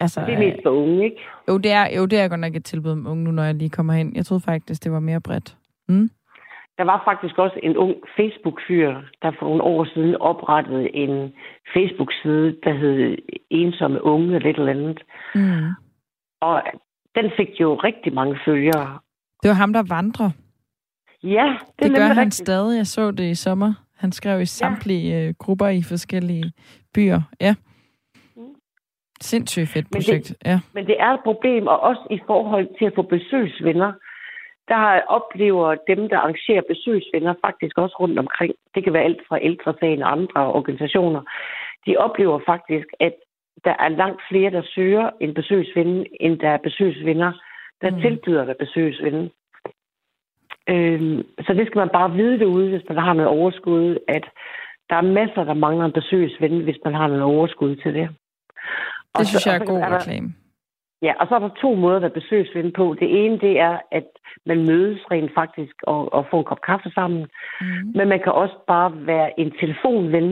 altså, 0.00 0.20
det 0.20 0.34
er 0.34 0.38
mest 0.38 0.60
for 0.62 0.70
unge, 0.70 1.04
ikke? 1.04 1.16
Jo, 1.48 1.58
det 1.58 1.72
er, 1.72 1.96
jo, 1.96 2.06
det 2.06 2.18
er 2.18 2.28
godt 2.28 2.40
nok 2.40 2.54
et 2.54 2.64
tilbud 2.64 2.90
om 2.90 3.06
unge 3.06 3.24
nu, 3.24 3.30
når 3.30 3.42
jeg 3.42 3.54
lige 3.54 3.70
kommer 3.70 3.92
hen. 3.92 4.16
Jeg 4.16 4.26
troede 4.26 4.44
faktisk, 4.44 4.84
det 4.84 4.92
var 4.92 5.00
mere 5.00 5.20
bredt. 5.20 5.56
Mm? 5.88 6.10
Der 6.78 6.84
var 6.84 7.02
faktisk 7.04 7.38
også 7.38 7.60
en 7.62 7.76
ung 7.76 7.94
Facebook-fyr, 8.16 8.88
der 9.22 9.32
for 9.38 9.46
nogle 9.46 9.62
år 9.62 9.84
siden 9.94 10.14
oprettede 10.14 10.96
en 10.96 11.32
Facebook-side, 11.74 12.56
der 12.64 12.72
hed 12.72 13.16
Ensomme 13.50 14.04
Unge 14.04 14.36
eller 14.36 14.50
et 14.50 14.58
eller 14.58 14.72
andet. 14.72 15.02
Mm. 15.34 15.68
Og 16.40 16.62
den 17.14 17.30
fik 17.36 17.60
jo 17.60 17.74
rigtig 17.74 18.14
mange 18.14 18.38
følgere. 18.44 18.98
Det 19.42 19.48
var 19.48 19.54
ham, 19.54 19.72
der 19.72 19.82
vandrer. 19.88 20.30
Ja, 21.22 21.56
det, 21.78 21.82
det 21.82 21.96
gør 21.96 22.06
han 22.06 22.16
rigtigt. 22.16 22.34
stadig. 22.34 22.76
Jeg 22.76 22.86
så 22.86 23.10
det 23.10 23.30
i 23.30 23.34
sommer. 23.34 23.72
Han 23.96 24.12
skrev 24.12 24.40
i 24.40 24.46
samtlige 24.46 25.20
ja. 25.20 25.28
Øh, 25.28 25.34
grupper 25.38 25.68
i 25.68 25.82
forskellige 25.82 26.52
byer. 26.94 27.20
Ja. 27.40 27.54
Sindssygt 29.20 29.68
fedt 29.68 29.86
projekt. 29.92 30.28
Men 30.28 30.38
det, 30.38 30.50
ja. 30.50 30.60
men 30.74 30.86
det 30.86 30.96
er 31.00 31.10
et 31.10 31.20
problem, 31.24 31.66
og 31.66 31.80
også 31.80 32.06
i 32.10 32.20
forhold 32.26 32.68
til 32.78 32.84
at 32.84 32.92
få 32.94 33.02
besøgsvenner. 33.02 33.92
Der 34.68 35.00
oplever 35.08 35.74
dem, 35.74 36.08
der 36.08 36.18
arrangerer 36.18 36.62
besøgsvenner, 36.68 37.34
faktisk 37.46 37.78
også 37.78 37.96
rundt 38.00 38.18
omkring. 38.18 38.54
Det 38.74 38.84
kan 38.84 38.92
være 38.92 39.02
alt 39.02 39.22
fra 39.28 39.38
ældresagen 39.42 40.02
og 40.02 40.12
andre 40.12 40.52
organisationer. 40.52 41.22
De 41.86 41.96
oplever 41.96 42.40
faktisk, 42.46 42.86
at 43.00 43.14
der 43.64 43.74
er 43.78 43.88
langt 43.88 44.20
flere, 44.28 44.50
der 44.50 44.62
søger 44.74 45.10
en 45.20 45.34
besøgsven, 45.34 46.06
end 46.20 46.38
der 46.38 46.48
er 46.48 46.58
besøgsvenner, 46.58 47.32
der 47.82 47.90
mm. 47.90 48.00
tilbyder 48.00 48.44
der 48.44 48.54
besøgsven. 48.54 49.30
Øhm, 50.68 51.26
så 51.46 51.52
det 51.54 51.66
skal 51.66 51.78
man 51.78 51.88
bare 51.92 52.12
vide 52.12 52.38
derude, 52.38 52.70
hvis 52.70 52.88
man 52.88 52.98
har 52.98 53.12
noget 53.12 53.30
overskud, 53.30 53.98
at 54.08 54.24
der 54.90 54.96
er 54.96 55.12
masser, 55.20 55.44
der 55.44 55.54
mangler 55.54 55.84
en 55.84 55.92
besøgsven, 55.92 56.60
hvis 56.60 56.78
man 56.84 56.94
har 56.94 57.06
noget 57.08 57.22
overskud 57.22 57.76
til 57.76 57.94
det. 57.94 58.08
Og 59.14 59.18
det 59.20 59.28
synes 59.28 59.42
så, 59.42 59.50
jeg 59.50 59.60
er 59.60 59.64
god 59.64 59.80
er 59.80 59.88
der, 59.88 59.98
reklame. 59.98 60.34
Ja, 61.02 61.12
og 61.20 61.26
så 61.28 61.34
er 61.34 61.38
der 61.38 61.60
to 61.62 61.74
måder 61.74 62.06
at 62.06 62.12
besøgsven 62.12 62.72
på. 62.72 62.96
Det 63.00 63.24
ene, 63.24 63.38
det 63.38 63.60
er, 63.60 63.78
at 63.92 64.08
man 64.46 64.66
mødes 64.66 65.00
rent 65.10 65.32
faktisk 65.34 65.74
og, 65.82 66.12
og 66.12 66.26
får 66.30 66.38
en 66.38 66.44
kop 66.44 66.62
kaffe 66.66 66.90
sammen. 66.90 67.26
Mm. 67.60 67.66
Men 67.94 68.08
man 68.08 68.20
kan 68.24 68.32
også 68.32 68.56
bare 68.66 69.06
være 69.06 69.40
en 69.40 69.52
telefonven. 69.60 70.30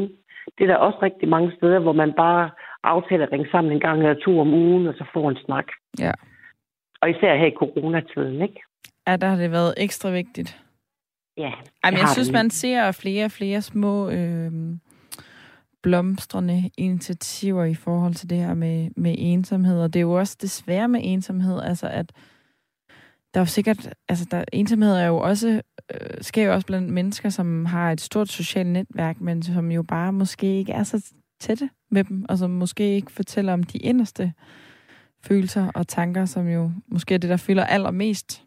Det 0.59 0.63
er 0.65 0.67
der 0.67 0.77
også 0.77 0.99
rigtig 1.03 1.29
mange 1.29 1.53
steder, 1.57 1.79
hvor 1.79 1.93
man 1.93 2.13
bare 2.17 2.51
aftaler 2.83 3.27
at 3.27 3.33
ringe 3.33 3.49
sammen 3.51 3.73
en 3.73 3.81
gang 3.81 3.99
eller 3.99 4.25
to 4.25 4.41
om 4.41 4.55
ugen, 4.55 4.87
og 4.87 4.95
så 4.95 5.05
får 5.13 5.31
en 5.31 5.39
snak. 5.45 5.67
Ja. 5.99 6.13
Og 7.01 7.11
især 7.11 7.37
her 7.37 7.47
i 7.47 7.59
coronatiden, 7.59 8.43
ikke? 8.43 8.61
Ja, 9.07 9.17
der 9.17 9.27
har 9.27 9.37
det 9.37 9.51
været 9.51 9.75
ekstra 9.77 10.11
vigtigt. 10.11 10.63
Ja. 11.37 11.53
Jamen, 11.85 12.01
jeg 12.01 12.09
synes, 12.09 12.33
man 12.33 12.51
ser 12.51 12.93
flere 12.93 13.25
og 13.25 13.31
flere 13.31 13.61
små 13.63 14.11
øh, 14.11 14.53
blomstrende 15.87 16.71
initiativer 16.77 17.65
i 17.65 17.75
forhold 17.75 18.15
til 18.15 18.31
det 18.31 18.39
her 18.39 18.55
med, 18.55 18.91
med 18.97 19.15
ensomhed. 19.19 19.81
Og 19.81 19.93
det 19.93 19.99
er 19.99 20.03
jo 20.03 20.13
også 20.13 20.37
desværre 20.41 20.89
med 20.89 21.01
ensomhed, 21.05 21.61
altså 21.63 21.87
at 21.89 22.13
der 23.35 23.41
er 23.41 23.45
jo 23.45 23.47
sikkert, 23.47 23.95
altså 24.09 24.27
der, 24.31 24.45
ensomhed 24.53 24.93
er 24.93 25.07
jo 25.07 25.19
også, 25.19 25.63
øh, 25.95 26.11
sker 26.21 26.45
jo 26.45 26.53
også 26.53 26.67
blandt 26.67 26.93
mennesker, 26.93 27.29
som 27.29 27.65
har 27.65 27.93
et 27.93 28.01
stort 28.01 28.29
socialt 28.29 28.69
netværk, 28.69 29.21
men 29.21 29.43
som 29.43 29.71
jo 29.71 29.83
bare 29.83 30.13
måske 30.13 30.59
ikke 30.59 30.73
er 30.73 30.83
så 30.83 31.13
tætte 31.41 31.71
med 31.91 32.05
dem, 32.05 32.25
og 32.29 32.39
som 32.39 32.51
måske 32.51 32.95
ikke 32.95 33.13
fortæller 33.13 33.53
om 33.53 33.63
de 33.63 33.79
inderste 33.79 34.33
følelser 35.23 35.71
og 35.75 35.89
tanker, 35.89 36.25
som 36.25 36.49
jo 36.49 36.71
måske 36.89 37.15
er 37.15 37.19
det, 37.19 37.31
der 37.31 37.37
fylder 37.37 37.65
allermest 37.65 38.46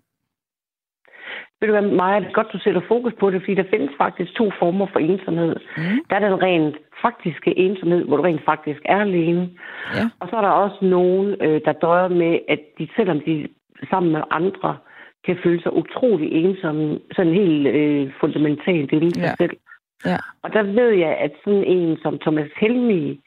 ved 1.60 1.68
du 1.68 1.74
hvad, 1.74 1.92
Maja, 1.92 2.20
det 2.20 2.28
er 2.28 2.32
godt, 2.32 2.54
du 2.54 2.60
sætter 2.60 2.82
fokus 2.88 3.14
på 3.20 3.32
det, 3.32 3.42
fordi 3.42 3.56
der 3.56 3.72
findes 3.74 3.92
faktisk 3.98 4.34
to 4.34 4.52
former 4.60 4.88
for 4.94 5.00
ensomhed. 5.00 5.56
Mm. 5.78 6.00
Der 6.10 6.16
er 6.16 6.30
den 6.30 6.42
rent 6.42 6.78
faktiske 7.02 7.58
ensomhed, 7.58 8.04
hvor 8.06 8.18
du 8.18 8.24
rent 8.24 8.46
faktisk 8.46 8.82
er 8.86 9.00
alene. 9.02 9.50
Ja. 9.96 10.10
Og 10.20 10.28
så 10.30 10.36
er 10.36 10.42
der 10.42 10.50
også 10.50 10.78
nogen, 10.82 11.36
øh, 11.42 11.62
der 11.66 11.72
døjer 11.72 12.08
med, 12.08 12.40
at 12.48 12.60
de, 12.78 12.88
selvom 12.96 13.20
de 13.26 13.48
sammen 13.90 14.12
med 14.12 14.22
andre, 14.32 14.78
kan 15.26 15.38
føle 15.44 15.62
sig 15.62 15.74
utrolig 15.74 16.32
ensomme, 16.32 17.00
sådan 17.16 17.34
helt 17.34 17.68
øh, 17.68 18.12
fundamentalt 18.20 18.92
inden 18.92 19.14
sig 19.14 19.24
ja. 19.24 19.36
selv. 19.38 19.58
Ja. 20.06 20.18
Og 20.44 20.54
der 20.54 20.64
ved 20.64 20.90
jeg, 20.90 21.18
at 21.18 21.32
sådan 21.44 21.64
en 21.64 21.98
som 22.04 22.20
Thomas 22.20 22.52
Helmi 22.58 23.20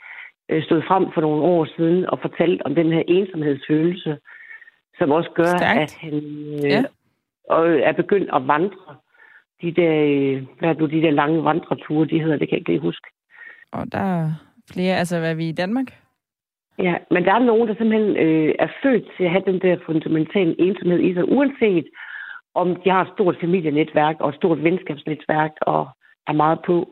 øh, 0.48 0.62
stod 0.62 0.82
frem 0.88 1.06
for 1.14 1.20
nogle 1.20 1.42
år 1.42 1.64
siden 1.76 2.10
og 2.10 2.18
fortalte 2.20 2.66
om 2.66 2.74
den 2.74 2.92
her 2.92 3.02
ensomhedsfølelse, 3.08 4.18
som 4.98 5.10
også 5.10 5.30
gør, 5.34 5.56
Stærkt. 5.56 5.80
at 5.80 5.96
han 6.00 6.14
øh, 6.54 6.70
ja 6.70 6.82
og 7.52 7.80
er 7.88 7.92
begyndt 7.92 8.30
at 8.36 8.48
vandre. 8.48 8.96
De 9.62 9.72
der, 9.80 9.94
hvad 10.58 10.68
er 10.68 10.72
du, 10.72 10.86
de 10.86 11.02
der 11.02 11.10
lange 11.10 11.44
vandreture, 11.44 12.06
de 12.06 12.20
hedder, 12.20 12.36
det 12.36 12.48
kan 12.48 12.54
jeg 12.54 12.58
ikke 12.58 12.70
lige 12.70 12.88
huske. 12.88 13.06
Og 13.72 13.92
der 13.92 13.98
er 13.98 14.30
flere, 14.72 14.96
altså 14.96 15.18
hvad 15.18 15.30
er 15.30 15.34
vi 15.34 15.48
i 15.48 15.58
Danmark? 15.62 15.88
Ja, 16.78 16.94
men 17.10 17.24
der 17.24 17.34
er 17.34 17.38
nogen, 17.38 17.68
der 17.68 17.74
simpelthen 17.74 18.16
øh, 18.16 18.54
er 18.58 18.68
født 18.82 19.04
til 19.16 19.24
at 19.24 19.30
have 19.30 19.42
den 19.46 19.60
der 19.60 19.76
fundamentale 19.86 20.60
ensomhed 20.60 21.00
i 21.00 21.14
sig, 21.14 21.24
uanset 21.28 21.86
om 22.54 22.76
de 22.76 22.90
har 22.90 23.02
et 23.02 23.12
stort 23.14 23.36
familienetværk 23.40 24.16
og 24.20 24.28
et 24.28 24.34
stort 24.34 24.64
venskabsnetværk 24.64 25.50
og 25.60 25.88
er 26.26 26.32
meget 26.32 26.58
på. 26.66 26.88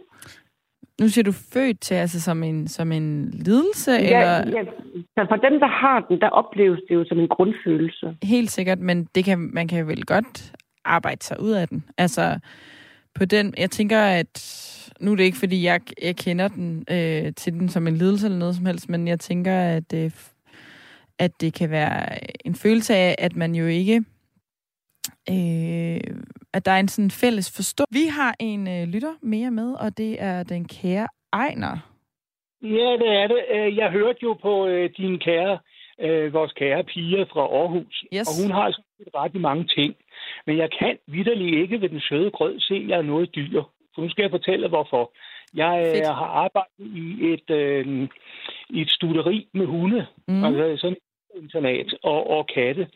Nu 1.01 1.09
siger 1.09 1.25
du 1.25 1.33
født 1.33 1.81
til, 1.81 1.95
altså 1.95 2.21
som 2.21 2.43
en, 2.43 2.69
som 2.69 2.93
en 2.93 3.31
lidelse? 3.31 3.91
Ja, 3.91 3.99
eller? 3.99 4.59
ja. 4.59 4.65
Så 5.17 5.27
for 5.29 5.37
dem, 5.37 5.61
der 5.61 5.67
har 5.67 6.01
den, 6.09 6.21
der 6.21 6.29
opleves 6.29 6.81
det 6.89 6.95
jo 6.95 7.05
som 7.09 7.19
en 7.19 7.29
grundfølelse. 7.29 8.17
Helt 8.23 8.51
sikkert, 8.51 8.79
men 8.79 9.09
det 9.15 9.25
kan, 9.25 9.39
man 9.39 9.69
kan 9.69 9.89
vel 9.89 10.07
godt 10.07 10.53
arbejde 10.85 11.25
sig 11.25 11.41
ud 11.41 11.51
af 11.51 11.69
den. 11.69 11.85
Altså, 11.99 12.39
på 13.15 13.25
den, 13.25 13.55
jeg 13.59 13.71
tænker, 13.71 14.01
at 14.01 14.35
nu 15.01 15.13
er 15.13 15.17
det 15.17 15.25
ikke, 15.25 15.39
fordi 15.39 15.65
jeg, 15.65 15.81
jeg 16.03 16.17
kender 16.17 16.49
den 16.49 16.85
øh, 16.91 17.33
til 17.37 17.53
den 17.53 17.69
som 17.69 17.87
en 17.87 17.97
lidelse 17.97 18.27
eller 18.27 18.39
noget 18.39 18.55
som 18.55 18.67
helst, 18.67 18.89
men 18.89 19.09
jeg 19.09 19.21
tænker, 19.21 19.61
at, 19.61 19.93
øh, 19.95 20.11
at 21.19 21.41
det 21.41 21.55
kan 21.55 21.71
være 21.71 22.19
en 22.47 22.55
følelse 22.55 22.95
af, 22.95 23.15
at 23.19 23.37
man 23.37 23.55
jo 23.55 23.67
ikke... 23.67 24.05
Øh, 25.31 26.01
at 26.55 26.65
der 26.67 26.73
er 26.73 26.81
en 26.81 26.89
sådan 26.89 27.11
fælles 27.11 27.57
forstå. 27.57 27.85
Vi 27.91 28.05
har 28.19 28.35
en 28.41 28.69
øh, 28.69 28.89
lytter 28.89 29.15
mere 29.23 29.51
med, 29.51 29.73
og 29.75 29.99
det 29.99 30.23
er 30.23 30.43
den 30.43 30.69
kære 30.69 31.09
Ejner. 31.33 31.79
Ja, 32.63 32.91
det 33.03 33.09
er 33.21 33.27
det. 33.27 33.41
Øh, 33.55 33.77
jeg 33.77 33.91
hørte 33.91 34.19
jo 34.23 34.33
på 34.43 34.67
øh, 34.67 34.91
din 34.97 35.19
kære, 35.19 35.59
øh, 36.01 36.33
vores 36.33 36.53
kære 36.53 36.85
pige 36.85 37.27
fra 37.33 37.41
Aarhus, 37.41 38.05
Yes. 38.15 38.29
og 38.29 38.43
hun 38.43 38.51
har 38.51 38.71
sådan 38.71 39.15
ret 39.15 39.35
i 39.35 39.39
mange 39.39 39.65
ting. 39.65 39.95
Men 40.47 40.57
jeg 40.59 40.69
kan 40.79 40.99
vidderligt 41.07 41.59
ikke 41.63 41.81
ved 41.81 41.89
den 41.89 42.01
søde 42.01 42.31
grød 42.31 42.61
se, 42.61 42.75
at 42.75 42.89
jeg 42.89 42.99
er 42.99 43.03
noget 43.03 43.35
dyr. 43.35 43.63
Så 43.95 44.01
nu 44.01 44.11
skal 44.11 44.23
jeg 44.23 44.31
fortælle, 44.31 44.69
hvorfor. 44.69 45.13
Jeg 45.55 45.91
Fedt. 45.95 46.09
øh, 46.09 46.15
har 46.15 46.27
arbejdet 46.45 46.87
i 46.97 47.33
et, 47.33 47.51
øh, 47.51 48.09
i 48.71 48.81
et 48.81 48.91
studeri 48.91 49.49
med 49.55 49.67
hunde, 49.67 50.07
mm. 50.29 50.45
altså 50.45 50.77
sådan 50.77 50.97
et 50.97 51.43
internat, 51.43 51.95
og, 52.03 52.31
og 52.31 52.47
katte. 52.55 52.89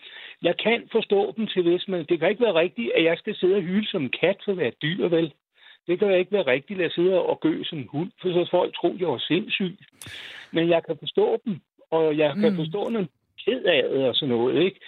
Jeg 0.43 0.55
kan 0.65 0.89
forstå 0.93 1.35
dem 1.37 1.47
til 1.47 1.63
hvis 1.63 1.89
man... 1.89 2.05
Det 2.09 2.21
kan 2.21 2.31
ikke 2.31 2.43
være 2.45 2.55
rigtigt, 2.55 2.91
at 2.97 3.05
jeg 3.05 3.19
skal 3.19 3.37
sidde 3.37 3.55
og 3.57 3.63
hyle 3.63 3.87
som 3.87 4.03
en 4.03 4.13
kat 4.21 4.37
for 4.45 4.53
at 4.53 4.59
være 4.59 4.73
dyr, 4.83 5.09
vel? 5.09 5.33
Det 5.87 5.99
kan 5.99 6.09
jo 6.09 6.15
ikke 6.15 6.33
være 6.33 6.47
rigtigt 6.47 6.81
at 6.81 6.93
sidde 6.93 7.15
og 7.21 7.41
gø 7.41 7.63
som 7.65 7.79
en 7.79 7.89
hund, 7.91 8.11
for 8.23 8.29
så 8.29 8.51
folk 8.51 8.75
tror, 8.77 8.95
jeg 8.99 9.09
var 9.09 9.19
sindssyg. 9.19 9.77
Men 10.53 10.69
jeg 10.69 10.83
kan 10.87 10.97
forstå 10.99 11.41
dem, 11.45 11.61
og 11.91 12.19
jeg 12.19 12.35
kan 12.41 12.51
Mm. 12.53 12.57
forstå, 12.57 12.89
når 12.89 13.01
er 13.01 13.07
ked 13.45 13.63
af 13.65 13.83
det 13.91 14.09
og 14.09 14.15
sådan 14.15 14.35
noget, 14.35 14.63
ikke? 14.65 14.81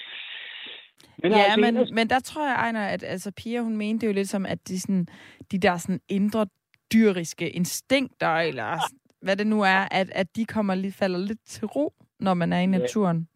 Men 1.22 1.32
Ja, 1.32 1.38
altså, 1.38 1.60
men, 1.60 1.76
ellers- 1.76 1.92
men 1.92 2.08
der 2.10 2.20
tror 2.20 2.46
jeg, 2.46 2.54
Ejner, 2.54 2.86
at 2.86 3.02
altså, 3.04 3.32
Pia, 3.36 3.60
hun 3.60 3.76
mente 3.76 4.06
jo 4.06 4.12
lidt 4.12 4.28
som, 4.28 4.46
at 4.46 4.68
de, 4.68 4.80
sådan, 4.80 5.06
de 5.52 5.58
der 5.58 5.76
sådan 5.76 6.00
indre 6.08 6.46
dyriske 6.92 7.50
instinkter, 7.50 8.28
eller 8.36 8.76
hvad 9.20 9.36
det 9.36 9.46
nu 9.46 9.62
er, 9.62 9.88
at, 9.90 10.10
at 10.14 10.36
de 10.36 10.44
kommer 10.44 10.74
lidt, 10.74 10.94
falder 10.94 11.18
lidt 11.18 11.40
til 11.46 11.66
ro, 11.66 11.92
når 12.20 12.34
man 12.34 12.52
er 12.52 12.60
i 12.60 12.66
naturen. 12.66 13.28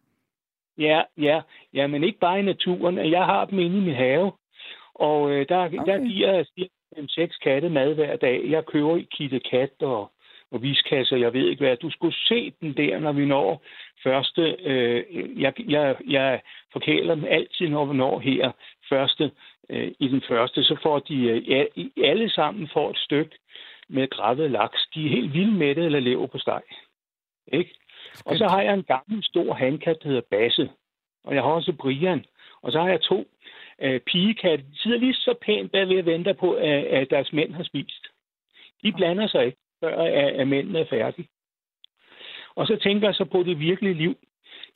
Ja, 0.81 1.01
ja, 1.17 1.41
ja, 1.73 1.87
men 1.87 2.03
ikke 2.03 2.19
bare 2.19 2.39
i 2.39 2.41
naturen. 2.41 2.97
Jeg 2.97 3.25
har 3.25 3.45
dem 3.45 3.59
inde 3.59 3.77
i 3.77 3.81
min 3.81 3.95
have, 3.95 4.31
og 4.95 5.31
øh, 5.31 5.45
der, 5.49 5.65
okay. 5.65 5.77
der 5.85 5.97
giver 6.07 6.33
jeg 6.33 6.45
cirka 6.45 6.73
fem, 6.95 7.07
seks 7.07 7.37
katte 7.37 7.69
mad 7.69 7.93
hver 7.95 8.15
dag. 8.15 8.41
Jeg 8.49 8.65
køber 8.65 8.97
i 8.97 9.07
Kitte 9.11 9.39
Kat 9.39 9.81
og, 9.81 10.11
og 10.51 10.61
viskasser, 10.61 11.17
jeg 11.17 11.33
ved 11.33 11.49
ikke 11.49 11.63
hvad. 11.63 11.77
Du 11.77 11.89
skulle 11.91 12.15
se 12.15 12.53
den 12.61 12.77
der, 12.77 12.99
når 12.99 13.11
vi 13.11 13.25
når 13.25 13.63
første... 14.03 14.41
Øh, 14.63 15.03
jeg, 15.41 15.53
jeg, 15.69 15.95
jeg 16.07 16.41
forkæler 16.73 17.15
dem 17.15 17.25
altid, 17.25 17.69
når 17.69 17.85
vi 17.85 17.97
når 17.97 18.19
her 18.19 18.51
første, 18.89 19.31
øh, 19.69 19.91
i 19.99 20.07
den 20.07 20.21
første. 20.27 20.63
Så 20.63 20.75
får 20.83 20.99
de 20.99 21.15
øh, 21.23 21.85
alle 22.03 22.29
sammen 22.29 22.69
får 22.73 22.89
et 22.89 22.97
stykke 22.97 23.37
med 23.89 24.09
gravet 24.09 24.51
laks. 24.51 24.87
De 24.95 25.05
er 25.05 25.09
helt 25.09 25.33
vilde 25.33 25.57
med 25.57 25.75
det, 25.75 25.85
eller 25.85 25.99
lever 25.99 26.27
på 26.27 26.37
steg. 26.37 26.61
Ikke? 27.53 27.75
Og 28.25 28.37
så 28.37 28.47
har 28.47 28.61
jeg 28.61 28.73
en 28.73 28.83
gammel 28.83 29.23
stor 29.23 29.53
handkat, 29.53 29.97
der 30.03 30.07
hedder 30.07 30.21
Basse. 30.31 30.69
Og 31.23 31.35
jeg 31.35 31.43
har 31.43 31.49
også 31.49 31.73
Brian. 31.73 32.25
Og 32.61 32.71
så 32.71 32.81
har 32.81 32.89
jeg 32.89 33.01
to 33.01 33.25
øh, 33.81 33.99
pigekatte. 33.99 34.65
De 34.71 34.77
sidder 34.81 34.97
lige 34.97 35.13
så 35.13 35.35
pænt 35.41 35.71
bagved 35.71 35.99
og 35.99 36.05
venter 36.05 36.33
på, 36.33 36.53
at, 36.53 36.83
at 36.97 37.09
deres 37.09 37.33
mænd 37.33 37.53
har 37.53 37.63
spist. 37.63 38.07
De 38.83 38.91
blander 38.91 39.27
sig 39.27 39.45
ikke, 39.45 39.57
før 39.83 39.95
at, 40.01 40.11
at 40.41 40.47
mændene 40.47 40.79
er 40.79 40.85
færdige. 40.89 41.27
Og 42.55 42.67
så 42.67 42.75
tænker 42.83 43.07
jeg 43.07 43.15
så 43.15 43.25
på 43.25 43.43
det 43.43 43.59
virkelige 43.59 43.93
liv. 43.93 44.15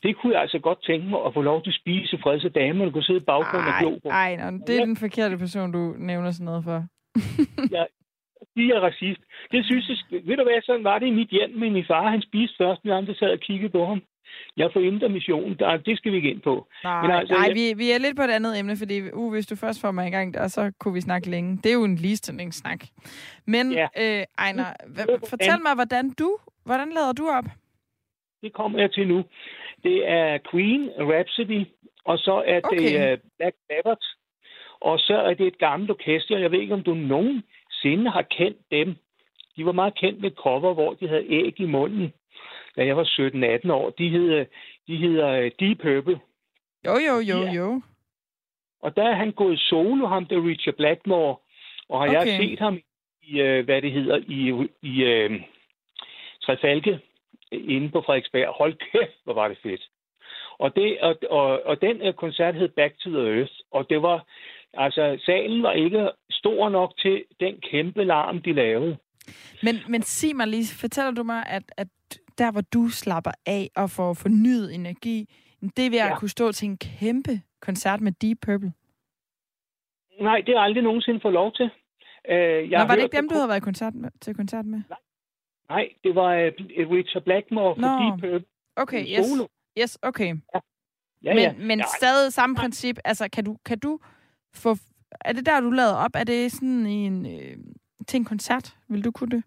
Det 0.03 0.17
kunne 0.17 0.33
jeg 0.33 0.41
altså 0.41 0.59
godt 0.59 0.83
tænke 0.83 1.07
mig 1.07 1.25
at 1.25 1.33
få 1.33 1.41
lov 1.41 1.63
til 1.63 1.69
at 1.69 1.79
spise 1.81 2.17
fred, 2.23 2.39
så 2.39 2.49
damerne 2.49 2.91
kunne 2.91 3.03
sidde 3.03 3.19
i 3.19 3.23
baggrunden 3.23 3.67
og 3.67 3.79
glo 3.79 3.99
på. 4.03 4.09
Ej, 4.09 4.33
Ejner, 4.33 4.65
det 4.67 4.79
er 4.79 4.85
den 4.85 4.97
forkerte 4.97 5.37
person, 5.37 5.71
du 5.71 5.95
nævner 5.97 6.31
sådan 6.31 6.45
noget 6.45 6.63
for. 6.63 6.83
De 8.55 8.71
er 8.75 8.79
racist. 8.79 9.21
Det 9.51 9.65
synes 9.65 9.89
jeg, 9.89 10.21
ved 10.27 10.37
du 10.37 10.43
hvad, 10.43 10.61
sådan 10.61 10.83
var 10.83 10.99
det 10.99 11.07
i 11.07 11.11
mit 11.19 11.29
hjem, 11.29 11.49
men 11.49 11.73
min 11.73 11.85
far, 11.87 12.09
han 12.09 12.21
spiste 12.21 12.55
først, 12.57 12.85
når 12.85 12.97
andre 12.97 13.15
sad 13.15 13.29
og 13.31 13.39
kiggede 13.39 13.69
på 13.71 13.85
ham. 13.85 14.01
Jeg 14.57 14.69
får 14.73 14.79
intermission, 14.79 15.53
der, 15.59 15.77
det 15.77 15.97
skal 15.97 16.11
vi 16.11 16.17
ikke 16.17 16.29
ind 16.31 16.41
på. 16.41 16.67
Nej, 16.83 17.01
Men 17.01 17.11
altså, 17.11 17.33
nej 17.33 17.45
jeg- 17.47 17.55
vi, 17.55 17.73
vi 17.77 17.91
er 17.91 17.97
lidt 17.99 18.15
på 18.17 18.21
et 18.21 18.29
andet 18.29 18.59
emne, 18.59 18.77
fordi 18.77 19.11
uh, 19.13 19.31
hvis 19.33 19.47
du 19.47 19.55
først 19.55 19.81
får 19.81 19.91
mig 19.91 20.07
i 20.07 20.11
gang 20.11 20.33
der, 20.33 20.47
så 20.47 20.71
kunne 20.79 20.93
vi 20.93 21.01
snakke 21.01 21.29
længe. 21.29 21.57
Det 21.63 21.69
er 21.69 21.73
jo 21.73 21.83
en 21.83 21.95
ligestillingssnak. 21.95 22.79
Men, 23.45 23.71
Ja. 23.71 23.87
øh, 24.01 24.23
Ejner, 24.39 24.65
hva- 24.95 25.29
fortæl 25.29 25.61
mig, 25.63 25.73
hvordan 25.75 26.09
du, 26.19 26.37
hvordan 26.65 26.89
lader 26.89 27.13
du 27.13 27.27
op? 27.29 27.45
Det 28.41 28.53
kommer 28.53 28.79
jeg 28.79 28.91
til 28.91 29.07
nu. 29.07 29.23
Det 29.83 30.09
er 30.09 30.37
Queen, 30.51 30.89
Rhapsody, 30.99 31.65
og 32.05 32.17
så 32.17 32.43
er 32.47 32.59
Okay. 32.63 32.77
det 32.79 33.13
uh, 33.13 33.19
Black 33.37 33.55
Sabbath, 33.67 34.05
og 34.81 34.99
så 34.99 35.17
er 35.17 35.33
det 35.33 35.47
et 35.47 35.57
gammelt 35.57 35.91
orkester. 35.91 36.37
Jeg 36.37 36.51
ved 36.51 36.59
ikke, 36.59 36.73
om 36.73 36.83
du 36.83 36.93
nogensinde 37.83 38.11
har 38.11 38.21
kendt 38.21 38.57
dem. 38.71 38.95
De 39.57 39.65
var 39.65 39.71
meget 39.71 39.95
kendt 39.95 40.21
med 40.21 40.31
cover, 40.31 40.73
hvor 40.73 40.93
de 40.93 41.07
havde 41.07 41.25
æg 41.29 41.59
i 41.59 41.65
munden, 41.65 42.13
da 42.75 42.85
jeg 42.85 42.97
var 42.97 43.03
17-18 43.65 43.71
år. 43.71 43.89
De 43.89 44.09
hedder, 44.09 44.45
de 44.87 44.97
hedder 44.97 45.29
øh, 45.29 45.51
Deep 45.59 45.77
Purple. 45.79 46.19
Jo, 46.85 46.93
jo, 47.07 47.19
jo, 47.19 47.43
Ja. 47.43 47.51
jo. 47.51 47.81
Og 48.81 48.95
der 48.95 49.03
er 49.03 49.15
han 49.15 49.31
gået 49.31 49.59
solo, 49.59 50.07
ham 50.07 50.25
der 50.25 50.47
Richard 50.47 50.75
Blackmore. 50.75 51.35
Og 51.89 51.99
har 51.99 52.07
okay. 52.07 52.19
Okay. 52.21 52.31
jeg 52.31 52.37
set 52.49 52.59
ham 52.59 52.79
i, 53.21 53.39
øh, 53.41 53.65
hvad 53.65 53.81
det 53.81 53.91
hedder, 53.91 54.17
i, 54.17 54.67
i 54.81 55.03
øh, 55.03 55.41
Trefalke 56.41 56.99
inde 57.51 57.89
på 57.89 58.01
Frederiksberg. 58.05 58.47
Hold 58.57 58.73
kæft, 58.91 59.17
hvor 59.23 59.33
var 59.33 59.47
det 59.47 59.57
fedt. 59.63 59.81
Og, 60.57 60.75
det, 60.75 60.99
og, 61.01 61.15
og, 61.29 61.61
og 61.65 61.81
den 61.81 62.01
øh, 62.01 62.13
koncert 62.13 62.55
hed 62.55 62.67
Back 62.69 62.93
to 62.99 63.09
the 63.09 63.37
Earth, 63.37 63.53
og 63.71 63.89
det 63.89 64.01
var, 64.01 64.25
altså, 64.77 65.21
salen 65.25 65.63
var 65.63 65.71
ikke 65.71 66.09
stor 66.29 66.69
nok 66.69 66.97
til 66.97 67.23
den 67.39 67.55
kæmpe 67.71 68.03
larm, 68.03 68.41
de 68.41 68.53
lavede. 68.53 68.97
Men, 69.63 69.75
men 69.89 70.01
sig 70.01 70.35
mig 70.35 70.47
lige, 70.47 70.75
fortæller 70.79 71.11
du 71.11 71.23
mig, 71.23 71.43
at, 71.47 71.63
at 71.77 71.87
der, 72.37 72.51
hvor 72.51 72.61
du 72.61 72.89
slapper 72.89 73.31
af 73.45 73.69
og 73.75 73.89
får 73.89 74.13
fornyet 74.13 74.75
energi, 74.75 75.29
det 75.77 75.85
er 75.85 75.89
ved 75.89 75.99
at 75.99 76.05
Ja. 76.07 76.19
kunne 76.19 76.29
stå 76.29 76.51
til 76.51 76.65
en 76.69 76.77
kæmpe 76.77 77.41
koncert 77.61 78.01
med 78.01 78.11
Deep 78.11 78.37
Purple. 78.41 78.73
Nej, 80.21 80.37
det 80.37 80.47
har 80.47 80.53
jeg 80.55 80.63
aldrig 80.63 80.83
nogensinde 80.83 81.19
fået 81.21 81.33
lov 81.33 81.53
til. 81.53 81.69
Øh, 82.29 82.71
jeg 82.71 82.79
Nå, 82.79 82.85
var 82.87 82.95
det 82.95 83.03
ikke 83.03 83.17
dem, 83.17 83.29
du 83.29 83.35
havde 83.35 83.47
været 83.47 83.57
i 83.57 83.69
koncert 83.69 83.95
med, 83.95 84.09
til 84.21 84.35
koncert 84.35 84.65
med? 84.65 84.81
Nej, 85.69 85.89
det 86.03 86.15
var 86.15 86.33
øh, 86.33 86.51
Richard 86.91 87.23
Blackmore 87.23 87.75
fra. 87.75 88.03
Deep 88.03 88.21
Purple. 88.21 88.45
Okay, 88.75 89.05
yes. 89.19 89.25
solo. 89.25 89.47
Yes, 89.79 89.99
okay. 90.01 90.35
Ja, 91.23 91.33
men 91.33 91.37
ja. 91.43 91.53
men 91.59 91.79
ja, 91.79 91.85
stadig 91.99 92.33
samme 92.33 92.55
princip. 92.55 92.97
Altså, 93.05 93.29
kan 93.33 93.43
du, 93.45 93.57
kan 93.65 93.79
du 93.79 93.99
få... 94.55 94.75
Er 95.25 95.33
det 95.33 95.45
der, 95.45 95.59
du 95.59 95.69
lader 95.69 95.95
op? 95.95 96.11
Er 96.15 96.23
det 96.23 96.51
sådan 96.51 96.85
i 96.85 97.05
en, 97.05 97.25
øh, 97.25 97.57
til 98.07 98.17
en 98.17 98.25
koncert? 98.25 98.75
Vil 98.89 99.03
du 99.05 99.11
kunne 99.11 99.29
det? 99.35 99.43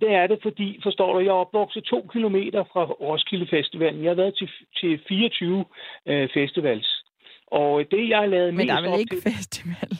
Det 0.00 0.10
er 0.14 0.26
det, 0.26 0.38
fordi, 0.42 0.80
forstår 0.82 1.12
du, 1.12 1.18
jeg 1.18 1.28
er 1.28 1.32
opvokset 1.32 1.84
to 1.84 2.08
kilometer 2.12 2.64
fra 2.72 2.84
Roskilde 2.84 3.46
Festivalen. 3.50 4.02
Jeg 4.02 4.10
har 4.10 4.14
været 4.14 4.34
til, 4.38 4.48
til 4.80 5.00
24 5.08 5.64
øh, 6.06 6.28
festivals. 6.34 7.04
Og 7.46 7.84
det, 7.90 8.08
jeg 8.08 8.18
har 8.18 8.26
lavet 8.26 8.54
Men 8.54 8.56
mest 8.56 8.68
der 8.68 8.76
er 8.76 8.90
vel 8.90 9.00
ikke 9.00 9.16
til... 9.20 9.32
festival 9.32 9.90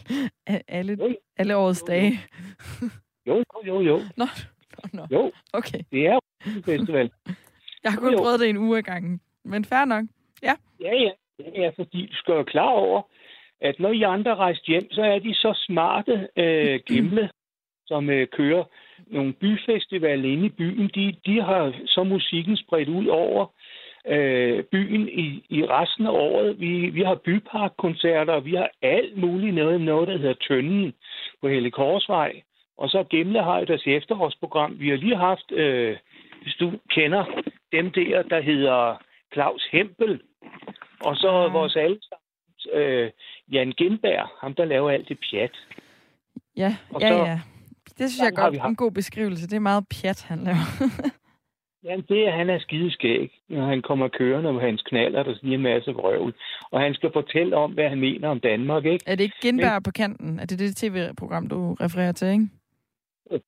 alle, 0.69 0.93
Jo, 1.01 1.17
alle 1.37 1.57
årets 1.57 1.83
dage? 1.83 2.21
Jo, 3.27 3.35
jo, 3.37 3.45
jo, 3.67 3.81
jo. 3.81 4.01
Nå, 4.17 4.27
nå, 4.85 4.89
nå. 4.93 5.07
Jo, 5.11 5.33
Okay. 5.53 5.81
det 5.93 6.07
er 6.07 6.19
Roskilde 6.19 6.63
Festival. 6.63 7.11
Jeg 7.85 7.93
har 7.93 8.01
kun 8.01 8.13
jo. 8.13 8.19
prøvet 8.19 8.41
det 8.41 8.49
en 8.49 8.57
uge 8.57 8.79
ad 8.79 8.83
gangen. 8.83 9.21
Men 9.45 9.65
fair 9.65 9.85
nok. 9.85 10.05
Ja, 10.43 10.55
ja. 10.81 11.11
Det 11.39 11.65
er, 11.65 11.71
fordi 11.77 12.07
du 12.07 12.15
skal 12.15 12.33
jo 12.35 12.43
klar 12.43 12.69
over, 12.69 13.03
at 13.61 13.81
når 13.81 13.93
I 13.93 14.03
andre 14.03 14.35
rejser 14.35 14.63
hjem, 14.67 14.91
så 14.91 15.03
er 15.03 15.19
de 15.19 15.35
så 15.35 15.53
smarte 15.67 16.29
øh, 16.37 16.81
gimle, 16.89 17.31
som 17.87 18.11
øh, 18.11 18.27
kører 18.27 18.65
nogle 19.07 19.33
byfestivaler 19.33 20.29
inde 20.33 20.47
i 20.47 20.49
byen. 20.49 20.91
De, 20.95 21.15
de 21.27 21.43
har 21.43 21.73
så 21.87 22.05
musikken 22.05 22.57
spredt 22.57 22.89
ud 22.89 23.07
over 23.07 23.47
øh, 24.07 24.65
byen 24.65 25.09
i, 25.09 25.45
i 25.49 25.67
resten 25.67 26.07
af 26.07 26.11
året. 26.11 26.61
Vi, 26.61 26.91
vi 26.91 27.03
har 27.03 27.15
byparkkoncerter, 27.15 28.33
og 28.33 28.45
vi 28.45 28.55
har 28.55 28.71
alt 28.83 29.17
muligt 29.17 29.55
noget, 29.55 29.81
noget 29.81 30.09
der 30.09 30.19
hedder 30.19 30.35
Tønden 30.49 30.95
på 31.41 31.49
Helle 31.49 31.71
Korsvej. 31.71 32.43
Og 32.79 32.89
så 32.89 33.05
Gemle 33.11 33.43
har 33.43 33.59
jo 33.59 33.65
deres 33.65 33.87
efterårsprogram. 33.87 34.81
Vi 34.81 34.89
har 34.89 34.97
lige 34.97 35.17
haft, 35.17 35.53
øh, 35.53 35.97
hvis 36.43 36.55
du 36.55 36.73
kender 36.91 37.25
dem 37.73 37.91
der, 37.91 38.23
der 38.23 38.41
hedder 38.41 39.03
Claus 39.33 39.69
Hempel, 39.73 40.21
og 41.01 41.17
så 41.17 41.29
Ah. 41.29 41.53
vores 41.53 41.77
allesammens 41.77 42.20
øh, 42.73 43.11
Jan 43.53 43.73
Gindberg, 43.73 44.29
ham 44.41 44.55
der 44.55 44.65
laver 44.65 44.91
alt 44.91 45.09
det 45.09 45.19
pjat. 45.31 45.57
Ja, 46.57 46.77
Og 46.91 47.01
ja, 47.01 47.09
så- 47.09 47.25
ja. 47.25 47.41
Det 47.99 48.11
synes 48.11 48.25
jeg 48.25 48.33
godt 48.37 48.57
er 48.57 48.65
en 48.65 48.77
god 48.77 48.91
beskrivelse. 48.91 49.47
Det 49.49 49.57
er 49.57 49.61
meget 49.61 49.85
pjat, 49.89 50.23
han 50.29 50.39
laver. 50.39 50.67
Jamen, 51.85 52.05
det 52.09 52.29
er, 52.29 52.31
han 52.31 52.51
er 52.51 52.59
skideskæg, 52.59 53.31
når 53.49 53.67
han 53.67 53.83
kommer 53.83 54.09
kørende 54.09 54.53
med 54.53 54.61
hans 54.61 54.83
knaller, 54.83 55.23
der 55.23 55.35
siger 55.35 55.55
en 55.55 55.63
masse 55.63 55.91
vrøvl. 55.93 56.35
Og 56.71 56.81
han 56.81 56.95
skal 56.95 57.11
fortælle 57.13 57.57
om, 57.57 57.73
hvad 57.73 57.89
han 57.89 58.01
mener 58.01 58.29
om 58.29 58.41
Danmark, 58.41 58.85
ikke? 58.85 59.05
er 59.07 59.15
det 59.15 59.25
ikke 59.25 59.37
Gindberg 59.43 59.83
på 59.83 59.91
kanten? 59.91 60.39
Er 60.41 60.45
det 60.47 60.59
det 60.59 60.77
tv-program, 60.77 61.49
du 61.49 61.75
refererer 61.75 62.13
til, 62.13 62.29
ikke? 62.29 62.49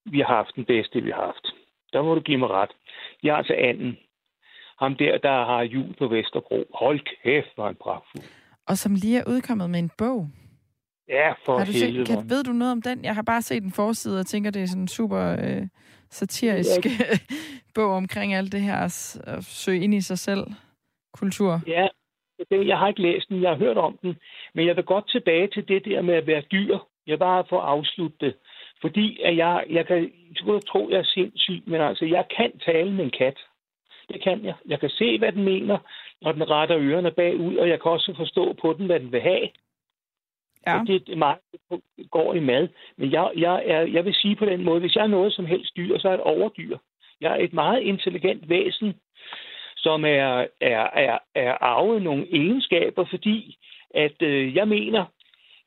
Vi 0.05 0.19
har 0.19 0.35
haft 0.35 0.57
den 0.57 0.65
bedste, 0.65 1.01
vi 1.03 1.11
har 1.11 1.25
haft. 1.27 1.47
Der 1.93 2.03
må 2.03 2.15
du 2.15 2.21
give 2.21 2.39
mig 2.39 2.49
ret. 2.51 2.71
Jeg 3.23 3.33
har 3.33 3.39
altså 3.39 3.55
anden. 3.59 3.97
Ham 4.79 4.95
der, 4.97 5.19
der 5.19 5.45
har 5.45 5.63
jul 5.63 5.95
på 5.99 6.07
Vesterbro. 6.09 6.65
Hold 6.75 7.01
kæft, 7.23 7.49
hvor 7.55 7.65
er 7.65 7.69
han 7.69 7.77
pragtfuld. 7.83 8.25
Og 8.73 8.79
som 8.79 8.95
lige 8.95 9.19
er 9.19 9.25
udkommet 9.29 9.71
med 9.71 9.79
en 9.79 9.91
bog. 9.99 10.29
Ja, 11.09 11.33
for 11.45 11.59
har 11.59 11.65
du 11.65 11.73
set, 11.73 11.87
helvede. 11.87 12.07
kan, 12.07 12.17
mand. 12.17 12.29
ved 12.29 12.45
du 12.45 12.53
noget 12.53 12.73
om 12.73 12.83
den? 12.83 13.05
Jeg 13.05 13.15
har 13.15 13.23
bare 13.23 13.43
set 13.43 13.63
en 13.63 13.73
forside 13.73 14.21
og 14.21 14.27
tænker, 14.27 14.51
det 14.51 14.63
er 14.63 14.67
sådan 14.67 14.83
en 14.83 14.89
super 14.89 15.23
øh, 15.45 15.63
satirisk 16.11 16.81
bog 17.75 17.93
omkring 18.03 18.35
alt 18.35 18.53
det 18.53 18.61
her 18.61 18.77
at 18.77 18.93
søge 19.45 19.81
ind 19.85 19.95
i 19.95 20.01
sig 20.01 20.19
selv 20.19 20.45
kultur. 21.21 21.61
Ja, 21.67 21.87
det, 22.51 22.67
jeg 22.67 22.79
har 22.79 22.89
ikke 22.89 23.03
læst 23.03 23.29
den, 23.29 23.43
jeg 23.43 23.51
har 23.51 23.57
hørt 23.57 23.79
om 23.79 23.99
den, 24.03 24.15
men 24.55 24.67
jeg 24.67 24.77
vil 24.77 24.85
godt 24.85 25.11
tilbage 25.11 25.49
til 25.49 25.69
det 25.69 25.85
der 25.85 26.03
med 26.03 26.15
at 26.15 26.27
være 26.27 26.43
dyr. 26.53 26.79
Jeg 27.07 27.19
bare 27.19 27.45
få 27.49 27.57
afsluttet 27.57 28.21
det. 28.21 28.35
Fordi 28.81 29.21
at 29.25 29.37
jeg, 29.37 29.65
jeg 29.71 29.87
kan, 29.87 30.13
kan 30.45 30.61
tro, 30.61 30.89
jeg 30.91 30.99
er 30.99 31.05
sindssyg, 31.05 31.63
men 31.67 31.81
altså, 31.81 32.05
jeg 32.05 32.25
kan 32.37 32.59
tale 32.59 32.93
med 32.93 33.05
en 33.05 33.15
kat. 33.19 33.39
Det 34.09 34.23
kan 34.23 34.45
jeg. 34.45 34.55
Jeg 34.67 34.81
kan 34.81 34.91
se, 34.91 35.19
hvad 35.19 35.33
den 35.33 35.45
mener, 35.45 35.79
når 36.23 36.33
den 36.33 36.51
retter 36.51 36.79
ørerne 36.79 37.11
bagud, 37.11 37.57
og 37.57 37.69
jeg 37.69 37.81
kan 37.83 37.91
også 37.91 38.15
forstå 38.17 38.53
på 38.53 38.73
den, 38.73 38.87
hvad 38.87 39.01
den 39.01 39.13
vil 39.13 39.21
have. 39.21 39.49
Ja. 40.67 40.81
Og 40.81 40.87
det 40.87 41.09
er 41.09 41.17
meget, 41.17 41.39
det 41.71 42.11
går 42.11 42.35
i 42.35 42.41
mad. 42.41 42.69
Men 42.97 43.13
jeg, 43.13 43.31
jeg, 43.37 43.63
er, 43.67 43.81
jeg 43.81 44.05
vil 44.05 44.15
sige 44.15 44.37
på 44.37 44.45
den 44.45 44.65
måde, 44.65 44.81
hvis 44.81 44.97
jeg 44.97 45.03
er 45.03 45.17
noget 45.17 45.33
som 45.33 45.47
helst 45.47 45.77
dyr, 45.77 45.99
så 45.99 46.09
er 46.09 46.13
jeg 46.13 46.19
et 46.19 46.25
overdyr. 46.25 46.77
Jeg 47.21 47.33
er 47.33 47.45
et 47.45 47.53
meget 47.53 47.81
intelligent 47.83 48.49
væsen, 48.49 48.95
som 49.77 50.05
er, 50.05 50.47
er, 50.61 50.91
er, 50.93 51.19
er 51.35 51.53
arvet 51.61 52.03
nogle 52.03 52.27
egenskaber, 52.33 53.05
fordi 53.11 53.57
at 53.95 54.23
øh, 54.23 54.55
jeg 54.55 54.69
mener, 54.69 55.05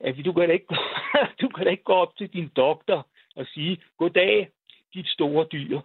at 0.00 0.14
du 0.24 0.32
kan, 0.32 0.48
da 0.48 0.52
ikke, 0.52 0.74
du 1.40 1.48
kan 1.48 1.64
da 1.64 1.70
ikke 1.70 1.82
gå 1.82 1.92
op 1.92 2.16
til 2.16 2.32
din 2.32 2.50
doktor 2.56 3.06
og 3.36 3.46
sige, 3.46 3.78
goddag, 3.98 4.48
dit 4.94 5.08
store 5.08 5.46
dyr. 5.52 5.80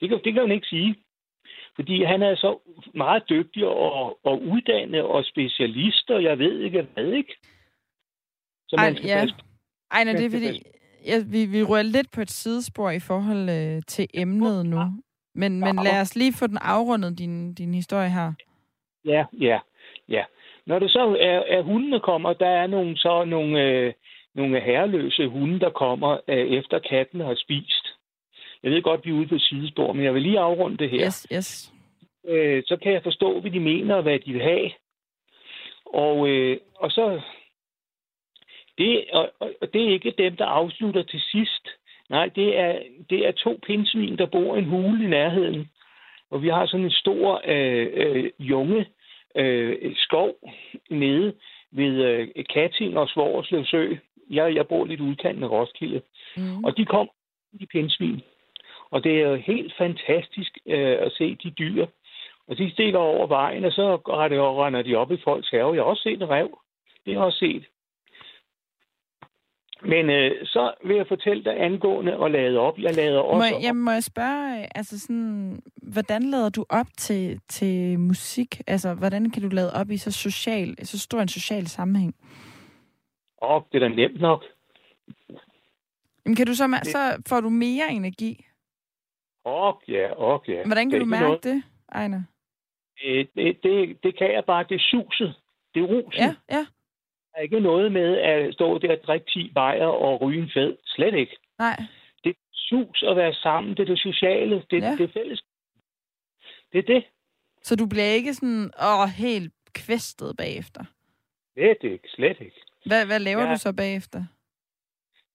Det 0.00 0.08
kan, 0.08 0.20
det 0.24 0.32
kan 0.32 0.42
hun 0.42 0.52
ikke 0.52 0.66
sige. 0.66 0.94
Fordi 1.76 2.04
han 2.04 2.22
er 2.22 2.34
så 2.36 2.58
meget 2.94 3.22
dygtig 3.28 3.66
og, 3.66 4.18
og 4.24 4.42
uddannet 4.42 5.02
og 5.02 5.24
specialist, 5.24 6.10
og 6.10 6.22
jeg 6.22 6.38
ved 6.38 6.60
ikke 6.60 6.82
hvad, 6.82 7.12
ikke? 7.12 7.36
Så 8.68 8.76
Ej, 8.78 8.84
man 8.84 8.96
skal 8.96 9.08
ja. 9.08 9.20
passe 9.20 9.36
Ej, 9.90 10.04
nej, 10.04 10.12
det 10.12 10.26
er 10.26 10.30
fordi, 10.30 10.62
ja, 11.06 11.16
vi, 11.32 11.44
vi 11.44 11.62
rører 11.62 11.82
lidt 11.82 12.10
på 12.14 12.20
et 12.20 12.30
sidespor 12.30 12.90
i 12.90 13.00
forhold 13.00 13.50
øh, 13.50 13.82
til 13.86 14.06
emnet 14.14 14.66
nu. 14.66 14.78
Men, 15.34 15.60
men 15.60 15.76
lad 15.84 16.00
os 16.00 16.16
lige 16.16 16.32
få 16.38 16.46
den 16.46 16.58
afrundet, 16.60 17.18
din, 17.18 17.54
din 17.54 17.74
historie 17.74 18.10
her. 18.10 18.32
Ja, 19.04 19.24
ja, 19.32 19.58
ja. 20.08 20.24
Når 20.66 20.78
det 20.78 20.90
så 20.90 21.16
er, 21.20 21.56
er 21.56 21.62
hundene 21.62 22.00
kommer, 22.00 22.32
der 22.32 22.48
er 22.48 22.66
nogle, 22.66 22.96
så 22.96 23.24
nogle, 23.24 23.62
øh, 23.62 23.92
nogle 24.34 24.60
herreløse 24.60 25.28
hunde, 25.28 25.60
der 25.60 25.70
kommer 25.70 26.20
øh, 26.28 26.46
efter 26.58 26.78
katten 26.78 27.20
har 27.20 27.34
spist. 27.34 27.85
Jeg 28.62 28.70
ved 28.70 28.82
godt, 28.82 29.04
vi 29.04 29.10
er 29.10 29.14
ude 29.14 29.26
på 29.26 29.34
et 29.34 29.42
sidespor, 29.42 29.92
men 29.92 30.04
jeg 30.04 30.14
vil 30.14 30.22
lige 30.22 30.38
afrunde 30.38 30.76
det 30.76 30.90
her. 30.90 31.06
Yes, 31.06 31.26
yes. 31.32 31.72
Øh, 32.28 32.62
så 32.66 32.76
kan 32.76 32.92
jeg 32.92 33.02
forstå, 33.02 33.40
hvad 33.40 33.50
de 33.50 33.60
mener 33.60 33.94
og 33.94 34.02
hvad 34.02 34.18
de 34.18 34.32
vil 34.32 34.42
have. 34.42 34.70
Og, 35.86 36.28
øh, 36.28 36.58
og 36.74 36.90
så... 36.90 37.20
Det, 38.78 39.04
og, 39.12 39.32
og 39.38 39.72
det 39.72 39.84
er 39.84 39.92
ikke 39.92 40.14
dem, 40.18 40.36
der 40.36 40.44
afslutter 40.44 41.02
til 41.02 41.20
sidst. 41.20 41.68
Nej, 42.10 42.26
det 42.28 42.58
er, 42.58 42.82
det 43.10 43.26
er 43.26 43.30
to 43.30 43.58
pindsvin, 43.66 44.18
der 44.18 44.26
bor 44.26 44.56
i 44.56 44.58
en 44.58 44.64
hule 44.64 45.04
i 45.04 45.08
nærheden. 45.08 45.70
Og 46.30 46.42
vi 46.42 46.48
har 46.48 46.66
sådan 46.66 46.84
en 46.84 46.90
stor 46.90 47.42
øh, 47.44 47.88
øh, 47.94 48.30
junge 48.38 48.86
øh, 49.36 49.94
skov 49.96 50.34
nede 50.90 51.34
ved 51.70 52.04
øh, 52.04 52.28
Katting 52.54 52.98
og 52.98 53.08
Svorslev 53.08 53.64
Sø. 53.64 53.94
Jeg, 54.30 54.54
jeg 54.54 54.68
bor 54.68 54.84
lidt 54.84 55.00
udkanten 55.00 55.44
af 55.44 55.50
Roskilde. 55.50 56.02
Mm. 56.36 56.64
Og 56.64 56.76
de 56.76 56.84
kom 56.84 57.10
i 57.52 57.66
pindsvin. 57.66 58.22
Og 58.90 59.04
det 59.04 59.12
er 59.22 59.28
jo 59.28 59.34
helt 59.36 59.72
fantastisk 59.78 60.58
øh, 60.66 60.96
at 61.00 61.12
se 61.12 61.34
de 61.42 61.50
dyr. 61.50 61.86
Og 62.48 62.58
de 62.58 62.70
stikker 62.72 62.98
over 62.98 63.26
vejen, 63.26 63.64
og 63.64 63.72
så 63.72 63.96
render, 63.96 64.82
de 64.82 64.94
op 64.94 65.12
i 65.12 65.16
folks 65.24 65.50
have. 65.50 65.74
Jeg 65.74 65.82
har 65.82 65.90
også 65.90 66.02
set 66.02 66.22
en 66.22 66.30
rev. 66.30 66.58
Det 67.06 67.14
har 67.14 67.20
jeg 67.20 67.26
også 67.26 67.38
set. 67.38 67.64
Men 69.82 70.10
øh, 70.10 70.46
så 70.46 70.74
vil 70.86 70.96
jeg 70.96 71.06
fortælle 71.08 71.44
dig 71.44 71.60
angående 71.62 72.24
at 72.24 72.30
lade 72.30 72.58
op. 72.58 72.78
Jeg 72.78 72.94
lader 72.94 73.22
Må, 73.22 73.28
også 73.28 73.44
jeg- 73.46 73.56
op. 73.56 73.62
jamen, 73.62 73.82
må 73.84 73.90
jeg 73.90 74.02
spørge, 74.04 74.76
altså 74.76 74.98
sådan, 75.00 75.62
hvordan 75.82 76.22
lader 76.22 76.48
du 76.48 76.64
op 76.68 76.86
til, 76.98 77.40
til 77.48 77.98
musik? 78.00 78.60
Altså, 78.66 78.94
hvordan 78.94 79.30
kan 79.30 79.42
du 79.42 79.48
lade 79.48 79.72
op 79.72 79.90
i 79.90 79.96
så 79.96 80.10
social, 80.12 80.86
så 80.86 80.98
stor 80.98 81.20
en 81.20 81.28
social 81.28 81.66
sammenhæng? 81.66 82.14
Åh, 83.42 83.62
det 83.72 83.82
er 83.82 83.88
da 83.88 83.94
nemt 83.94 84.20
nok. 84.20 84.44
Jamen, 86.26 86.36
kan 86.36 86.46
du 86.46 86.54
så, 86.54 86.80
så 86.82 87.22
får 87.28 87.40
du 87.40 87.48
mere 87.48 87.90
energi? 87.90 88.45
Åh, 89.46 89.74
ja, 89.88 90.06
åh, 90.22 90.40
ja. 90.48 90.64
Hvordan 90.64 90.86
Det 90.86 90.92
kan 90.92 91.00
er 91.00 91.04
du 91.04 91.10
mærke 91.10 91.24
noget. 91.24 91.44
det, 91.44 91.62
Ejner? 91.92 92.22
Øh, 93.04 93.26
Det, 93.34 93.62
det, 93.62 94.02
det 94.02 94.18
kan 94.18 94.32
jeg 94.32 94.44
bare. 94.44 94.64
Det 94.68 94.74
er 94.74 94.84
suset. 94.90 95.34
Det 95.74 95.80
er 95.82 95.86
rusen. 95.86 96.20
Ja, 96.22 96.34
ja. 96.50 96.62
Der 97.32 97.38
er 97.38 97.40
ikke 97.42 97.60
noget 97.60 97.92
med 97.92 98.18
at 98.18 98.54
stå 98.54 98.78
der 98.78 98.92
og 98.96 99.02
drikke 99.06 99.26
10 99.30 99.52
bajer 99.54 99.86
og 99.86 100.20
ryge 100.20 100.42
en 100.42 100.50
fed. 100.54 100.76
Slet 100.84 101.14
ikke. 101.14 101.36
Nej. 101.58 101.76
Det 102.24 102.30
er 102.30 102.34
sus 102.52 103.02
at 103.02 103.16
være 103.16 103.34
sammen. 103.34 103.70
Det 103.76 103.80
er 103.82 103.86
det 103.86 103.98
sociale. 103.98 104.62
Det, 104.70 104.82
Ja. 104.82 104.86
ja. 104.86 104.92
det 104.96 105.00
er 105.08 105.12
fælles. 105.12 105.42
Det 106.72 106.78
er 106.78 106.94
det. 106.94 107.04
Så 107.62 107.76
du 107.76 107.86
bliver 107.86 108.04
ikke 108.18 108.34
sådan, 108.34 108.70
åh, 108.82 109.08
helt 109.08 109.52
kvæstet 109.74 110.36
bagefter? 110.36 110.84
Slet 111.54 111.78
ikke. 111.92 112.08
Slet 112.08 112.40
ikke. 112.40 112.60
Hvad, 112.86 113.06
hvad 113.06 113.20
laver 113.20 113.42
Ja. 113.42 113.50
du 113.52 113.56
så 113.58 113.72
bagefter? 113.76 114.24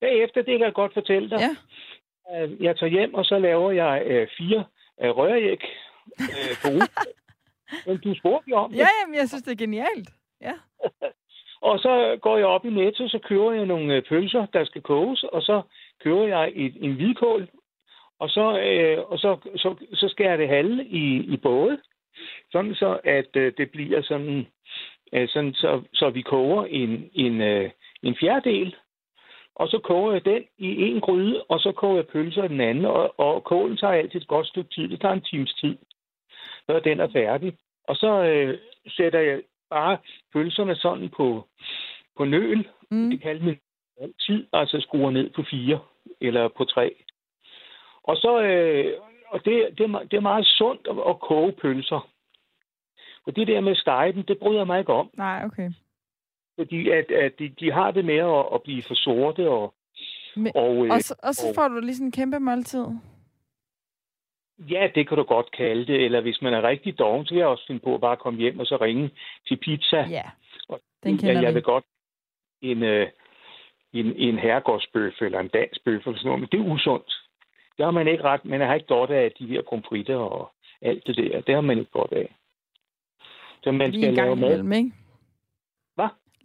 Bagefter, 0.00 0.42
det 0.42 0.58
kan 0.58 0.66
jeg 0.66 0.74
godt 0.74 0.94
fortælle 0.94 1.30
dig. 1.30 1.38
Ja. 1.38 1.56
Øh, 2.34 2.62
Jeg 2.62 2.78
tager 2.78 2.90
hjem, 2.90 3.14
og 3.14 3.24
så 3.24 3.38
laver 3.38 3.70
jeg 3.70 4.02
øh, 4.06 4.28
fire 4.38 4.64
øh, 5.02 5.10
røræg 5.10 5.62
øh, 6.20 6.54
på 6.62 6.68
ugen. 6.68 6.88
Men 7.86 7.98
du 8.00 8.14
spurgte 8.14 8.50
jo 8.50 8.56
om 8.56 8.70
det. 8.70 8.78
Ja, 8.78 8.86
jamen, 9.02 9.14
jeg 9.14 9.28
synes, 9.28 9.42
det 9.42 9.52
er 9.52 9.64
genialt. 9.66 10.10
Ja. 10.40 10.52
Og 11.70 11.78
så 11.78 12.18
går 12.22 12.36
jeg 12.36 12.46
op 12.46 12.64
i 12.64 12.70
Netto, 12.70 13.08
så 13.08 13.18
køber 13.18 13.52
jeg 13.52 13.66
nogle 13.66 13.94
øh, 13.94 14.02
pølser, 14.02 14.46
der 14.46 14.64
skal 14.64 14.82
koges, 14.82 15.22
og 15.22 15.42
så 15.42 15.62
køber 16.04 16.26
jeg 16.26 16.52
et, 16.54 16.76
en 16.80 16.94
hvidkål, 16.94 17.48
og 18.18 18.28
så, 18.30 18.58
øh, 18.58 18.98
og 19.10 19.18
så, 19.18 19.36
så, 19.56 19.74
så 19.94 20.08
skærer 20.08 20.30
jeg 20.30 20.38
det 20.38 20.48
halve 20.48 20.84
i, 20.84 21.16
i 21.34 21.36
både, 21.36 21.78
sådan 22.52 22.74
så 22.74 23.00
at 23.04 23.36
øh, 23.36 23.52
det 23.58 23.70
bliver 23.70 24.02
sådan, 24.02 24.46
øh, 25.12 25.28
sådan 25.28 25.54
så, 25.54 25.82
så 25.94 26.10
vi 26.10 26.22
koger 26.22 26.64
en, 26.64 27.10
en, 27.14 27.40
øh, 27.40 27.70
en 28.02 28.16
fjerdedel, 28.20 28.76
og 29.54 29.68
så 29.68 29.78
koger 29.78 30.12
jeg 30.12 30.24
den 30.24 30.44
i 30.58 30.82
en 30.82 31.00
gryde, 31.00 31.44
og 31.48 31.60
så 31.60 31.72
koger 31.72 31.96
jeg 31.96 32.06
pølser 32.06 32.44
i 32.44 32.48
den 32.48 32.60
anden, 32.60 32.84
og, 32.84 33.20
og 33.20 33.44
kålen 33.44 33.76
tager 33.76 33.92
altid 33.92 34.20
et 34.20 34.28
godt 34.28 34.46
stykke 34.46 34.70
tid. 34.70 34.88
Det 34.88 35.00
tager 35.00 35.14
en 35.14 35.20
times 35.20 35.54
tid, 35.54 35.78
når 36.68 36.80
den 36.80 37.00
er 37.00 37.08
færdig. 37.12 37.56
Og 37.88 37.96
så 37.96 38.22
øh, 38.22 38.58
sætter 38.88 39.20
jeg 39.20 39.42
bare 39.70 39.98
pølserne 40.32 40.76
sådan 40.76 41.08
på, 41.08 41.48
på 42.16 42.24
nøl. 42.24 42.68
Mm. 42.90 43.10
Det 43.10 43.22
kalder 43.22 43.44
man 43.44 43.58
altid, 44.00 44.46
altså 44.52 44.80
skruer 44.80 45.10
ned 45.10 45.30
på 45.30 45.42
fire 45.50 45.80
eller 46.20 46.48
på 46.48 46.64
tre. 46.64 46.94
Og 48.04 48.16
så, 48.16 48.42
øh, 48.42 48.92
og 49.28 49.44
det, 49.44 49.78
det, 49.78 49.84
er, 49.90 49.98
det 49.98 50.16
er 50.16 50.20
meget 50.20 50.46
sundt 50.46 50.88
at, 50.90 50.96
at 51.08 51.20
koge 51.20 51.52
pølser. 51.52 52.08
Og 53.26 53.36
det 53.36 53.48
der 53.48 53.60
med 53.60 53.76
stegen, 53.76 54.22
det 54.28 54.38
bryder 54.38 54.58
jeg 54.58 54.66
mig 54.66 54.78
ikke 54.78 54.92
om. 54.92 55.10
Nej, 55.16 55.42
okay. 55.44 55.70
Fordi 56.58 56.88
at, 56.90 57.10
at 57.10 57.32
de, 57.38 57.48
de 57.48 57.72
har 57.72 57.90
det 57.90 58.04
med 58.04 58.16
at, 58.18 58.44
at 58.54 58.62
blive 58.62 58.82
for 58.82 58.94
sorte. 58.94 59.48
Og, 59.50 59.74
Men- 60.36 60.52
og, 60.54 60.86
øh, 60.86 60.90
Og 60.92 61.00
så, 61.00 61.14
og 61.22 61.34
så 61.34 61.54
får 61.54 61.68
du 61.68 61.80
lige 61.80 61.94
sådan 61.94 62.06
en 62.06 62.12
kæmpe 62.12 62.38
måltid. 62.40 62.84
ja, 64.70 64.88
det 64.94 65.08
kan 65.08 65.16
du 65.16 65.22
godt 65.22 65.50
kalde 65.56 65.86
det. 65.86 66.04
Eller 66.04 66.20
hvis 66.20 66.42
man 66.42 66.54
er 66.54 66.62
rigtig 66.62 66.98
doven, 66.98 67.26
så 67.26 67.28
kan 67.28 67.38
jeg 67.38 67.46
også 67.46 67.66
finde 67.66 67.80
på 67.80 67.94
at 67.94 68.00
bare 68.00 68.16
komme 68.16 68.40
hjem 68.40 68.60
og 68.60 68.66
så 68.66 68.76
ringe 68.80 69.10
til 69.48 69.56
pizza. 69.56 69.96
Ja, 70.10 70.22
Og 70.68 70.80
den 71.02 71.18
kender 71.18 71.32
jeg, 71.34 71.42
jeg 71.42 71.50
vi. 71.50 71.54
vil 71.54 71.62
godt 71.62 71.84
en, 72.62 72.82
øh, 72.82 73.08
en, 73.92 74.16
en 74.16 74.38
herregårdsbøf 74.38 75.22
eller 75.22 75.40
en 75.40 75.48
dansk 75.48 75.84
bøf 75.84 76.06
eller 76.06 76.18
sådan 76.18 76.26
noget, 76.28 76.40
men 76.40 76.48
det 76.52 76.60
er 76.60 76.72
usundt. 76.74 77.12
Det 77.76 77.84
har 77.84 77.90
man 77.90 78.08
ikke 78.08 78.22
ret, 78.24 78.44
man 78.44 78.60
har 78.60 78.74
ikke 78.74 78.86
godt 78.86 79.10
af 79.10 79.32
de 79.38 79.46
her 79.46 79.62
pomfritter 79.70 80.16
og 80.16 80.52
alt 80.82 81.06
det 81.06 81.16
der. 81.16 81.40
Det 81.40 81.54
har 81.54 81.60
man 81.62 81.78
ikke 81.78 81.90
godt 81.90 82.12
af. 82.12 82.36
Så 83.62 83.72
man 83.72 83.92
skal 83.92 84.14
lave 84.14 84.36
mad. 84.36 84.48
imellem, 84.48 84.72
ikke? 84.72 84.92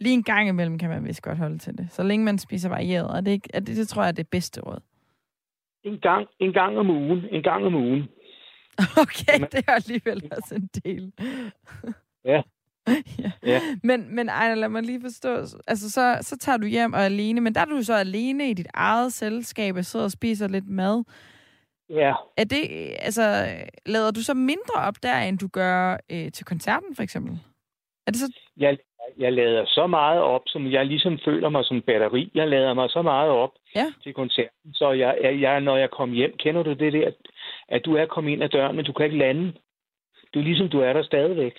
Lige 0.00 0.14
en 0.14 0.22
gang 0.22 0.48
imellem 0.48 0.78
kan 0.78 0.90
man 0.90 1.04
vist 1.04 1.22
godt 1.22 1.38
holde 1.38 1.58
til 1.58 1.78
det. 1.78 1.88
Så 1.90 2.02
længe 2.02 2.24
man 2.24 2.38
spiser 2.38 2.68
varieret. 2.68 3.10
Og 3.10 3.26
det, 3.26 3.32
ikke, 3.32 3.48
er 3.54 3.60
det, 3.60 3.76
det 3.76 3.88
tror 3.88 4.02
jeg 4.02 4.08
er 4.08 4.12
det 4.12 4.28
bedste 4.28 4.60
råd. 4.60 4.80
En 5.84 5.98
gang, 5.98 6.28
en 6.38 6.52
gang 6.52 6.78
om 6.78 6.90
ugen. 6.90 7.24
En 7.30 7.42
gang 7.42 7.64
om 7.66 7.74
ugen. 7.74 8.02
Okay, 9.02 9.40
det 9.52 9.64
er 9.68 9.72
alligevel 9.72 10.32
også 10.36 10.54
en 10.54 10.70
del. 10.84 11.12
Ja. 12.24 12.42
ja. 13.18 13.32
Ja. 13.42 13.60
Men, 13.82 14.14
men 14.14 14.28
Ejner, 14.28 14.54
lad 14.54 14.68
mig 14.68 14.82
lige 14.82 15.00
forstå. 15.00 15.34
Altså, 15.66 15.90
så, 15.90 16.18
så 16.20 16.38
tager 16.38 16.56
du 16.56 16.66
hjem 16.66 16.92
og 16.92 17.00
er 17.00 17.04
alene, 17.04 17.40
men 17.40 17.54
der 17.54 17.60
er 17.60 17.64
du 17.64 17.82
så 17.82 17.94
alene 17.94 18.50
i 18.50 18.54
dit 18.54 18.66
eget 18.74 19.12
selskab 19.12 19.76
og 19.76 19.84
sidder 19.84 20.04
og 20.04 20.10
spiser 20.10 20.48
lidt 20.48 20.68
mad. 20.68 21.04
Ja, 21.90 22.14
Er 22.36 22.44
det, 22.44 22.66
altså, 22.98 23.46
lader 23.86 24.10
du 24.10 24.22
så 24.22 24.34
mindre 24.34 24.74
op 24.74 24.94
der, 25.02 25.18
end 25.18 25.38
du 25.38 25.48
gør 25.48 25.96
øh, 26.10 26.32
til 26.32 26.46
koncerten, 26.46 26.96
for 26.96 27.02
eksempel? 27.02 27.38
Er 28.06 28.10
det 28.10 28.20
så... 28.20 28.32
jeg, 28.56 28.78
jeg 29.18 29.32
lader 29.32 29.64
så 29.66 29.86
meget 29.86 30.20
op, 30.20 30.42
som 30.46 30.72
jeg 30.72 30.86
ligesom 30.86 31.18
føler 31.24 31.48
mig 31.48 31.64
som 31.64 31.82
batteri. 31.82 32.30
Jeg 32.34 32.48
lader 32.48 32.74
mig 32.74 32.90
så 32.90 33.02
meget 33.02 33.30
op 33.30 33.50
Ja. 33.74 33.86
til 34.02 34.14
koncerten. 34.14 34.74
Så 34.74 34.90
jeg, 34.90 35.18
jeg, 35.22 35.40
jeg, 35.40 35.60
når 35.60 35.76
jeg 35.76 35.90
kom 35.90 36.12
hjem, 36.12 36.36
kender 36.36 36.62
du 36.62 36.72
det 36.72 36.92
der, 36.92 37.10
at 37.68 37.84
du 37.84 37.94
er 37.96 38.06
kommet 38.06 38.32
ind 38.32 38.42
ad 38.42 38.48
døren, 38.48 38.76
men 38.76 38.84
du 38.84 38.92
kan 38.92 39.06
ikke 39.06 39.18
lande. 39.18 39.52
Du 40.34 40.38
er 40.38 40.44
ligesom, 40.44 40.68
du 40.68 40.80
er 40.80 40.92
der 40.92 41.02
stadigvæk. 41.02 41.54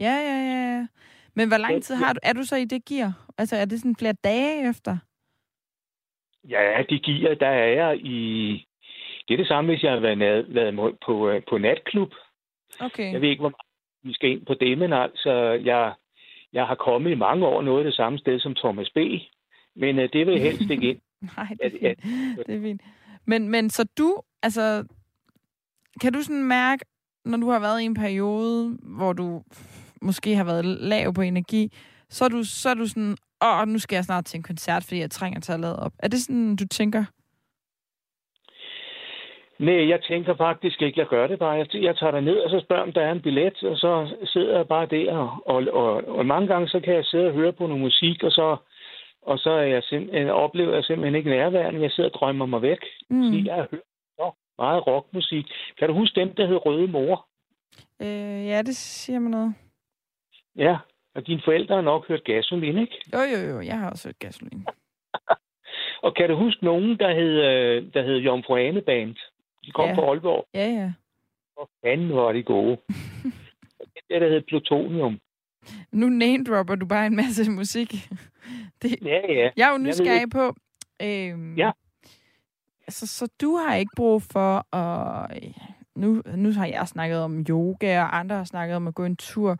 Ja, 0.00 0.14
ja, 0.28 0.36
ja. 0.50 0.76
ja. 0.76 0.86
Men 1.34 1.48
hvor 1.48 1.58
lang 1.58 1.82
tid 1.82 1.94
har 1.94 2.12
du, 2.12 2.18
er 2.22 2.32
du 2.32 2.42
så 2.42 2.56
i 2.56 2.64
det 2.64 2.84
gear? 2.84 3.12
Altså, 3.38 3.56
er 3.56 3.64
det 3.64 3.78
sådan 3.80 3.96
flere 3.96 4.14
dage 4.24 4.68
efter? 4.70 4.96
Ja, 6.48 6.82
de 6.90 6.98
giver, 6.98 7.34
der 7.34 7.46
er 7.48 7.66
jeg 7.66 7.96
i... 8.06 8.66
Det 9.28 9.34
er 9.34 9.38
det 9.38 9.48
samme, 9.48 9.70
hvis 9.72 9.82
jeg 9.82 9.92
har 9.92 10.00
været, 10.00 10.54
været 10.54 10.96
på, 11.06 11.28
øh, 11.28 11.42
på 11.50 11.58
natklub. 11.58 12.14
Okay. 12.80 13.12
Jeg 13.12 13.20
ved 13.20 13.28
ikke, 13.28 13.40
hvor 13.40 13.48
meget 13.48 13.66
vi 14.02 14.12
skal 14.12 14.30
ind 14.30 14.46
på 14.46 14.54
det, 14.54 14.78
men 14.78 14.92
altså, 14.92 15.32
jeg, 15.64 15.92
jeg 16.52 16.66
har 16.66 16.74
kommet 16.74 17.10
i 17.10 17.14
mange 17.14 17.46
år 17.46 17.62
noget 17.62 17.78
af 17.78 17.84
det 17.84 17.94
samme 17.94 18.18
sted 18.18 18.40
som 18.40 18.54
Thomas 18.54 18.90
B. 18.90 18.98
Men 19.76 19.98
uh, 19.98 20.04
det 20.12 20.26
vil 20.26 20.34
jeg 20.34 20.42
helst 20.42 20.70
ikke 20.70 20.88
ind. 20.90 20.98
Nej, 21.36 21.56
det 21.62 21.66
er 21.66 21.94
fint. 22.02 22.46
Det 22.46 22.54
er 22.54 22.60
fint. 22.60 22.82
Men, 23.26 23.48
men 23.48 23.70
så 23.70 23.84
du, 23.98 24.16
altså, 24.42 24.84
kan 26.00 26.12
du 26.12 26.22
sådan 26.22 26.44
mærke, 26.44 26.84
når 27.24 27.38
du 27.38 27.50
har 27.50 27.58
været 27.58 27.80
i 27.80 27.84
en 27.84 27.94
periode, 27.94 28.78
hvor 28.82 29.12
du 29.12 29.42
måske 30.02 30.36
har 30.36 30.44
været 30.44 30.64
lav 30.64 31.14
på 31.14 31.20
energi, 31.20 31.72
så 32.08 32.24
er 32.24 32.28
du, 32.28 32.44
så 32.44 32.68
er 32.68 32.74
du 32.74 32.86
sådan, 32.86 33.16
åh, 33.44 33.68
nu 33.68 33.78
skal 33.78 33.96
jeg 33.96 34.04
snart 34.04 34.24
til 34.24 34.36
en 34.36 34.42
koncert, 34.42 34.84
fordi 34.84 35.00
jeg 35.00 35.10
trænger 35.10 35.40
til 35.40 35.52
at 35.52 35.60
lade 35.60 35.78
op. 35.78 35.92
Er 35.98 36.08
det 36.08 36.20
sådan, 36.20 36.56
du 36.56 36.66
tænker? 36.66 37.04
Nej, 39.60 39.88
jeg 39.88 40.02
tænker 40.02 40.34
faktisk 40.34 40.82
ikke, 40.82 41.00
jeg 41.00 41.06
gør 41.06 41.26
det 41.26 41.38
bare. 41.38 41.50
Jeg, 41.50 41.74
jeg 41.74 41.96
tager 41.96 42.10
der 42.10 42.20
ned 42.20 42.36
og 42.36 42.50
så 42.50 42.60
spørger, 42.60 42.82
om 42.82 42.92
der 42.92 43.02
er 43.02 43.12
en 43.12 43.22
billet, 43.22 43.62
og 43.62 43.76
så 43.76 44.14
sidder 44.24 44.56
jeg 44.56 44.68
bare 44.68 44.86
der. 44.86 45.12
Og, 45.46 45.62
og, 45.72 46.08
og 46.18 46.26
mange 46.26 46.48
gange 46.48 46.68
så 46.68 46.80
kan 46.80 46.94
jeg 46.94 47.04
sidde 47.04 47.26
og 47.26 47.32
høre 47.32 47.52
på 47.52 47.66
noget 47.66 47.80
musik, 47.80 48.22
og 48.22 48.32
så, 48.32 48.56
og 49.22 49.38
så 49.38 49.50
er 49.50 49.62
jeg 49.62 49.82
simpelthen, 49.82 50.28
oplever 50.28 50.74
jeg 50.74 50.84
simpelthen 50.84 51.14
ikke 51.14 51.30
nærværende. 51.30 51.82
Jeg 51.82 51.90
sidder 51.90 52.10
og 52.10 52.14
drømmer 52.14 52.46
mig 52.46 52.62
væk. 52.62 52.78
Mm. 53.10 53.22
Fordi 53.24 53.46
jeg 53.46 53.66
hørt 53.70 53.80
så 54.18 54.32
meget 54.58 54.86
rockmusik. 54.86 55.46
Kan 55.78 55.88
du 55.88 55.94
huske 55.94 56.20
dem, 56.20 56.34
der 56.34 56.46
hed 56.46 56.66
Røde 56.66 56.86
Mor? 56.86 57.26
Øh, 58.02 58.46
ja, 58.46 58.62
det 58.62 58.76
siger 58.76 59.18
mig 59.18 59.30
noget. 59.30 59.54
Ja, 60.56 60.76
og 61.14 61.26
dine 61.26 61.42
forældre 61.44 61.74
har 61.74 61.82
nok 61.82 62.08
hørt 62.08 62.24
gasolin, 62.24 62.78
ikke? 62.78 62.96
Jo, 63.12 63.18
jo, 63.18 63.54
jo. 63.54 63.60
Jeg 63.60 63.78
har 63.78 63.90
også 63.90 64.08
hørt 64.08 64.18
gasolin. 64.18 64.66
og 66.04 66.14
kan 66.14 66.28
du 66.28 66.36
huske 66.36 66.64
nogen, 66.64 66.98
der 66.98 67.14
hed, 67.14 67.32
øh, 67.50 67.94
der 67.94 68.02
hed 68.02 68.16
Jomfru 68.16 68.56
Ane 68.56 68.82
Band? 68.82 69.16
De 69.64 69.72
kom 69.72 69.88
ja. 69.88 69.94
fra 69.94 70.02
Aalborg. 70.02 70.44
Ja, 70.54 70.66
ja. 70.66 70.92
Hvor 71.54 71.70
fanden 71.84 72.16
var 72.16 72.32
de 72.32 72.42
gode. 72.42 72.76
det 74.08 74.20
der 74.20 74.28
hed 74.28 74.42
Plutonium. 74.42 75.20
Nu 75.92 76.08
name-dropper 76.08 76.74
du 76.74 76.86
bare 76.86 77.06
en 77.06 77.16
masse 77.16 77.50
musik. 77.60 77.92
Det, 78.82 78.96
ja, 79.04 79.32
ja. 79.32 79.50
Jeg 79.56 79.68
er 79.68 79.72
jo 79.72 79.78
nysgerrig 79.78 80.30
på... 80.30 80.54
Øhm, 81.02 81.56
ja. 81.56 81.70
Altså, 82.86 83.06
så 83.06 83.28
du 83.40 83.56
har 83.56 83.74
ikke 83.74 83.92
brug 83.96 84.22
for 84.22 84.76
at... 84.76 85.42
Nu, 85.94 86.22
nu 86.36 86.52
har 86.52 86.66
jeg 86.66 86.88
snakket 86.88 87.18
om 87.18 87.44
yoga, 87.48 88.02
og 88.02 88.18
andre 88.18 88.36
har 88.36 88.44
snakket 88.44 88.76
om 88.76 88.88
at 88.88 88.94
gå 88.94 89.04
en 89.04 89.16
tur 89.16 89.56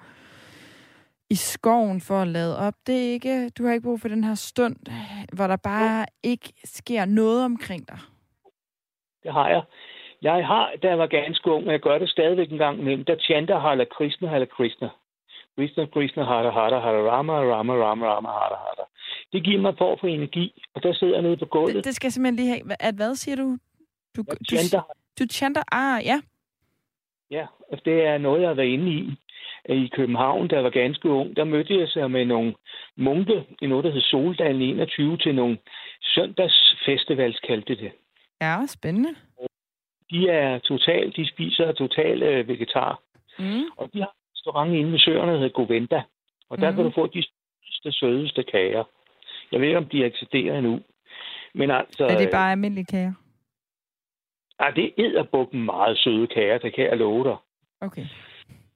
i 1.30 1.34
skoven 1.34 2.00
for 2.00 2.22
at 2.22 2.28
lade 2.28 2.58
op. 2.58 2.74
Det 2.86 3.06
er 3.08 3.12
ikke, 3.12 3.48
du 3.50 3.64
har 3.64 3.72
ikke 3.72 3.82
brug 3.82 4.00
for 4.00 4.08
den 4.08 4.24
her 4.24 4.34
stund, 4.34 4.76
hvor 5.32 5.46
der 5.46 5.56
bare 5.56 6.06
ikke 6.22 6.52
sker 6.64 7.04
noget 7.04 7.44
omkring 7.44 7.88
dig. 7.88 7.98
Det 9.22 9.32
har 9.32 9.48
jeg. 9.48 9.62
Jeg 10.22 10.46
har, 10.46 10.72
da 10.82 10.88
jeg 10.88 10.98
var 10.98 11.06
ganske 11.06 11.50
ung, 11.50 11.66
og 11.66 11.72
jeg 11.72 11.80
gør 11.80 11.98
det 11.98 12.10
stadigvæk 12.10 12.50
en 12.50 12.58
gang 12.58 12.80
imellem, 12.80 13.04
der 13.04 13.16
chanter 13.16 13.58
Hare 13.58 13.86
Krishna, 13.86 14.28
Hare 14.28 14.46
Krishna. 14.46 14.88
Krishna, 15.56 15.86
Krishna, 15.86 16.24
Hare 16.24 16.52
Hare, 16.52 16.80
Hare 16.80 17.10
Rama, 17.10 17.32
Rama, 17.32 17.72
Rama, 17.72 18.04
Rama, 18.06 18.28
Hare 18.28 18.56
Hare. 18.64 18.84
Det 19.32 19.44
giver 19.44 19.60
mig 19.60 19.74
for 19.78 19.96
for 20.00 20.06
energi, 20.06 20.62
og 20.74 20.82
der 20.82 20.92
sidder 20.92 21.14
jeg 21.14 21.22
nede 21.22 21.36
på 21.36 21.44
gulvet. 21.44 21.74
Det, 21.74 21.84
det 21.84 21.94
skal 21.94 22.06
jeg 22.06 22.12
simpelthen 22.12 22.36
lige 22.36 22.48
have. 22.48 22.76
At 22.80 22.94
hvad 22.94 23.14
siger 23.14 23.36
du? 23.36 23.58
Du, 24.16 24.24
jeg 24.28 24.36
chanter. 24.48 24.82
Du, 25.18 25.24
du 25.24 25.28
chanter? 25.30 25.62
Ah, 25.72 26.04
ja. 26.04 26.20
Ja, 27.30 27.46
det 27.84 28.04
er 28.06 28.18
noget, 28.18 28.40
jeg 28.40 28.48
har 28.48 28.54
været 28.54 28.68
inde 28.68 28.92
i 28.92 29.16
i 29.68 29.90
København, 29.96 30.48
da 30.48 30.54
jeg 30.54 30.64
var 30.64 30.70
ganske 30.70 31.08
ung, 31.08 31.36
der 31.36 31.44
mødte 31.44 31.78
jeg 31.78 31.88
sig 31.88 32.10
med 32.10 32.24
nogle 32.24 32.54
munke 32.96 33.44
i 33.62 33.66
noget, 33.66 33.84
der 33.84 33.90
hed 33.90 34.00
Soldalen 34.00 34.62
21 34.62 35.16
til 35.16 35.34
nogle 35.34 35.58
søndagsfestivals, 36.02 37.40
kaldte 37.40 37.74
det. 37.74 37.92
Ja, 38.40 38.66
spændende. 38.66 39.14
De 40.10 40.28
er 40.28 40.58
totalt, 40.58 41.16
de 41.16 41.28
spiser 41.28 41.72
totalt 41.72 42.22
øh, 42.22 42.48
vegetar. 42.48 43.00
Mm. 43.38 43.64
Og 43.76 43.90
de 43.92 43.98
har 43.98 44.06
en 44.06 44.32
restaurant 44.34 44.74
inde 44.74 44.92
ved 44.92 44.98
søerne, 44.98 45.32
der 45.32 45.38
hedder 45.38 45.52
Govenda. 45.52 46.02
Og 46.50 46.58
der 46.58 46.70
mm. 46.70 46.76
kan 46.76 46.84
du 46.84 46.90
få 46.90 47.06
de 47.06 47.22
sødeste, 47.22 47.92
sødeste 47.92 48.42
kager. 48.42 48.84
Jeg 49.52 49.60
ved 49.60 49.66
ikke, 49.66 49.78
om 49.78 49.88
de 49.88 50.04
eksisterer 50.04 50.58
endnu. 50.58 50.80
Men 51.54 51.70
altså, 51.70 52.04
er 52.04 52.18
det 52.18 52.30
bare 52.32 52.50
almindelige 52.50 52.84
kager? 52.84 53.12
Ja, 54.60 54.70
det 54.76 55.16
er 55.18 55.22
bukken 55.22 55.64
meget 55.64 55.98
søde 55.98 56.26
kager, 56.26 56.58
det 56.58 56.74
kan 56.74 56.84
jeg 56.84 56.96
love 56.96 57.24
dig. 57.24 57.36
Okay. 57.80 58.06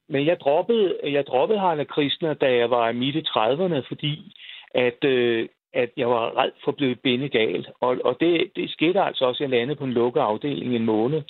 Men 0.09 0.26
jeg 0.26 0.41
droppede, 0.41 0.99
jeg 1.05 1.26
droppede 1.26 1.61
Harla 1.61 1.85
Krishna, 1.85 2.35
da 2.35 2.57
jeg 2.57 2.70
var 2.70 2.89
i 2.89 2.93
midt 2.93 3.16
i 3.16 3.24
30'erne, 3.28 3.89
fordi 3.89 4.37
at, 4.74 5.05
øh, 5.05 5.49
at 5.75 5.91
jeg 5.97 6.09
var 6.09 6.43
red 6.43 6.51
for 6.64 6.72
blive 6.72 6.95
bindegal. 6.95 7.66
Og, 7.81 7.97
og 8.05 8.16
det, 8.20 8.51
det 8.57 8.70
skete 8.70 9.01
altså 9.01 9.25
også, 9.25 9.45
at 9.45 9.51
jeg 9.51 9.59
landede 9.59 9.79
på 9.79 9.85
en 9.85 9.93
lukket 9.93 10.20
afdeling 10.20 10.77
en 10.77 10.85
måned. 10.85 11.22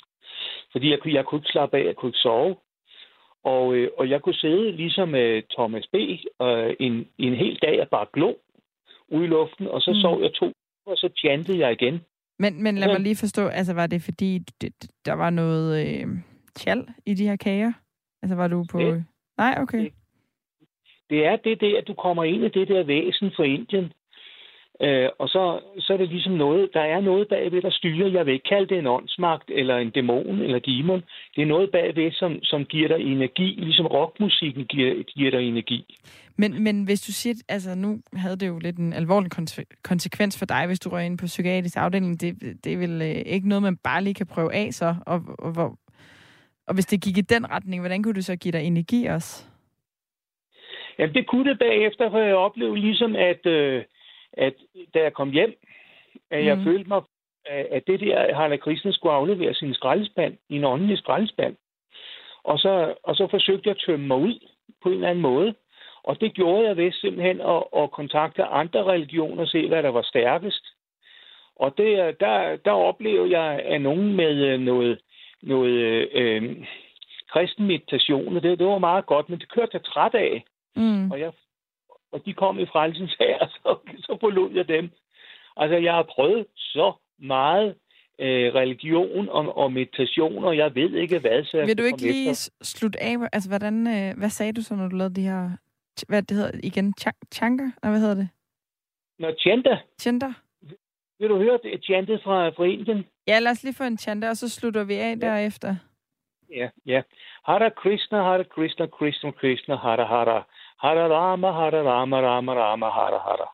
Fordi 0.71 0.91
jeg, 0.91 0.99
jeg 1.05 1.25
kunne 1.25 1.39
ikke 1.39 1.51
slappe 1.51 1.77
af, 1.77 1.85
jeg 1.85 1.95
kunne 1.95 2.09
ikke 2.09 2.19
sove. 2.19 2.55
Og, 3.43 3.75
øh, 3.75 3.89
og 3.97 4.09
jeg 4.09 4.21
kunne 4.21 4.35
sidde 4.35 4.71
ligesom 4.71 5.15
øh, 5.15 5.43
Thomas 5.51 5.87
B. 5.87 5.95
Øh, 6.41 6.75
en, 6.79 7.07
en 7.17 7.33
hel 7.33 7.59
dag 7.61 7.81
og 7.81 7.89
bare 7.89 8.05
glo 8.13 8.33
ude 9.07 9.25
i 9.25 9.27
luften, 9.27 9.67
og 9.67 9.81
så 9.81 9.91
mm. 9.91 9.99
sov 9.99 10.21
jeg 10.21 10.33
to, 10.33 10.51
og 10.85 10.97
så 10.97 11.09
chantede 11.17 11.59
jeg 11.59 11.71
igen. 11.71 12.01
Men, 12.39 12.63
men 12.63 12.77
lad 12.77 12.87
mig 12.87 12.99
lige 12.99 13.15
forstå, 13.15 13.47
altså 13.47 13.73
var 13.73 13.87
det 13.87 14.01
fordi, 14.01 14.39
det, 14.61 14.91
der 15.05 15.13
var 15.13 15.29
noget 15.29 15.87
øh, 15.87 16.07
tjal 16.55 16.87
i 17.05 17.13
de 17.13 17.27
her 17.27 17.35
kager? 17.35 17.73
Altså 18.21 18.35
var 18.35 18.47
du 18.47 18.65
på... 18.71 18.79
Det, 18.79 19.05
Nej, 19.37 19.55
okay. 19.61 19.79
Det, 19.79 19.93
det 21.09 21.25
er 21.25 21.35
det 21.35 21.61
der, 21.61 21.77
at 21.77 21.87
du 21.87 21.93
kommer 21.93 22.23
ind 22.23 22.43
i 22.43 22.49
det 22.49 22.67
der 22.67 22.83
væsen 22.83 23.31
for 23.35 23.43
Indien. 23.43 23.93
Øh, 24.81 25.09
og 25.19 25.29
så, 25.29 25.59
så 25.79 25.93
er 25.93 25.97
det 25.97 26.09
ligesom 26.09 26.33
noget, 26.33 26.69
der 26.73 26.81
er 26.81 27.01
noget 27.01 27.27
bagved, 27.27 27.61
der 27.61 27.69
styrer. 27.69 28.07
Jeg 28.07 28.25
vil 28.25 28.33
ikke 28.33 28.49
kalde 28.49 28.67
det 28.67 28.77
en 28.79 28.87
åndsmagt, 28.87 29.49
eller 29.49 29.77
en 29.77 29.89
dæmon, 29.89 30.39
eller 30.39 30.59
demon. 30.59 31.03
Det 31.35 31.41
er 31.41 31.45
noget 31.45 31.71
bagved, 31.71 32.11
som, 32.11 32.43
som 32.43 32.65
giver 32.65 32.87
dig 32.87 32.99
energi, 32.99 33.55
ligesom 33.57 33.85
rockmusikken 33.85 34.65
giver, 34.65 35.03
giver 35.03 35.31
dig 35.31 35.47
energi. 35.47 35.97
Men, 36.37 36.63
men 36.63 36.83
hvis 36.83 37.01
du 37.01 37.11
siger, 37.11 37.35
altså 37.49 37.75
nu 37.75 37.99
havde 38.13 38.37
det 38.37 38.47
jo 38.47 38.59
lidt 38.59 38.77
en 38.77 38.93
alvorlig 38.93 39.31
konsekvens 39.83 40.39
for 40.39 40.45
dig, 40.45 40.67
hvis 40.67 40.79
du 40.79 40.89
røg 40.89 41.05
ind 41.05 41.17
på 41.17 41.25
psykiatrisk 41.25 41.77
afdeling. 41.77 42.21
Det, 42.21 42.35
det 42.63 42.73
er 42.73 42.77
vel 42.77 43.01
øh, 43.01 43.33
ikke 43.33 43.49
noget, 43.49 43.63
man 43.63 43.77
bare 43.77 44.03
lige 44.03 44.13
kan 44.13 44.27
prøve 44.27 44.53
af 44.53 44.73
så. 44.73 44.95
Og, 45.05 45.21
og, 45.39 45.53
og, 45.57 45.77
og 46.67 46.73
hvis 46.73 46.85
det 46.85 47.03
gik 47.03 47.17
i 47.17 47.21
den 47.21 47.51
retning, 47.51 47.81
hvordan 47.81 48.03
kunne 48.03 48.13
det 48.13 48.25
så 48.25 48.35
give 48.35 48.51
dig 48.51 48.63
energi 48.63 49.05
også? 49.05 49.45
Jamen 50.99 51.15
det 51.15 51.27
kunne 51.27 51.49
det 51.49 51.59
bagefter, 51.59 52.09
for 52.09 52.19
jeg 52.19 52.35
oplevede 52.35 52.81
ligesom, 52.81 53.15
at... 53.15 53.45
Øh, 53.45 53.83
at 54.37 54.53
da 54.93 54.99
jeg 54.99 55.13
kom 55.13 55.31
hjem, 55.31 55.55
at 56.31 56.45
jeg 56.45 56.57
mm. 56.57 56.63
følte 56.63 56.87
mig, 56.87 57.01
at 57.45 57.87
det 57.87 57.99
der, 57.99 58.33
Harald 58.35 58.59
Krishna 58.59 58.91
skulle 58.91 59.13
aflevere 59.13 59.53
sin 59.53 59.73
skraldespand, 59.73 60.37
i 60.49 60.55
en 60.55 60.63
åndelig 60.63 60.97
skraldespand. 60.97 61.55
Og 62.43 62.59
så, 62.59 62.93
og 63.03 63.15
så 63.15 63.27
forsøgte 63.27 63.69
jeg 63.69 63.75
at 63.75 63.83
tømme 63.85 64.07
mig 64.07 64.17
ud 64.17 64.47
på 64.83 64.89
en 64.89 64.95
eller 64.95 65.09
anden 65.09 65.21
måde. 65.21 65.55
Og 66.03 66.21
det 66.21 66.33
gjorde 66.33 66.67
jeg 66.67 66.77
ved 66.77 66.91
simpelthen 66.91 67.41
at, 67.41 67.63
at 67.77 67.91
kontakte 67.91 68.43
andre 68.43 68.83
religioner 68.83 69.41
og 69.41 69.47
se, 69.47 69.67
hvad 69.67 69.83
der 69.83 69.89
var 69.89 70.01
stærkest. 70.01 70.65
Og 71.55 71.77
det, 71.77 72.19
der, 72.19 72.55
der 72.55 72.71
oplevede 72.71 73.39
jeg, 73.39 73.61
at 73.65 73.81
nogen 73.81 74.15
med 74.15 74.35
øh, 74.35 74.59
noget, 74.59 74.99
noget 75.41 76.09
øh, 76.13 76.65
kristen 77.29 77.67
meditation, 77.67 78.35
det, 78.35 78.59
det 78.59 78.67
var 78.67 78.77
meget 78.77 79.05
godt, 79.05 79.29
men 79.29 79.39
det 79.39 79.51
kørte 79.51 79.71
jeg 79.73 79.83
træt 79.83 80.15
af. 80.15 80.43
Mm. 80.75 81.11
Og 81.11 81.19
jeg 81.19 81.31
og 82.15 82.25
de 82.25 82.33
kom 82.33 82.59
i 82.59 82.65
frelsens 82.65 83.15
her, 83.19 83.37
så, 83.55 83.69
så 83.97 84.17
forlod 84.21 84.51
jeg 84.59 84.67
dem. 84.67 84.89
Altså, 85.57 85.77
jeg 85.77 85.93
har 85.93 86.03
prøvet 86.15 86.45
så 86.55 86.93
meget 87.19 87.75
øh, 88.19 88.47
religion 88.61 89.29
og, 89.29 89.57
og 89.57 89.71
meditation, 89.71 90.43
og 90.43 90.57
jeg 90.57 90.75
ved 90.75 90.93
ikke 90.93 91.19
hvad. 91.19 91.43
Så 91.43 91.65
Vil 91.65 91.77
du 91.77 91.83
ikke 91.83 92.01
lige 92.01 92.29
efter. 92.29 92.51
slutte 92.61 93.03
af? 93.03 93.15
Altså, 93.33 93.49
hvordan, 93.49 93.87
øh, 93.87 94.17
hvad 94.17 94.29
sagde 94.29 94.53
du 94.53 94.61
så, 94.61 94.75
når 94.75 94.87
du 94.87 94.95
lavede 94.95 95.15
de 95.15 95.21
her, 95.21 95.49
hvad 96.07 96.23
det 96.23 96.37
hedder 96.37 96.59
igen, 96.63 96.93
chanker? 97.33 97.69
Nej, 97.83 97.91
hvad 97.91 98.01
hedder 98.01 98.15
det? 98.15 98.29
Nå, 99.19 99.27
chanta. 99.39 99.77
Chanta. 100.01 100.33
Vil 101.19 101.29
du 101.29 101.37
høre 101.37 101.59
det 101.63 101.83
chantet 101.83 102.21
fra, 102.23 102.49
fra 102.49 102.63
Indien? 102.63 103.05
Ja, 103.27 103.39
lad 103.39 103.51
os 103.51 103.63
lige 103.63 103.75
få 103.75 103.83
en 103.83 103.97
chanta, 103.97 104.29
og 104.29 104.37
så 104.37 104.49
slutter 104.49 104.83
vi 104.83 104.93
af 104.93 105.15
ja. 105.15 105.27
derefter. 105.27 105.75
Ja, 106.49 106.69
ja. 106.85 107.01
Hare 107.45 107.71
Krishna, 107.71 108.17
Hare 108.23 108.43
Krishna, 108.43 108.87
Krishna 108.87 109.31
Krishna, 109.31 109.75
Hare 109.75 110.05
Hare. 110.05 110.43
Hare 110.85 111.07
Rama, 111.09 111.51
Hare 111.51 111.81
Rama, 111.91 112.17
Rama 112.21 112.53
Rama, 112.53 112.89
Hare 112.97 113.19
Hare. 113.27 113.47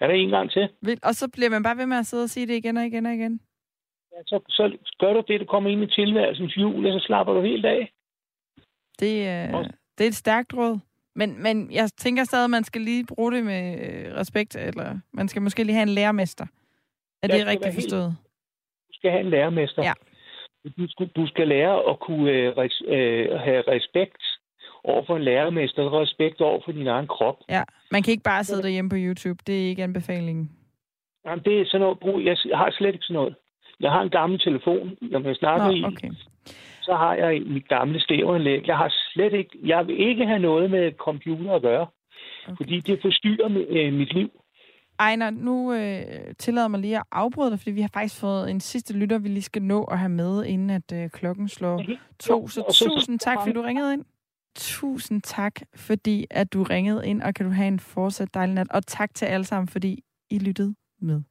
Er 0.00 0.06
det 0.06 0.16
en 0.22 0.28
gang 0.28 0.50
til? 0.50 0.68
Og 1.02 1.14
så 1.14 1.30
bliver 1.34 1.50
man 1.50 1.62
bare 1.62 1.76
ved 1.76 1.86
med 1.86 1.96
at 1.96 2.06
sidde 2.06 2.22
og 2.22 2.30
sige 2.30 2.46
det 2.46 2.54
igen 2.54 2.76
og 2.76 2.86
igen 2.86 3.06
og 3.06 3.14
igen? 3.14 3.40
Ja, 4.12 4.18
så, 4.26 4.40
så 4.48 4.78
gør 4.98 5.12
du 5.12 5.22
det, 5.28 5.40
du 5.40 5.44
kommer 5.44 5.70
ind 5.70 5.82
i 5.82 5.94
tilværelsens 5.94 6.56
jul, 6.56 6.86
og 6.86 7.00
så 7.00 7.06
slapper 7.06 7.32
du 7.34 7.40
helt 7.40 7.66
af. 7.66 7.92
Det, 9.00 9.14
øh, 9.32 9.64
det 9.98 10.04
er 10.04 10.08
et 10.08 10.14
stærkt 10.14 10.54
råd. 10.54 10.78
Men, 11.14 11.42
men 11.42 11.72
jeg 11.72 11.90
tænker 11.96 12.24
stadig, 12.24 12.44
at 12.44 12.50
man 12.50 12.64
skal 12.64 12.80
lige 12.80 13.06
bruge 13.06 13.32
det 13.32 13.44
med 13.44 13.62
øh, 13.84 14.14
respekt, 14.14 14.56
eller 14.56 14.98
man 15.12 15.28
skal 15.28 15.42
måske 15.42 15.64
lige 15.64 15.74
have 15.74 15.88
en 15.90 15.94
lærermester. 15.98 16.46
Er 17.22 17.28
det 17.28 17.46
rigtigt 17.46 17.74
forstået? 17.74 18.10
Helt... 18.10 18.88
Du 18.88 18.92
skal 18.92 19.10
have 19.10 19.20
en 19.20 19.30
lærermester. 19.30 19.82
Ja. 19.82 19.92
Du 20.78 20.88
skal, 20.88 21.08
du 21.08 21.26
skal 21.26 21.48
lære 21.48 21.90
at 21.90 22.00
kunne 22.00 22.30
øh, 22.30 22.56
res, 22.56 22.82
øh, 22.86 23.40
have 23.40 23.62
respekt 23.68 24.22
over 24.84 25.02
for 25.06 25.16
en 25.16 25.22
lærermester, 25.22 26.00
respekt 26.00 26.40
over 26.40 26.60
for 26.64 26.72
din 26.72 26.86
egen 26.86 27.06
krop. 27.06 27.36
Ja, 27.48 27.62
man 27.90 28.02
kan 28.02 28.10
ikke 28.10 28.22
bare 28.22 28.44
sidde 28.44 28.62
derhjemme 28.62 28.90
på 28.90 28.96
YouTube. 28.98 29.38
Det 29.46 29.64
er 29.64 29.68
ikke 29.68 29.82
anbefalingen. 29.82 30.50
Jamen, 31.26 31.44
det 31.44 31.60
er 31.60 31.64
sådan 31.66 31.80
noget 31.80 31.98
brug. 31.98 32.20
Jeg 32.24 32.36
har 32.54 32.70
slet 32.70 32.94
ikke 32.94 33.04
sådan 33.06 33.14
noget. 33.14 33.34
Jeg 33.80 33.90
har 33.90 34.02
en 34.02 34.10
gammel 34.10 34.38
telefon, 34.38 34.96
når 35.00 35.20
jeg 35.26 35.36
snakker 35.36 35.66
Nå, 35.66 35.72
i. 35.72 35.84
okay. 35.84 36.10
Så 36.82 36.94
har 36.94 37.14
jeg 37.14 37.42
mit 37.46 37.68
gamle 37.68 38.00
stæveranlæg. 38.00 38.66
Jeg 38.66 38.76
har 38.76 38.94
slet 39.12 39.32
ikke... 39.32 39.58
Jeg 39.64 39.86
vil 39.86 40.00
ikke 40.08 40.26
have 40.26 40.38
noget 40.38 40.70
med 40.70 40.92
computer 40.92 41.52
at 41.52 41.62
gøre. 41.62 41.86
Okay. 42.46 42.56
Fordi 42.56 42.80
det 42.80 42.98
forstyrrer 43.02 43.64
øh, 43.68 43.92
mit 43.92 44.14
liv. 44.14 44.30
Ejner, 45.00 45.30
nu 45.30 45.72
øh, 45.72 46.02
tillader 46.38 46.68
mig 46.68 46.80
lige 46.80 46.96
at 46.96 47.02
afbryde 47.12 47.50
dig, 47.50 47.58
fordi 47.58 47.70
vi 47.70 47.80
har 47.80 47.90
faktisk 47.94 48.20
fået 48.20 48.50
en 48.50 48.60
sidste 48.60 48.98
lytter, 48.98 49.18
vi 49.18 49.28
lige 49.28 49.42
skal 49.42 49.62
nå 49.62 49.84
at 49.84 49.98
have 49.98 50.08
med, 50.08 50.44
inden 50.44 50.70
at 50.70 50.92
øh, 50.94 51.10
klokken 51.10 51.48
slår 51.48 51.82
to. 52.20 52.48
Så 52.48 52.86
tusind 52.88 53.18
tak, 53.18 53.36
fordi 53.40 53.52
du 53.52 53.62
ringede 53.62 53.92
ind. 53.92 54.04
Tusind 54.56 55.22
tak, 55.22 55.60
fordi 55.74 56.26
at 56.30 56.52
du 56.52 56.62
ringede 56.62 57.06
ind, 57.06 57.22
og 57.22 57.34
kan 57.34 57.46
du 57.46 57.52
have 57.52 57.68
en 57.68 57.80
fortsat 57.80 58.34
dejlig 58.34 58.54
nat. 58.54 58.70
Og 58.70 58.86
tak 58.86 59.14
til 59.14 59.26
alle 59.26 59.44
sammen, 59.44 59.68
fordi 59.68 60.04
I 60.30 60.38
lyttede 60.38 60.74
med. 61.00 61.22